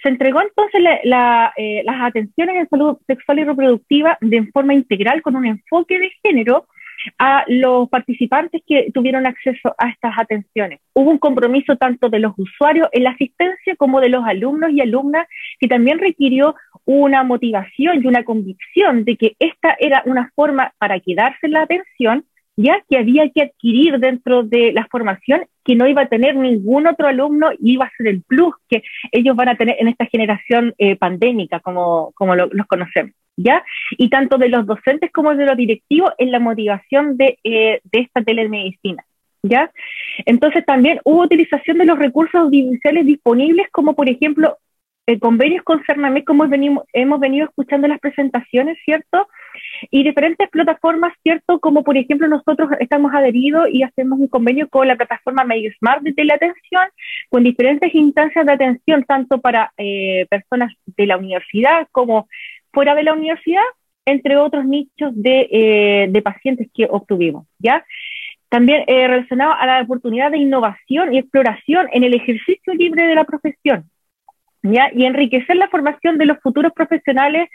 [0.03, 5.37] Se entregó entonces eh, las atenciones en salud sexual y reproductiva de forma integral con
[5.37, 6.67] un enfoque de género
[7.19, 10.81] a los participantes que tuvieron acceso a estas atenciones.
[10.93, 14.81] Hubo un compromiso tanto de los usuarios en la asistencia como de los alumnos y
[14.81, 15.27] alumnas
[15.61, 16.55] que también requirió
[16.85, 21.63] una motivación y una convicción de que esta era una forma para quedarse en la
[21.63, 22.25] atención
[22.57, 26.87] ya que había que adquirir dentro de la formación que no iba a tener ningún
[26.87, 30.07] otro alumno y iba a ser el plus que ellos van a tener en esta
[30.07, 33.13] generación eh, pandémica, como, como los conocemos.
[33.37, 33.65] ¿ya?
[33.93, 38.01] Y tanto de los docentes como de los directivos en la motivación de, eh, de
[38.01, 39.05] esta telemedicina,
[39.43, 39.71] ¿ya?
[40.25, 44.57] Entonces también hubo utilización de los recursos audiovisuales disponibles, como por ejemplo
[45.07, 46.45] eh, convenios con Cernamec, como
[46.93, 49.29] hemos venido escuchando las presentaciones, ¿cierto?
[49.91, 51.61] Y diferentes plataformas, ¿cierto?
[51.61, 56.13] Como por ejemplo nosotros estamos adheridos y hacemos un convenio con la plataforma MySmart de
[56.13, 56.85] teleatención,
[57.29, 62.29] con diferentes instancias de atención, tanto para eh, personas de la universidad como
[62.73, 63.63] fuera de la universidad,
[64.07, 67.85] entre otros nichos de, eh, pacientes que obtuvimos, ¿ya?
[68.49, 73.15] También eh, relacionado a la oportunidad de innovación y exploración en el ejercicio libre de
[73.15, 73.91] la profesión,
[74.63, 77.49] Y enriquecer la formación de los futuros profesionales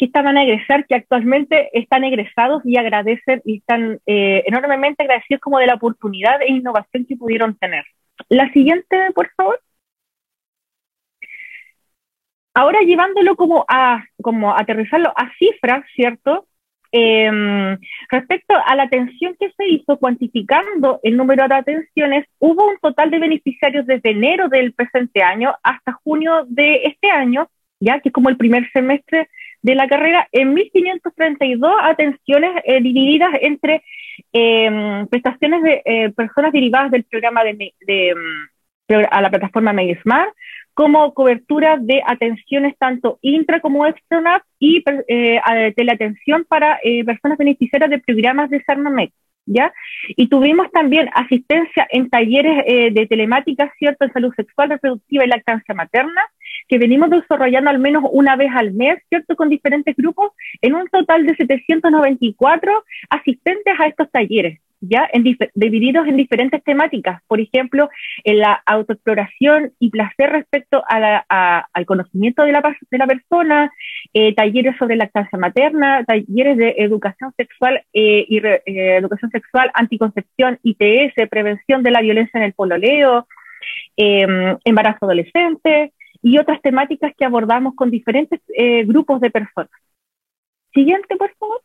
[0.00, 5.40] que estaban a egresar, que actualmente están egresados y agradecen y están eh, enormemente agradecidos
[5.40, 7.84] como de la oportunidad e innovación que pudieron tener.
[8.28, 9.60] La siguiente, por favor.
[12.54, 16.46] Ahora llevándolo como a, como aterrizarlo a cifras, ¿cierto?
[16.92, 17.78] Em,
[18.10, 23.10] respecto a la atención que se hizo, cuantificando el número de atenciones, hubo un total
[23.10, 27.48] de beneficiarios desde enero del presente año hasta junio de este año,
[27.78, 29.28] ya que es como el primer semestre
[29.62, 33.82] de la carrera, en 1.532 atenciones eh, divididas entre
[34.32, 38.18] em, prestaciones de eh, personas derivadas del programa de, em,
[39.10, 40.30] a la plataforma MediSmart,
[40.74, 47.90] como cobertura de atenciones tanto intra como extra y eh, teleatención para eh, personas beneficiarias
[47.90, 49.12] de programas de Sarnamet.
[49.46, 49.72] ¿Ya?
[50.10, 55.28] Y tuvimos también asistencia en talleres eh, de telemática, ¿cierto?, en salud sexual, reproductiva y
[55.28, 56.22] lactancia materna,
[56.68, 60.86] que venimos desarrollando al menos una vez al mes, ¿cierto?, con diferentes grupos, en un
[60.88, 65.08] total de 794 asistentes a estos talleres ya
[65.54, 67.90] divididos en diferentes temáticas, por ejemplo,
[68.24, 73.72] en la autoexploración y placer respecto al conocimiento de la, la persona,
[74.14, 78.62] eh, talleres sobre lactancia materna, talleres de educación sexual eh, y eh,
[78.96, 83.26] educación sexual, anticoncepción, ITS, prevención de la violencia en el pololeo,
[83.96, 85.92] em, embarazo adolescente
[86.22, 88.40] y otras temáticas que abordamos con diferentes
[88.86, 89.70] grupos de personas.
[90.72, 91.60] Siguiente, por favor.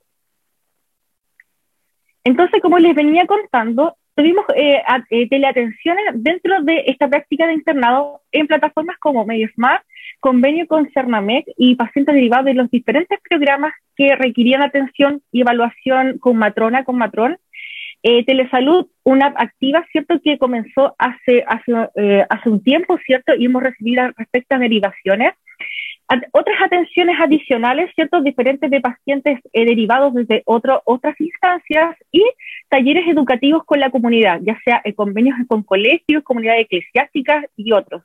[2.26, 4.82] Entonces, como les venía contando, tuvimos eh,
[5.12, 9.84] eh, teleatenciones dentro de esta práctica de internado en plataformas como MediaSmart,
[10.20, 16.18] convenio con Cernamec y pacientes derivados de los diferentes programas que requerían atención y evaluación
[16.18, 17.38] con matrona, con matrón.
[18.02, 20.20] Eh, Telesalud, una app activa, ¿cierto?
[20.24, 21.74] Que comenzó hace, hace,
[22.30, 23.36] hace un tiempo, ¿cierto?
[23.36, 25.34] Y hemos recibido respecto a derivaciones
[26.32, 32.24] otras atenciones adicionales, ciertos diferentes de pacientes eh, derivados desde otro, otras instancias y
[32.70, 38.04] talleres educativos con la comunidad, ya sea en convenios con colegios, comunidades eclesiásticas y otros.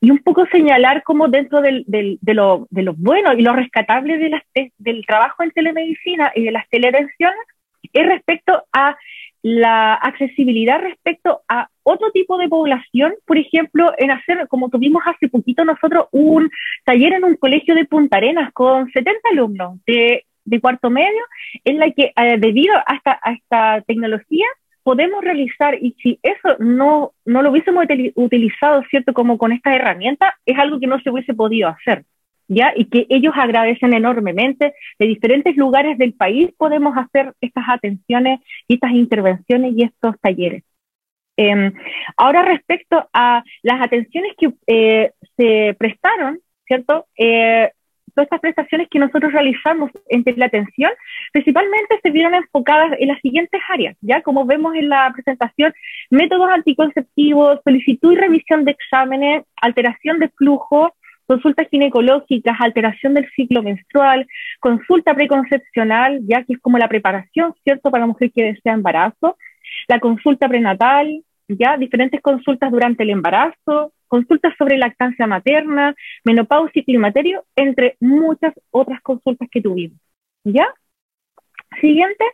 [0.00, 3.52] Y un poco señalar cómo dentro del, del, de, lo, de lo bueno y lo
[3.52, 4.42] rescatable de las,
[4.78, 7.40] del trabajo en telemedicina y de las teleatenciones
[7.92, 8.96] es respecto a
[9.44, 15.28] la accesibilidad respecto a otro tipo de población, por ejemplo, en hacer, como tuvimos hace
[15.28, 16.50] poquito nosotros, un
[16.86, 20.24] taller en un colegio de Punta Arenas con 70 alumnos de,
[20.62, 21.20] cuarto medio,
[21.62, 24.46] en la que eh, debido a esta, a esta tecnología
[24.82, 27.84] podemos realizar, y si eso no, no lo hubiésemos
[28.14, 32.06] utilizado, ¿cierto?, como con esta herramienta, es algo que no se hubiese podido hacer.
[32.48, 32.72] ¿Ya?
[32.76, 34.74] Y que ellos agradecen enormemente.
[34.98, 40.62] De diferentes lugares del país podemos hacer estas atenciones y estas intervenciones y estos talleres.
[41.36, 41.72] Em,
[42.16, 47.06] ahora respecto a las atenciones que eh, se prestaron, ¿cierto?
[47.18, 47.70] Eh,
[48.14, 50.90] todas estas prestaciones que nosotros realizamos entre la atención,
[51.32, 55.74] principalmente se vieron enfocadas en las siguientes áreas, ya como vemos en la presentación,
[56.10, 60.94] métodos anticonceptivos, solicitud y revisión de exámenes, alteración de flujo,
[61.26, 64.26] consultas ginecológicas, alteración del ciclo menstrual,
[64.60, 69.36] consulta preconcepcional, ya que es como la preparación, ¿cierto?, para la mujer que desea embarazo,
[69.88, 75.94] la consulta prenatal, ya diferentes consultas durante el embarazo, consultas sobre lactancia materna,
[76.24, 79.98] menopausia y climaterio, entre muchas otras consultas que tuvimos.
[80.44, 80.66] ¿Ya?
[81.80, 82.24] Siguiente.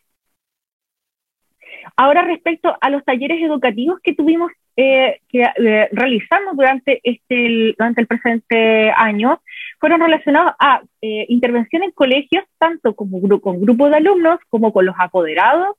[1.96, 8.00] Ahora respecto a los talleres educativos que tuvimos eh, que eh, realizamos durante, este, durante
[8.00, 9.40] el presente año
[9.78, 14.86] fueron relacionados a eh, intervención en colegios, tanto como con grupos de alumnos como con
[14.86, 15.76] los apoderados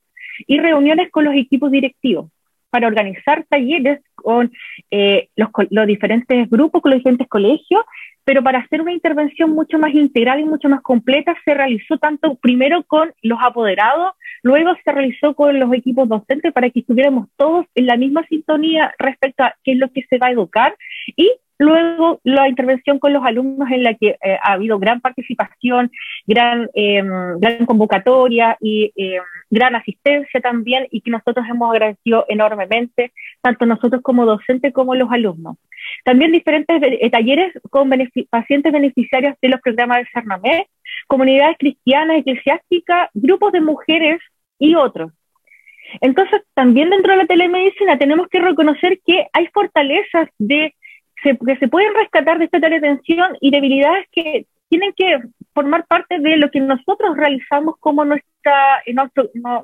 [0.47, 2.30] y reuniones con los equipos directivos
[2.72, 4.52] para organizar talleres con
[5.35, 7.84] los, los diferentes grupos, con los diferentes colegios
[8.23, 12.35] pero para hacer una intervención mucho más integral y mucho más completa se realizó tanto
[12.35, 14.11] primero con los apoderados,
[14.43, 18.93] luego se realizó con los equipos docentes para que estuviéramos todos en la misma sintonía
[18.99, 20.76] respecto a qué es lo que se va a educar
[21.15, 21.31] y
[21.62, 25.92] Luego, la intervención con los alumnos en la que eh, ha habido gran participación,
[26.26, 29.22] gran, em, gran convocatoria y em,
[29.52, 33.12] gran asistencia también y que nosotros hemos agradecido enormemente,
[33.42, 35.58] tanto nosotros como docentes como los alumnos.
[36.04, 37.92] También diferentes eh, talleres con
[38.32, 40.68] pacientes beneficiarios de los programas de Cernamé,
[41.06, 44.20] comunidades cristianas, eclesiásticas, grupos de mujeres
[44.58, 45.12] y otros.
[46.00, 50.74] Entonces, también dentro de la telemedicina tenemos que reconocer que hay fortalezas de
[51.22, 55.19] que se pueden rescatar de esta teletensión y debilidades que tienen que
[55.53, 58.95] formar parte de lo que nosotros realizamos como nuestra, eh,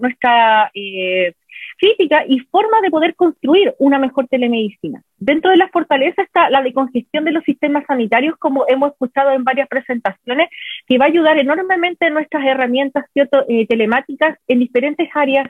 [0.01, 1.33] nuestra eh,
[1.79, 5.01] crítica y forma de poder construir una mejor telemedicina.
[5.17, 9.45] Dentro de las fortalezas está la decongestión de los sistemas sanitarios, como hemos escuchado en
[9.45, 10.49] varias presentaciones,
[10.85, 15.47] que va a ayudar enormemente en nuestras herramientas eh, telemáticas en diferentes áreas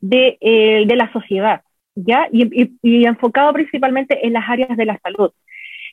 [0.00, 0.36] de,
[0.86, 1.62] de la sociedad.
[2.00, 2.28] ¿Ya?
[2.30, 5.32] y, enfocado principalmente en las áreas de la salud.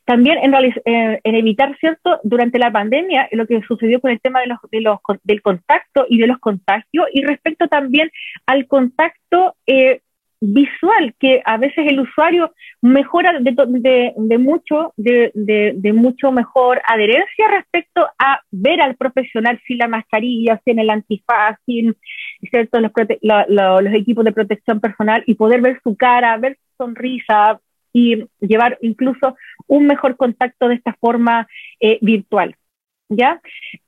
[0.06, 4.42] También en, eh, en, evitar, ¿cierto?, durante la pandemia, lo que sucedió con el tema
[4.42, 8.12] de los, de los, del contacto y de los contagios, y respecto también
[8.46, 10.02] al contacto eh,
[10.42, 17.48] visual, que a veces el usuario mejora de, de, de mucho, de, mucho mejor adherencia
[17.50, 21.96] respecto a ver al profesional sin la mascarilla, sin el antifaz, sin
[22.50, 22.80] ¿cierto?
[22.80, 22.92] Los,
[23.50, 27.60] los equipos de protección personal y poder ver su cara, ver su sonrisa,
[27.96, 31.48] y llevar incluso un mejor contacto de esta forma
[31.80, 32.54] eh, virtual.
[33.08, 33.40] ¿Ya?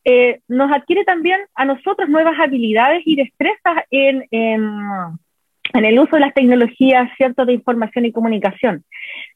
[0.05, 5.17] Eh, nos adquiere también a nosotros nuevas habilidades y destrezas en, en,
[5.73, 8.85] el uso de las tecnologías cierto, de información y comunicación.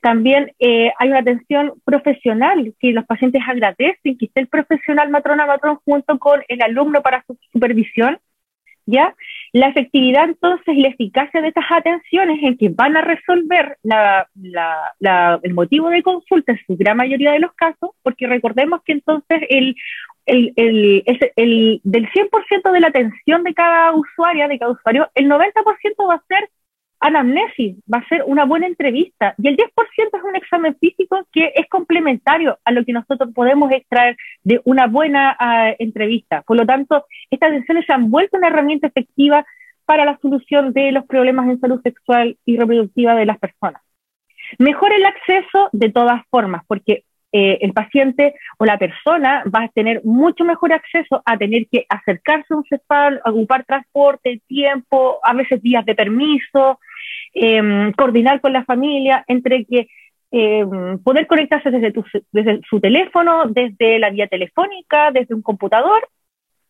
[0.02, 5.46] También eh, hay una atención profesional que los pacientes agradecen, que esté el profesional matrona
[5.48, 8.20] matrón junto con el alumno para su supervisión
[8.86, 9.16] ¿ya?
[9.54, 15.54] La efectividad entonces y la eficacia de estas atenciones en que van a resolver el
[15.54, 19.76] motivo de consulta en su gran mayoría de los casos, porque recordemos que entonces el,
[20.26, 20.54] el,
[21.36, 26.16] el, del 100% de la atención de cada usuaria, de cada usuario, el 90% va
[26.16, 26.50] a ser
[27.02, 29.66] anamnesis, va a ser una buena entrevista y el 10%
[29.98, 34.88] es un examen físico que es complementario a lo que nosotros podemos extraer de una
[34.88, 36.44] buena ah, entrevista.
[36.44, 39.46] Por lo tanto, estas atenciones se han vuelto una herramienta efectiva
[39.86, 43.82] para la solución de los problemas en salud sexual y reproductiva de las personas.
[44.60, 47.04] Mejor el acceso de todas formas, porque
[47.34, 51.86] eh, el paciente o la persona va a tener mucho mejor acceso a tener que
[51.90, 56.80] acercarse a un CESPAL, ocupar transporte, tiempo, a veces días de permiso,
[57.34, 59.88] em, coordinar con la familia, entre que
[60.32, 61.94] em, poder conectarse desde,
[62.70, 66.08] su teléfono, desde la vía telefónica, desde un computador,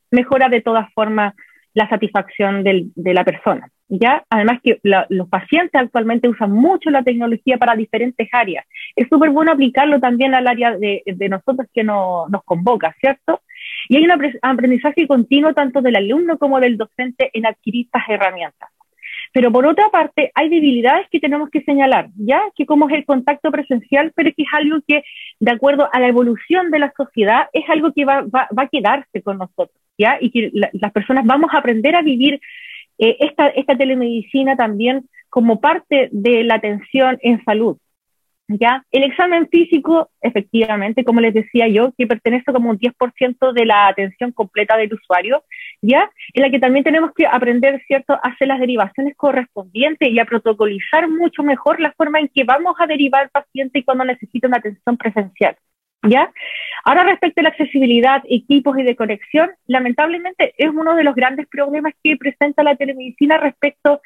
[0.09, 1.35] mejora de todas formas
[1.73, 3.69] la satisfacción de la persona.
[3.91, 4.23] ¿ya?
[4.29, 4.79] Además que
[5.09, 8.65] los pacientes actualmente usan mucho la tecnología para diferentes áreas.
[8.95, 13.41] Es súper bueno aplicarlo también al área de, de nosotros que no, nos convoca, ¿cierto?
[13.89, 14.11] Y hay un
[14.41, 18.69] aprendizaje continuo tanto del alumno como del docente en adquirir estas herramientas.
[19.33, 22.41] Pero por otra parte, hay debilidades que tenemos que señalar, ¿ya?
[22.55, 25.03] Que como es el contacto presencial, pero que es algo que,
[25.39, 28.67] de acuerdo a la evolución de la sociedad, es algo que va, va, va a
[28.67, 30.17] quedarse con nosotros, ¿ya?
[30.19, 32.41] Y que las personas vamos a aprender a vivir
[32.97, 37.77] eh, esta telemedicina también como parte de la atención en salud,
[38.59, 38.85] ¿ya?
[38.91, 43.87] El examen físico, efectivamente, como les decía yo, que pertenece como un 10% de la
[43.87, 45.43] atención completa del usuario,
[45.81, 46.09] ¿ya?
[46.33, 50.25] En la que también tenemos que aprender, ¿cierto?, a hacer las derivaciones correspondientes y a
[50.25, 54.57] protocolizar mucho mejor la forma en que vamos a derivar al paciente cuando necesita una
[54.57, 55.55] atención presencial,
[56.03, 56.31] ¿ya?
[56.83, 61.47] Ahora, respecto a la accesibilidad, equipos y de conexión, lamentablemente es uno de los grandes
[61.47, 64.01] problemas que presenta la telemedicina respecto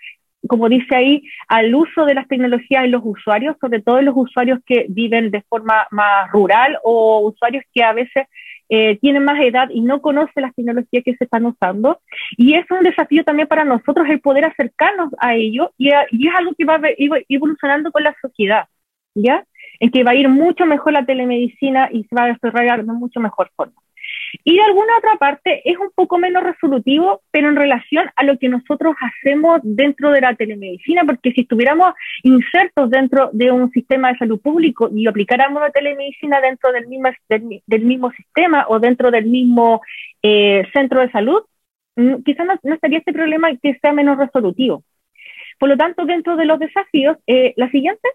[0.47, 4.15] como dice ahí, al uso de las tecnologías en los usuarios, sobre todo en los
[4.17, 8.27] usuarios que viven de forma más rural o usuarios que a veces
[8.69, 11.99] eh, tienen más edad y no conocen las tecnologías que se están usando.
[12.38, 16.35] Y es un desafío también para nosotros el poder acercarnos a ello y, y es
[16.35, 16.80] algo que va
[17.27, 18.67] evolucionando con la sociedad,
[19.13, 19.45] ¿ya?
[19.80, 22.93] En que va a ir mucho mejor la telemedicina y se va a desarrollar de
[22.93, 23.84] mucho mejor forma.
[24.43, 28.37] Y de alguna otra parte es un poco menos resolutivo, pero en relación a lo
[28.37, 31.93] que nosotros hacemos dentro de la telemedicina, porque si estuviéramos
[32.23, 37.09] insertos dentro de un sistema de salud público y aplicáramos la telemedicina dentro del mismo,
[37.29, 39.81] del, mismo sistema o dentro del mismo
[40.21, 41.43] eh, centro de salud,
[41.95, 44.83] mm, quizás no, estaría este problema que sea menos resolutivo.
[45.59, 48.09] Por lo tanto, dentro de los desafíos, eh, la siguiente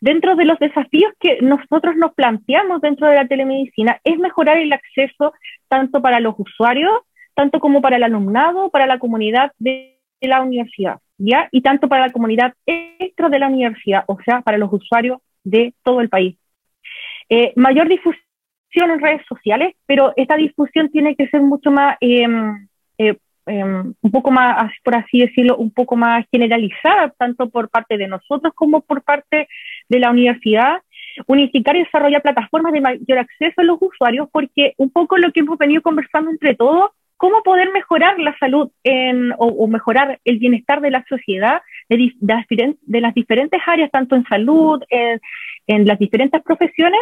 [0.00, 4.72] dentro de los desafíos que nosotros nos planteamos dentro de la telemedicina es mejorar el
[4.72, 5.32] acceso
[5.68, 6.92] tanto para los usuarios,
[7.34, 11.48] tanto como para el alumnado, para la comunidad de la universidad, ¿ya?
[11.52, 15.74] Y tanto para la comunidad extra de la universidad, o sea, para los usuarios de
[15.82, 16.36] todo el país.
[17.28, 22.68] Eh, mayor difusión en redes sociales, pero esta difusión tiene que ser mucho más em,
[22.98, 23.16] eh,
[23.48, 28.06] Em, un poco más, por así decirlo, un poco más generalizada, tanto por parte de
[28.06, 29.48] nosotros como por parte
[29.88, 30.82] de la universidad,
[31.26, 35.40] unificar y desarrollar plataformas de mayor acceso a los usuarios, porque un poco lo que
[35.40, 40.80] hemos venido conversando entre todos, cómo poder mejorar la salud en, o, mejorar el bienestar
[40.80, 47.00] de la sociedad de, de, las diferentes áreas, tanto en salud, en las diferentes profesiones,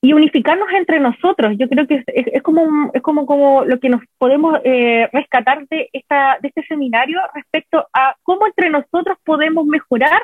[0.00, 1.54] y unificarnos entre nosotros.
[1.58, 5.88] Yo creo que es, como, es como, como lo que nos podemos eh, rescatar de,
[5.92, 10.22] esta, de este seminario respecto a cómo entre nosotros podemos mejorar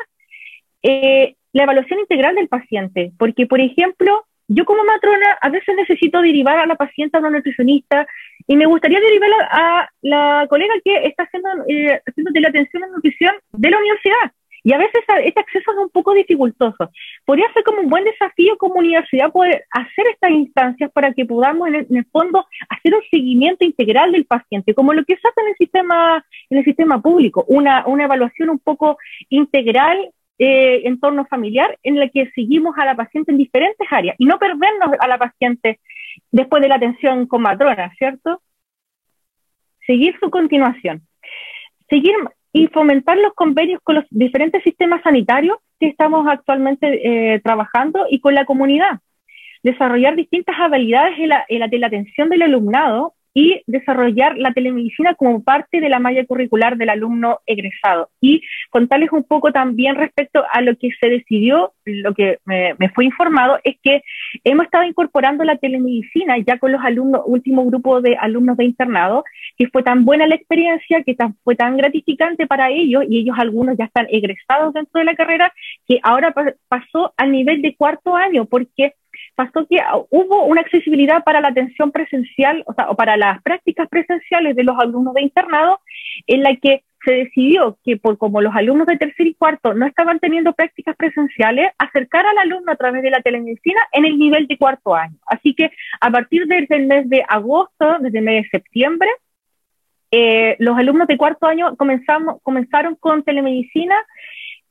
[0.83, 3.13] eh, la evaluación integral del paciente.
[3.19, 7.31] Porque, por ejemplo, yo como matrona a veces necesito derivar a la paciente a una
[7.31, 8.07] nutricionista
[8.47, 12.85] y me gustaría derivar a, la colega que está haciendo, eh, haciendo de la atención
[12.85, 14.33] a nutrición de la universidad
[14.65, 16.91] y a veces este acceso es un poco dificultoso.
[17.27, 21.69] Podría ser como un buen desafío como universidad poder hacer estas instancias para que podamos
[21.69, 25.49] en el, fondo hacer un seguimiento integral del paciente, como lo que se hace en
[25.49, 28.97] el sistema, en el sistema público, una, una evaluación un poco
[29.29, 34.17] integral eh, en torno familiar en la que seguimos a la paciente en diferentes áreas
[34.19, 35.79] y no perdernos a la paciente
[36.33, 38.41] después de la atención con matrona, ¿cierto?
[39.87, 41.07] Seguir su continuación.
[41.91, 42.15] Seguir
[42.55, 48.21] y fomentar los convenios con los diferentes sistemas sanitarios que estamos actualmente eh, trabajando y
[48.21, 49.01] con la comunidad.
[49.65, 55.15] Desarrollar distintas habilidades en la, en la, la atención del alumnado y desarrollar la telemedicina
[55.15, 58.09] como parte de la malla curricular del alumno egresado.
[58.21, 63.05] Y contarles un poco también respecto a lo que se decidió, lo que me, fue
[63.07, 64.03] informado, es que
[64.45, 69.25] hemos estado incorporando la telemedicina ya con los alumnos, último grupo de alumnos de internado,
[69.59, 73.77] que fue tan buena la experiencia, que fue tan gratificante para ellos, y ellos algunos
[73.77, 75.53] ya están egresados dentro de la carrera,
[75.89, 76.33] que ahora
[76.69, 78.95] pasó al nivel de cuarto año, porque
[79.35, 79.79] pasó que
[80.11, 84.79] hubo una accesibilidad para la atención presencial, o sea, para las prácticas presenciales de los
[84.79, 85.81] alumnos de internado,
[86.27, 89.87] en la que se decidió que por como los alumnos de tercer y cuarto no
[89.87, 94.47] estaban teniendo prácticas presenciales, acercar al alumno a través de la telemedicina en el nivel
[94.47, 95.17] de cuarto año.
[95.27, 95.71] Así que
[96.01, 99.09] a partir del mes de agosto, desde el mes de septiembre,
[100.11, 103.97] eh, los alumnos de cuarto año comenzamos, comenzaron con telemedicina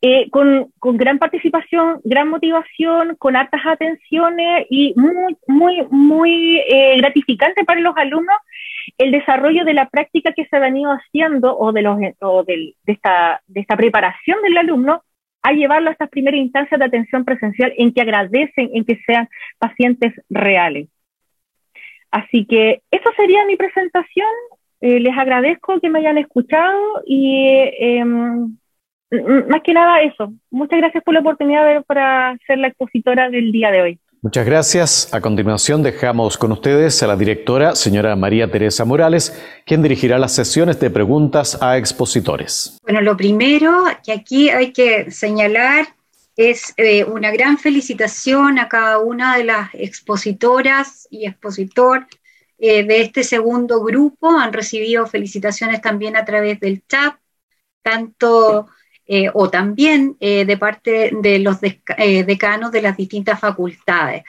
[0.06, 6.98] eh, con, con, gran participación, gran motivación, con hartas atenciones y muy, muy, muy eh,
[6.98, 8.36] gratificante para los alumnos
[8.98, 12.76] el desarrollo de la práctica que se ha venido haciendo o de, los, o de,
[12.86, 15.04] esta, de esta preparación del alumno
[15.42, 19.30] a llevarlo a estas primeras instancias de atención presencial en que agradecen en que sean
[19.58, 20.90] pacientes reales.
[22.12, 24.28] Así que eso sería mi presentación.
[24.82, 27.48] Eh, les agradezco que me hayan escuchado y
[27.80, 28.58] em,
[29.48, 30.34] más que nada eso.
[30.52, 34.00] Muchas gracias por la oportunidad para ser la expositora del día de hoy.
[34.24, 35.14] Muchas gracias.
[35.14, 40.34] A continuación dejamos con ustedes a la directora, señora María Teresa Morales, quien dirigirá las
[40.34, 42.80] sesiones de preguntas a expositores.
[42.84, 45.88] Bueno, lo primero que aquí hay que señalar
[46.38, 52.08] es eh, una gran felicitación a cada una de las expositoras y expositor
[52.58, 54.32] eh, de este segundo grupo.
[54.32, 57.16] Han recibido felicitaciones también a través del chat,
[57.82, 58.68] tanto
[59.06, 64.24] eh, o también eh, de parte de los eh, decanos de las distintas facultades.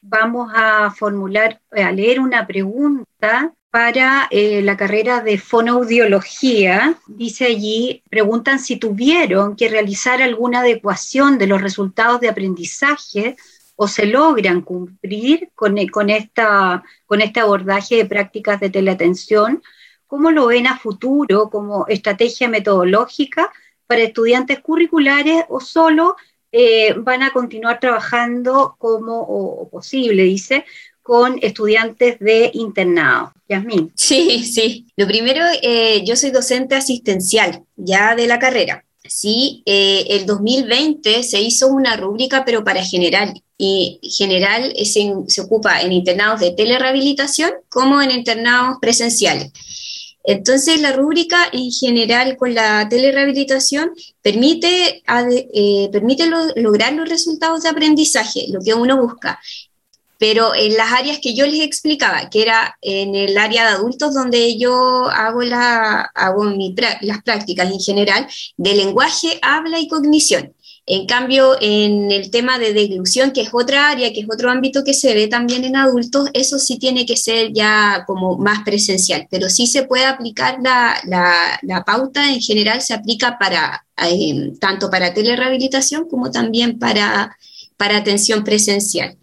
[0.00, 6.96] Vamos a formular, a leer una pregunta para la carrera de fonoaudiología.
[7.08, 13.34] Dice allí, preguntan si tuvieron que realizar alguna adecuación de los resultados de aprendizaje
[13.76, 19.62] o se logran cumplir con, con, esta, con este abordaje de prácticas de teleatención.
[20.06, 23.50] ¿Cómo lo ven a futuro como estrategia metodológica
[23.86, 26.16] para estudiantes curriculares o solo
[26.56, 30.64] eh, van a continuar trabajando como o, posible, dice,
[31.02, 33.32] con estudiantes de internado.
[33.48, 33.92] Yasmín.
[33.96, 34.86] Sí, sí.
[34.96, 38.84] Lo primero, eh, yo soy docente asistencial ya de la carrera.
[39.04, 43.42] Sí, eh, el 2020 se hizo una rúbrica, pero para general.
[43.58, 49.50] Y general se, se ocupa en internados de telerehabilitación como en internados presenciales.
[50.24, 53.90] Entonces, la rúbrica en general con la telerehabilitación
[54.22, 56.26] permite, eh, permite
[56.56, 59.38] lograr los resultados de aprendizaje, lo que uno busca.
[60.18, 64.14] Pero en las áreas que yo les explicaba, que era en el área de adultos
[64.14, 68.26] donde yo hago, la, hago las prácticas en general
[68.56, 70.54] de lenguaje, habla y cognición.
[70.86, 74.84] En cambio, en el tema de deglución, que es otra área, que es otro ámbito
[74.84, 79.26] que se ve también en adultos, eso sí tiene que ser ya como más presencial,
[79.30, 85.14] pero sí se puede aplicar la, pauta en general, se aplica para eh, tanto para
[85.14, 87.36] telerehabilitación como también para
[87.78, 89.16] atención presencial.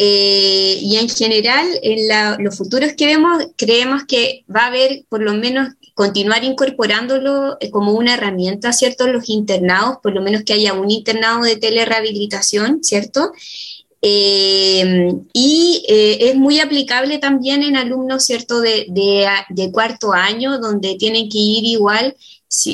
[0.00, 5.20] Eh, y en general, en los futuros que vemos, creemos que va a haber por
[5.20, 9.08] lo menos continuar incorporándolo eh, como una herramienta, ¿cierto?
[9.08, 13.32] Los internados, por lo menos que haya un internado de telerehabilitación, ¿cierto?
[14.00, 18.86] Eh, y es muy aplicable también en alumnos, ¿cierto?, de,
[19.48, 22.14] de, cuarto año, donde tienen que ir igual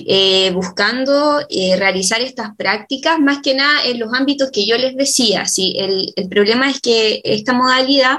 [0.07, 4.97] eh, buscando eh, realizar estas prácticas, más que nada en los ámbitos que yo les
[4.97, 5.47] decía.
[5.47, 5.75] ¿sí?
[5.77, 8.19] El, el, problema es que esta modalidad,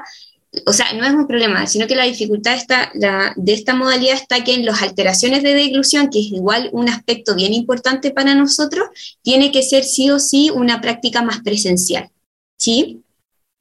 [0.65, 4.15] o sea, no es un problema, sino que la dificultad está, la, de esta modalidad
[4.15, 8.35] está que en las alteraciones de deglución, que es igual un aspecto bien importante para
[8.35, 8.89] nosotros,
[9.21, 12.09] tiene que ser sí o sí una práctica más presencial.
[12.57, 13.01] ¿Sí?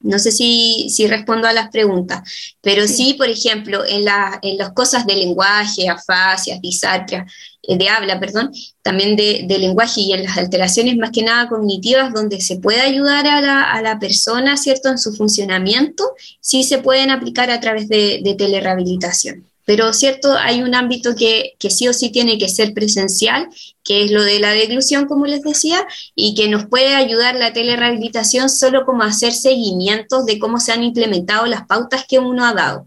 [0.01, 2.21] No sé si, si, respondo a las preguntas,
[2.61, 7.25] pero sí, por ejemplo, en, la, en las cosas de lenguaje, afasias, disartria,
[7.67, 8.51] de habla, perdón,
[8.81, 13.27] también de, lenguaje y en las alteraciones más que nada cognitivas, donde se puede ayudar
[13.27, 17.87] a la, a la persona, ¿cierto?, en su funcionamiento, sí se pueden aplicar a través
[17.87, 19.45] de, de telerehabilitación.
[19.65, 20.33] Pero, ¿cierto?
[20.37, 23.49] Hay un ámbito que, que, sí o sí tiene que ser presencial,
[23.83, 27.51] que es lo de la deglución, como les decía, y que nos puede ayudar la
[27.51, 32.53] telerehabilitación solo como hacer seguimientos de cómo se han implementado las pautas que uno ha
[32.53, 32.85] dado.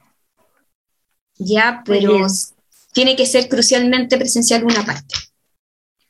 [1.37, 2.27] Ya, pero
[2.99, 5.15] tiene que ser crucialmente presencial una parte.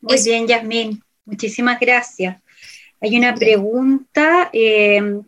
[0.00, 1.02] Muy bien, Yasmín.
[1.26, 2.38] Muchísimas gracias.
[3.02, 4.48] Hay una pregunta.
[4.54, 5.20] Eh,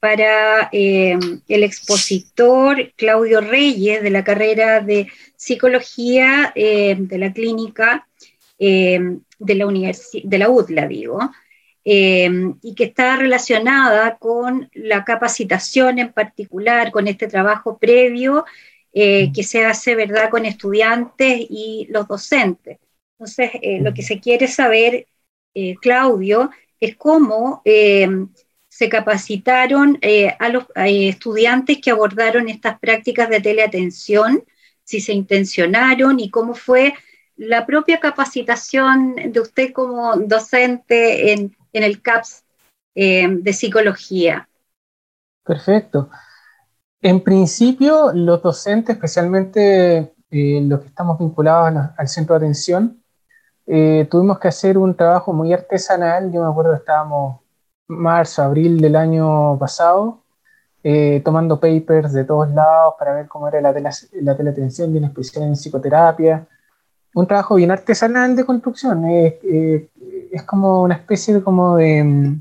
[0.00, 1.16] para eh,
[1.48, 8.06] el expositor Claudio Reyes de la carrera de psicología eh, de la clínica
[8.58, 11.20] de, la de la UDLA, digo,
[11.84, 18.44] y que está relacionada con la capacitación en particular, con este trabajo previo
[18.94, 22.78] que se hace, ¿verdad?, con estudiantes y los docentes.
[23.18, 23.50] Entonces,
[23.82, 25.08] lo que se quiere saber,
[25.80, 27.62] Claudio, es cómo
[28.74, 34.42] se capacitaron eh, a los estudiantes que abordaron estas prácticas de teleatención,
[34.82, 36.92] si se intencionaron y cómo fue
[37.36, 42.42] la propia capacitación de usted como docente en, el CAPS
[42.96, 44.48] eh, de psicología.
[45.44, 46.10] Perfecto.
[47.04, 52.98] En principio, los docentes, especialmente eh, los que estamos vinculados al centro de atención,
[53.66, 56.32] eh, tuvimos que hacer un trabajo muy artesanal.
[56.32, 57.40] Yo me acuerdo que estábamos
[57.88, 60.22] marzo, abril del año pasado,
[60.82, 63.74] eh, tomando papers de todos lados para ver cómo era la,
[64.22, 66.46] la teleatención, bien especial en psicoterapia.
[67.14, 69.04] Un trabajo bien artesanal de construcción.
[69.10, 72.38] es como una especie de, como de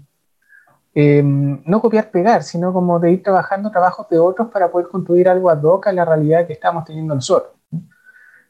[0.94, 5.28] em, no copiar, pegar, sino como de ir trabajando trabajos de otros para poder construir
[5.28, 7.54] algo ad hoc a la realidad que estamos teniendo nosotros.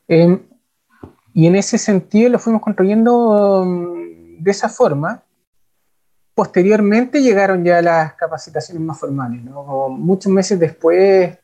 [0.08, 0.42] Em,
[1.34, 5.24] y en ese sentido lo fuimos construyendo mm, de esa forma.
[6.36, 9.42] Posteriormente llegaron ya las capacitaciones más formales.
[9.44, 11.38] Muchos meses después,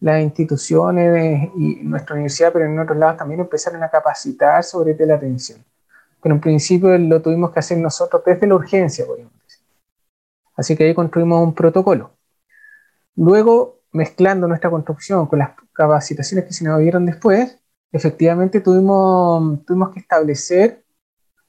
[0.00, 5.64] las instituciones y nuestra universidad, pero en otros lados también empezaron a capacitar sobre teleatención.
[6.22, 9.43] Pero en principio lo tuvimos que hacer nosotros desde la urgencia, podríamos decir.
[10.56, 12.12] Así que ahí construimos un protocolo.
[13.16, 17.58] Luego, mezclando nuestra construcción con las capacitaciones que se nos dieron después,
[17.92, 19.60] efectivamente tuvimos,
[19.92, 20.84] que establecer,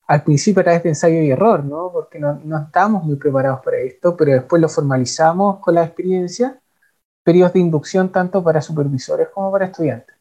[0.07, 1.91] al principio a través de ensayo y error, ¿no?
[1.91, 6.59] porque no, no estábamos muy preparados para esto, pero después lo formalizamos con la experiencia,
[7.23, 10.15] periodos de inducción tanto para supervisores como para estudiantes.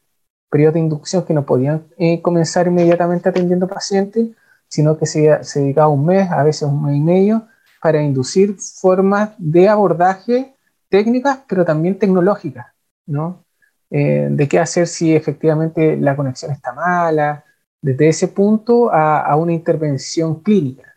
[0.49, 4.29] Periodos de inducción que no podían eh, comenzar inmediatamente atendiendo pacientes,
[4.67, 7.47] sino que se, se dedicaba un mes, a veces un mes y medio,
[7.85, 10.55] para inducir formas de abordaje
[10.89, 12.65] técnicas, pero también tecnológicas,
[13.05, 13.45] ¿no?
[13.91, 17.45] Eh, de qué hacer si efectivamente la conexión está mala,
[17.79, 20.95] desde ese punto a, una intervención clínica.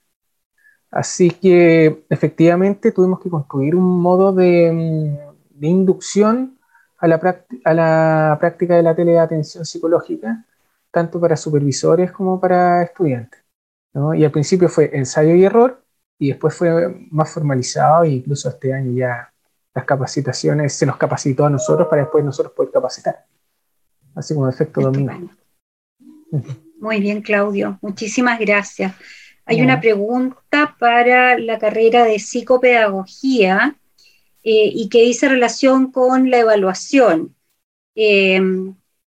[0.91, 4.73] Así que efectivamente tuvimos que construir un modo de,
[5.61, 6.59] mm, inducción
[6.97, 10.43] a la, a la, práctica de la teleatención psicológica,
[10.91, 13.41] tanto para supervisores como para estudiantes.
[14.17, 15.83] Y al principio fue ensayo y error,
[16.19, 19.33] y después fue más formalizado, e incluso este año ya
[19.75, 23.25] las capacitaciones, se nos capacitó a nosotros para después nosotros poder capacitar.
[24.15, 25.31] Así como efecto dominio.
[26.81, 27.79] Muy bien, Claudio.
[27.81, 28.95] Muchísimas gracias.
[29.45, 33.77] Hay una pregunta para la carrera de psicopedagogía
[34.43, 37.35] eh, y que dice relación con la evaluación.
[37.95, 38.41] Eh,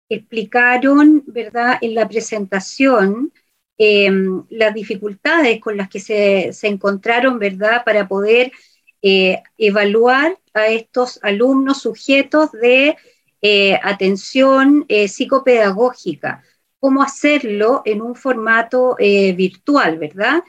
[0.08, 3.32] explicaron, ¿verdad?, en la presentación
[3.78, 4.10] eh,
[4.50, 8.52] las dificultades con las que se, se, encontraron, ¿verdad?, para poder
[9.00, 12.96] evaluar a estos alumnos sujetos de
[13.40, 16.42] eh, atención eh, psicopedagógica,
[16.80, 20.42] cómo hacerlo en un formato eh, virtual, ¿verdad?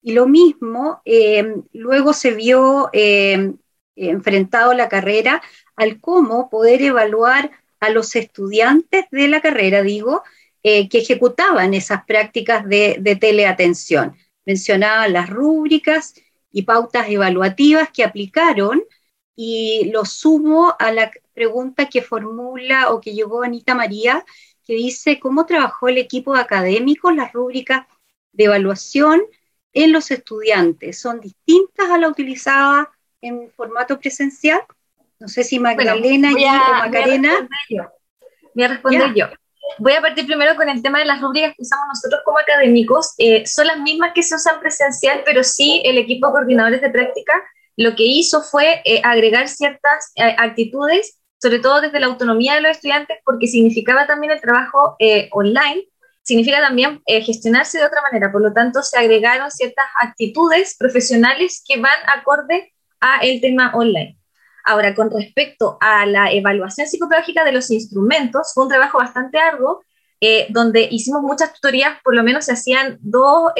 [0.00, 1.02] Y lo mismo,
[1.72, 2.88] luego se vio
[3.96, 5.42] enfrentado la carrera
[5.76, 7.50] al cómo poder evaluar
[7.80, 10.22] a los estudiantes de la carrera, digo,
[10.62, 14.16] que ejecutaban esas prácticas de, de teleatención.
[14.44, 16.14] Mencionaban las rúbricas
[16.50, 18.82] y pautas evaluativas que aplicaron
[19.36, 24.24] y lo sumo a la pregunta que formula o que llegó Anita María,
[24.66, 27.86] que dice cómo trabajó el equipo académico las rúbricas
[28.32, 29.22] de evaluación
[29.72, 30.98] en los estudiantes.
[30.98, 32.90] ¿Son distintas a la utilizada
[33.20, 34.60] en formato presencial?
[35.20, 37.48] No sé si Magdalena y o Macarena.
[38.54, 39.26] Voy a responder yo.
[39.26, 39.38] Voy a
[40.00, 43.14] partir primero con el tema de las rúbricas que usamos nosotros como académicos.
[43.18, 46.90] Eh, son las mismas que se usan presencial, pero sí el equipo de coordinadores de
[46.90, 47.32] práctica
[47.78, 52.60] lo que hizo fue eh, agregar ciertas eh, actitudes, sobre todo desde la autonomía de
[52.60, 55.84] los estudiantes, porque significaba también el trabajo eh, online,
[56.24, 61.80] significa también gestionarse de otra manera, por lo tanto se agregaron ciertas actitudes profesionales que
[61.80, 64.17] van acorde a el tema online.
[64.68, 69.82] Ahora, con respecto a la evaluación psicopedagógica de los instrumentos, fue un trabajo bastante arduo,
[70.50, 73.52] donde hicimos muchas tutorías, por lo menos se hacían dos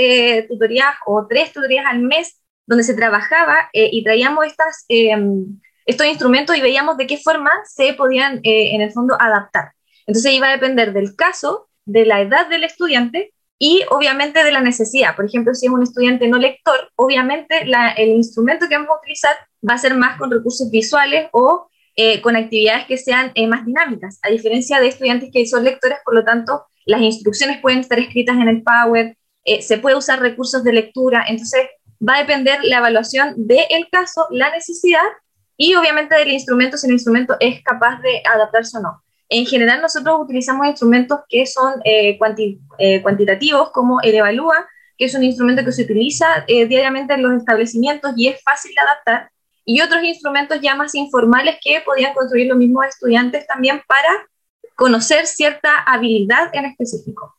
[0.48, 6.06] tutorías o tres tutorías al mes donde se trabajaba eh, y traíamos estas, em, estos
[6.06, 9.72] instrumentos y veíamos de qué forma se podían, eh, en el fondo, adaptar.
[10.06, 14.60] Entonces iba a depender del caso, de la edad del estudiante y obviamente de la
[14.60, 15.16] necesidad.
[15.16, 17.62] Por ejemplo, si es un estudiante no lector, obviamente
[17.96, 19.34] el instrumento que vamos a utilizar
[19.68, 24.20] va a ser más con recursos visuales o eh, con actividades que sean más dinámicas,
[24.22, 28.36] a diferencia de estudiantes que son lectores, por lo tanto, las instrucciones pueden estar escritas
[28.36, 29.16] en el Power,
[29.60, 31.62] se puede usar recursos de lectura, entonces
[32.06, 35.02] va a depender la evaluación del caso, la necesidad
[35.56, 39.02] y obviamente del instrumento, si el instrumento es capaz de adaptarse o no.
[39.28, 42.18] En general nosotros utilizamos instrumentos que son eh,
[42.78, 44.66] eh, cuantitativos como el Evalúa,
[44.96, 48.72] que es un instrumento que se utiliza eh, diariamente en los establecimientos y es fácil
[48.74, 49.30] de adaptar,
[49.68, 54.26] y otros instrumentos ya más informales que podían construir los mismos estudiantes también para
[54.74, 57.36] conocer cierta habilidad en específico.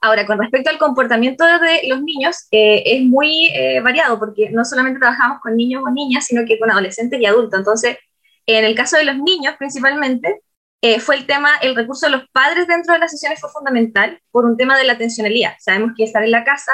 [0.00, 4.64] Ahora, con respecto al comportamiento de los niños, eh, es muy eh, variado porque no
[4.64, 7.58] solamente trabajamos con niños o niñas, sino que con adolescentes y adultos.
[7.58, 7.98] Entonces,
[8.46, 10.40] en el caso de los niños principalmente,
[10.80, 14.18] eh, fue el tema, el recurso de los padres dentro de las sesiones fue fundamental
[14.30, 15.56] por un tema de la atencionalidad.
[15.58, 16.72] Sabemos que estar en la casa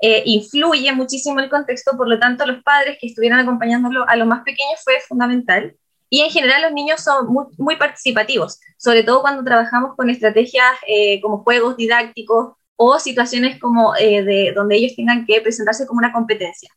[0.00, 4.26] eh, influye muchísimo el contexto, por lo tanto los padres que estuvieran acompañándolo a los
[4.26, 5.76] más pequeños fue fundamental.
[6.10, 7.26] Y en general los niños son
[7.58, 13.92] muy, participativos, sobre todo cuando trabajamos con estrategias eh, como juegos didácticos o situaciones como
[13.94, 16.70] de donde ellos tengan que presentarse como una competencia.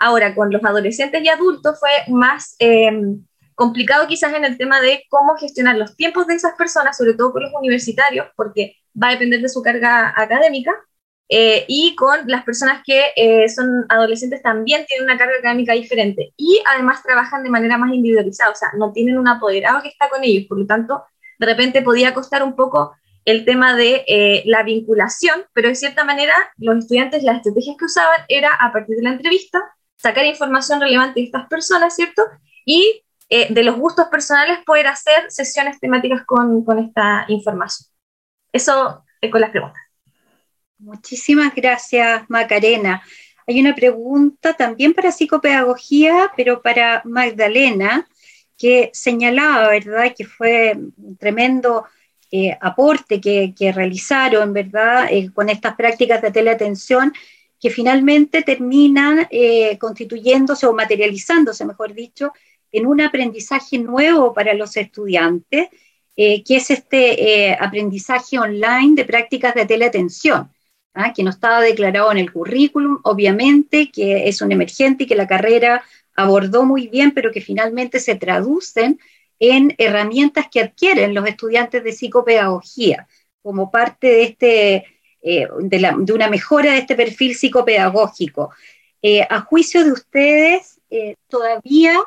[0.00, 2.56] Ahora, con los adolescentes y adultos fue más
[3.54, 7.32] complicado quizás en el tema de cómo gestionar los tiempos de esas personas, sobre todo
[7.32, 10.72] con los universitarios, porque va a depender de su carga académica,
[11.28, 16.34] eh, y con las personas que eh, son adolescentes también tienen una carga académica diferente
[16.36, 20.08] y además trabajan de manera más individualizada, o sea, no tienen un apoderado que está
[20.10, 21.04] con ellos, por lo tanto,
[21.38, 22.94] de repente podía costar un poco
[23.24, 27.84] el tema de eh, la vinculación, pero de cierta manera los estudiantes, las estrategias que
[27.86, 29.60] usaban era a partir de la entrevista,
[29.96, 32.22] sacar información relevante de estas personas, ¿cierto?
[32.66, 37.88] Y de los gustos personales poder hacer sesiones temáticas con, con esta información.
[38.52, 39.81] Eso es con las preguntas.
[40.82, 43.02] Muchísimas gracias, Macarena.
[43.46, 48.08] Hay una pregunta también para psicopedagogía, pero para Magdalena,
[48.58, 51.84] que señalaba, ¿verdad?, que fue un tremendo
[52.30, 57.12] eh, aporte que, que, realizaron, ¿verdad?, eh, con estas prácticas de teleatención,
[57.60, 59.28] que finalmente terminan
[59.78, 62.32] constituyéndose o materializándose, mejor dicho,
[62.72, 65.68] en un aprendizaje nuevo para los estudiantes,
[66.16, 70.50] eh, que es este eh, aprendizaje online de prácticas de teleatención,
[70.94, 71.12] ¿ah?
[71.12, 75.26] que no estaba declarado en el currículum, obviamente, que es un emergente y que la
[75.26, 75.82] carrera
[76.14, 78.98] abordó muy bien, pero que finalmente se traducen
[79.38, 83.08] en herramientas que adquieren los estudiantes de psicopedagogía
[83.42, 84.84] como parte de, este,
[85.22, 88.50] eh, de, una mejora de este perfil psicopedagógico.
[89.28, 90.80] a juicio de ustedes,
[91.28, 91.98] todavía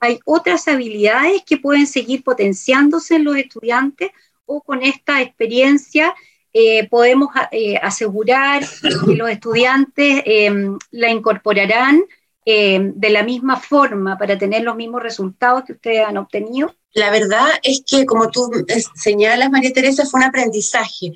[0.00, 4.10] hay otras habilidades que pueden seguir potenciándose en los estudiantes
[4.46, 6.14] o con esta experiencia
[6.60, 8.64] eh, podemos eh, asegurar
[9.06, 12.02] que los estudiantes em, la incorporarán
[12.44, 16.74] em, de la misma forma para tener los mismos resultados que ustedes han obtenido?
[16.94, 18.50] La verdad es que, como tú
[18.96, 21.12] señalas, María Teresa, fue un aprendizaje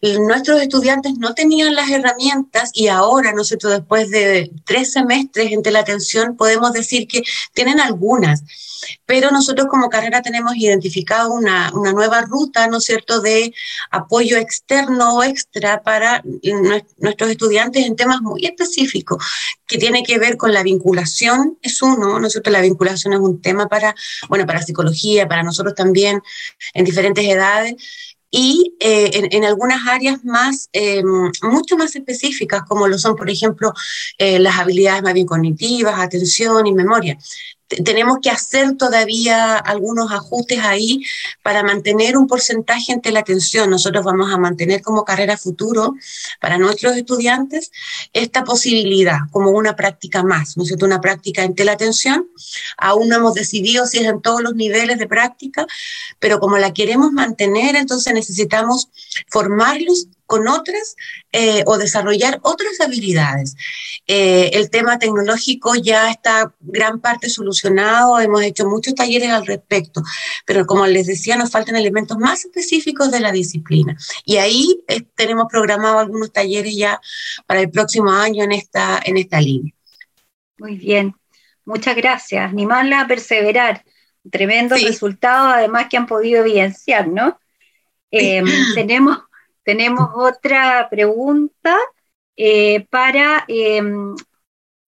[0.00, 5.80] nuestros estudiantes no tenían las herramientas y ahora, nosotros después de tres semestres en la
[5.80, 7.22] atención, podemos decir que
[7.52, 8.42] tienen algunas,
[9.06, 13.52] pero nosotros como carrera tenemos identificado una, una nueva ruta, ¿no cierto?, de
[13.90, 16.22] apoyo externo o extra para
[16.98, 19.24] nuestros estudiantes en temas muy específicos,
[19.66, 23.20] que tiene que ver con la vinculación, es uno, ¿no es cierto?, la vinculación es
[23.20, 23.94] un tema para,
[24.28, 26.22] bueno, para psicología, para nosotros también
[26.72, 27.74] en diferentes edades,
[28.30, 31.02] y eh, en, algunas áreas más, eh,
[31.42, 33.72] mucho más específicas, como lo son, por ejemplo,
[34.18, 37.18] eh, las habilidades más bien cognitivas, atención y memoria
[37.68, 41.02] tenemos que hacer todavía algunos ajustes ahí
[41.42, 43.70] para mantener un porcentaje entre la atención.
[43.70, 45.94] Nosotros vamos a mantener como carrera futuro
[46.40, 47.70] para nuestros estudiantes
[48.12, 50.86] esta posibilidad como una práctica más, ¿no es cierto?
[50.86, 52.28] Una práctica en atención.
[52.76, 55.66] Aún no hemos decidido si es en todos los niveles de práctica,
[56.18, 58.88] pero como la queremos mantener, entonces necesitamos
[59.28, 60.94] formarlos con otras
[61.32, 63.56] eh, o desarrollar otras habilidades.
[64.06, 70.02] Eh, el tema tecnológico ya está gran parte solucionado, hemos hecho muchos talleres al respecto,
[70.44, 73.96] pero como les decía, nos faltan elementos más específicos de la disciplina.
[74.26, 77.00] Y ahí eh, tenemos programado algunos talleres ya
[77.46, 79.72] para el próximo año en esta, en esta línea.
[80.58, 81.14] Muy bien,
[81.64, 82.52] muchas gracias.
[82.52, 83.82] Ni más la perseverar.
[84.30, 87.40] Tremendos resultados, además que han podido evidenciar, ¿no?
[88.74, 89.27] tenemos
[89.68, 91.76] tenemos otra pregunta
[92.36, 94.16] eh, para em,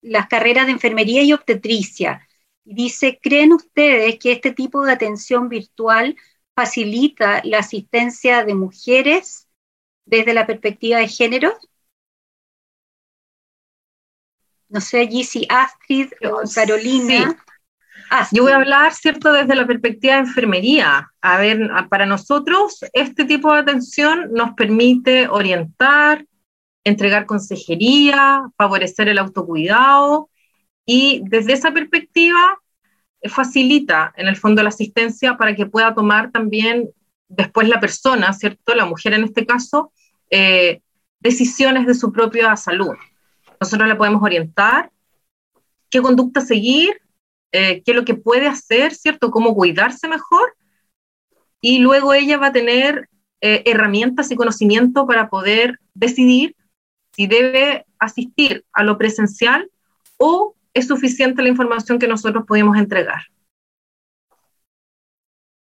[0.00, 2.26] las carreras de enfermería y obstetricia.
[2.64, 6.16] Dice, ¿creen ustedes que este tipo de atención virtual
[6.54, 9.50] facilita la asistencia de mujeres
[10.06, 11.52] desde la perspectiva de género?
[14.70, 17.36] No sé allí si Astrid o Carolina.
[18.12, 21.12] Ah, yo voy a hablar, ¿cierto?, desde la perspectiva de enfermería.
[21.20, 26.26] A ver, para nosotros este tipo de atención nos permite orientar,
[26.82, 30.28] entregar consejería, favorecer el autocuidado
[30.84, 32.58] y desde esa perspectiva
[33.20, 36.90] eh, facilita en el fondo la asistencia para que pueda tomar también
[37.28, 39.92] después la persona, ¿cierto?, la mujer en este caso,
[40.30, 40.80] eh,
[41.20, 42.96] decisiones de su propia salud.
[43.60, 44.90] Nosotros la podemos orientar,
[45.90, 47.00] qué conducta seguir
[47.52, 49.30] eh, qué es lo que puede hacer, ¿cierto?
[49.30, 50.54] Cómo cuidarse mejor.
[51.60, 53.08] Y luego ella va a tener
[53.40, 56.56] eh, herramientas y conocimiento para poder decidir
[57.12, 59.70] si debe asistir a lo presencial
[60.16, 63.22] o es suficiente la información que nosotros podemos entregar.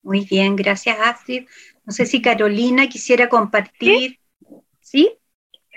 [0.03, 1.47] Muy bien, gracias Astrid.
[1.85, 4.19] No sé si Carolina quisiera compartir.
[4.81, 5.13] ¿Sí?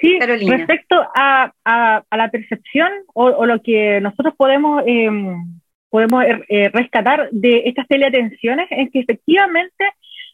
[0.01, 0.57] Sí, Carolina.
[0.57, 1.53] respecto a,
[2.11, 5.59] la percepción o, lo que nosotros podemos, em,
[5.95, 9.85] podemos eh, rescatar de estas teleatenciones es que efectivamente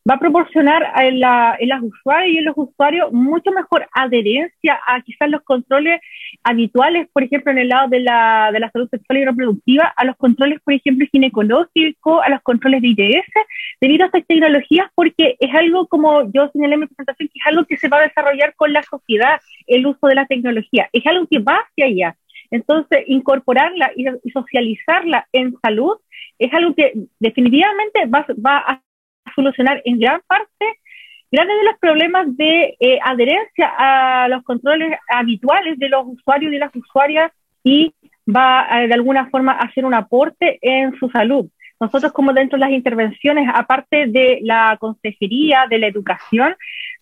[0.09, 4.99] va a proporcionar en, la, las usuarias y en los usuarios mucho mejor adherencia a
[5.03, 6.01] quizás los controles
[6.43, 10.03] habituales, por ejemplo, en el lado de la, de la salud sexual y reproductiva, a
[10.03, 13.31] los controles, por ejemplo, ginecológicos, a los controles de ITS,
[13.79, 17.45] debido a estas tecnologías, porque es algo, como yo señalé en mi presentación, que es
[17.45, 21.05] algo que se va a desarrollar con la sociedad, el uso de la tecnología, es
[21.05, 22.15] algo que va hacia allá.
[22.51, 25.97] Entonces, incorporarla y, socializarla en salud
[26.37, 28.81] es algo que definitivamente va, va a
[29.33, 30.79] solucionar en gran parte
[31.31, 36.57] grandes de los problemas de eh, adherencia a los controles habituales de los usuarios y
[36.57, 37.31] las usuarias
[37.63, 37.93] y
[38.27, 41.47] va de alguna forma a hacer un aporte en su salud.
[41.79, 46.55] Nosotros como dentro de las intervenciones, aparte de la consejería, de la educación,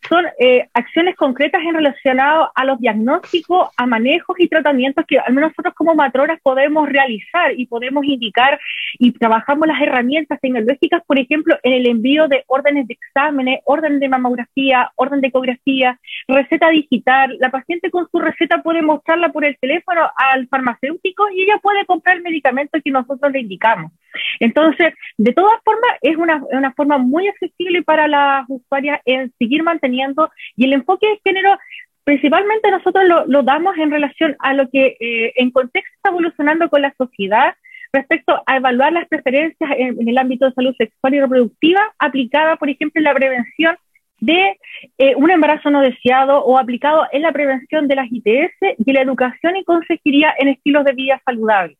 [0.07, 5.33] son eh, acciones concretas en relacionado a los diagnósticos, a manejos y tratamientos que al
[5.33, 8.59] menos nosotros como matronas podemos realizar y podemos indicar
[8.97, 13.99] y trabajamos las herramientas tecnológicas, por ejemplo, en el envío de órdenes de exámenes, orden
[13.99, 17.37] de mamografía, orden de ecografía, receta digital.
[17.39, 21.85] La paciente con su receta puede mostrarla por el teléfono al farmacéutico y ella puede
[21.85, 23.91] comprar el medicamento que nosotros le indicamos.
[24.39, 29.61] Entonces, de todas formas, es una, una forma muy accesible para las usuarias en seguir
[29.61, 31.57] manteniendo y el enfoque de género
[32.03, 36.81] principalmente nosotros lo, damos en relación a lo que eh, en contexto está evolucionando con
[36.81, 37.53] la sociedad
[37.93, 42.69] respecto a evaluar las preferencias en, el ámbito de salud sexual y reproductiva aplicada, por
[42.69, 43.77] ejemplo, en la prevención
[44.21, 44.57] de
[44.97, 49.01] eh, un embarazo no deseado o aplicado en la prevención de las ITS y la
[49.01, 51.77] educación y consejería en estilos de vida saludables.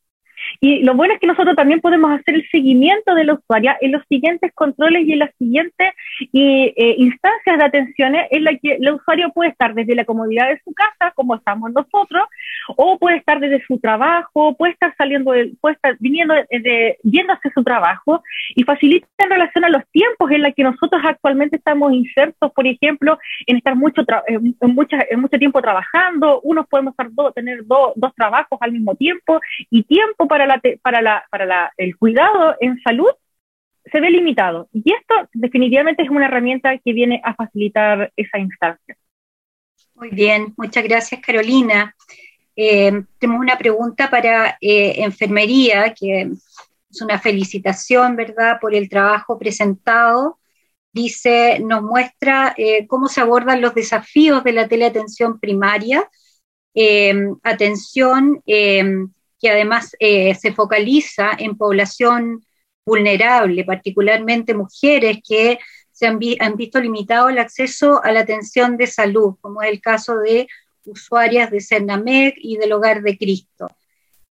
[0.59, 3.91] Y lo bueno es que nosotros también podemos hacer el seguimiento de la usuaria en
[3.91, 5.93] los siguientes controles y en las siguientes
[6.33, 10.61] eh, instancias de atenciones en la que el usuario puede estar desde la comodidad de
[10.63, 12.23] su casa, como estamos nosotros,
[12.75, 17.51] o puede estar desde su trabajo, puede estar saliendo, puede estar viniendo de, yendo hacia
[17.53, 18.23] su trabajo
[18.55, 22.65] y facilita en relación a los tiempos en los que nosotros actualmente estamos insertos, por
[22.67, 24.75] ejemplo, en estar mucho, en, en
[25.19, 29.39] mucho tiempo trabajando, unos podemos estar tener dos trabajos al mismo tiempo
[29.69, 33.09] y tiempo para, el cuidado en salud
[33.91, 34.69] se ve limitado.
[34.71, 38.95] Y esto definitivamente es una herramienta que viene a facilitar esa instancia.
[39.95, 41.93] Muy bien, muchas gracias Carolina.
[42.55, 46.29] Eh, tenemos una pregunta para eh, enfermería, que
[46.89, 50.39] es una felicitación, ¿verdad?, por el trabajo presentado.
[50.91, 56.09] Dice, nos muestra eh, cómo se abordan los desafíos de la teleatención primaria,
[57.43, 58.41] atención
[59.39, 62.43] que además eh, se focaliza en población
[62.85, 65.59] vulnerable, particularmente mujeres que
[65.91, 70.17] se han, visto limitado el acceso a la atención de salud, como es el caso
[70.17, 70.47] de
[70.85, 73.67] usuarias de Cernamec y del Hogar de Cristo.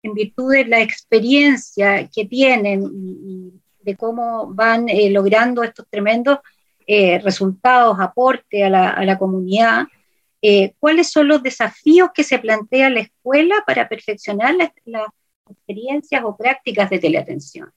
[0.01, 3.51] En virtud de la experiencia que tienen y,
[3.81, 6.39] de cómo van eh, logrando estos tremendos
[6.85, 9.87] eh, resultados, aporte a la comunidad,
[10.41, 14.71] eh, cuáles son los desafíos que se plantea la escuela para perfeccionar las,
[15.49, 17.71] experiencias o prácticas de teleatención.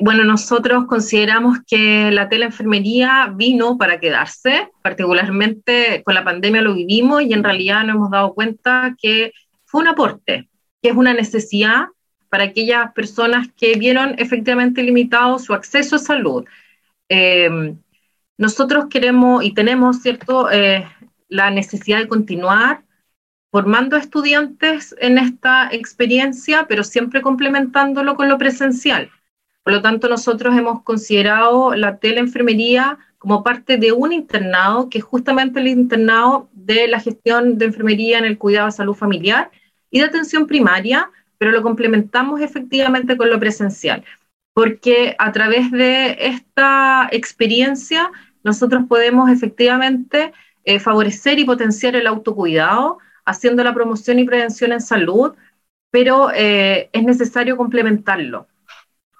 [0.00, 7.22] bueno, nosotros consideramos que la teleenfermería vino para quedarse, particularmente con la pandemia lo vivimos
[7.22, 9.32] y en realidad nos hemos dado cuenta que
[9.64, 10.48] fue un aporte,
[10.82, 11.84] que es una necesidad
[12.28, 16.44] para aquellas personas que vieron efectivamente limitado su acceso a salud.
[17.08, 17.76] Eh,
[18.36, 20.86] nosotros queremos y tenemos, ¿cierto?, eh,
[21.28, 22.82] la necesidad de continuar
[23.50, 29.10] formando estudiantes en esta experiencia, pero siempre complementándolo con lo presencial.
[29.62, 35.04] Por lo tanto, nosotros hemos considerado la teleenfermería como parte de un internado, que es
[35.04, 39.50] justamente el internado de la gestión de enfermería en el cuidado de salud familiar
[39.90, 44.04] y de atención primaria, pero lo complementamos efectivamente con lo presencial
[44.54, 48.10] porque a través de esta experiencia
[48.44, 50.32] nosotros podemos efectivamente
[50.64, 55.34] eh, favorecer y potenciar el autocuidado, haciendo la promoción y prevención en salud,
[55.90, 58.46] pero eh, es necesario complementarlo.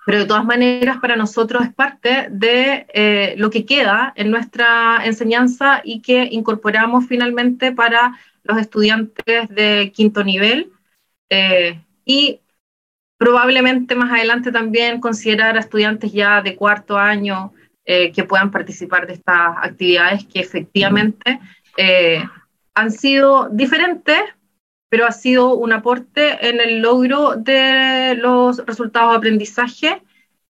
[0.06, 5.01] Pero de todas maneras, para nosotros es parte de eh, lo que queda en nuestra
[5.05, 10.70] enseñanza y que incorporamos finalmente para los estudiantes de quinto nivel.
[12.05, 12.40] y
[13.16, 17.52] Probablemente más adelante también considerar a estudiantes ya de cuarto año
[17.84, 21.38] eh, que puedan participar de estas actividades que efectivamente
[21.76, 22.24] eh,
[22.74, 24.20] han sido diferentes,
[24.88, 30.02] pero ha sido un aporte en el logro de los resultados de aprendizaje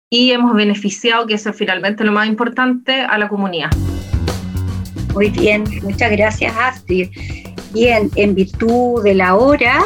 [0.10, 3.72] y hemos beneficiado, que es finalmente lo más importante, a la comunidad.
[5.14, 7.10] Muy bien, muchas gracias Astrid.
[7.74, 9.84] Bien, en virtud de la hora,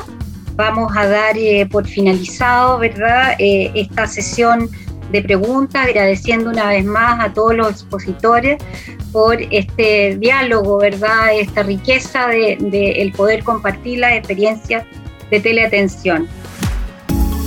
[0.56, 4.70] vamos a dar eh, por finalizado, ¿verdad?, eh, esta sesión
[5.12, 8.62] de preguntas, agradeciendo una vez más a todos los expositores
[9.12, 14.86] por este diálogo, ¿verdad?, esta riqueza de, el poder compartir las experiencias
[15.30, 16.28] de teleatención.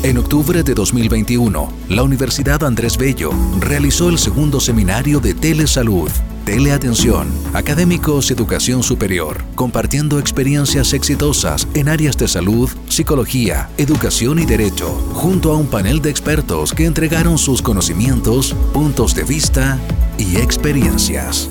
[0.03, 6.11] En octubre de 2021, la Universidad Andrés Bello realizó el segundo seminario de Telesalud,
[6.45, 14.91] Teleatención, Académicos Educación Superior, compartiendo experiencias exitosas en áreas de salud, psicología, educación y derecho,
[15.15, 19.79] junto a un panel de expertos que entregaron sus conocimientos, puntos de vista
[20.19, 21.49] y experiencias.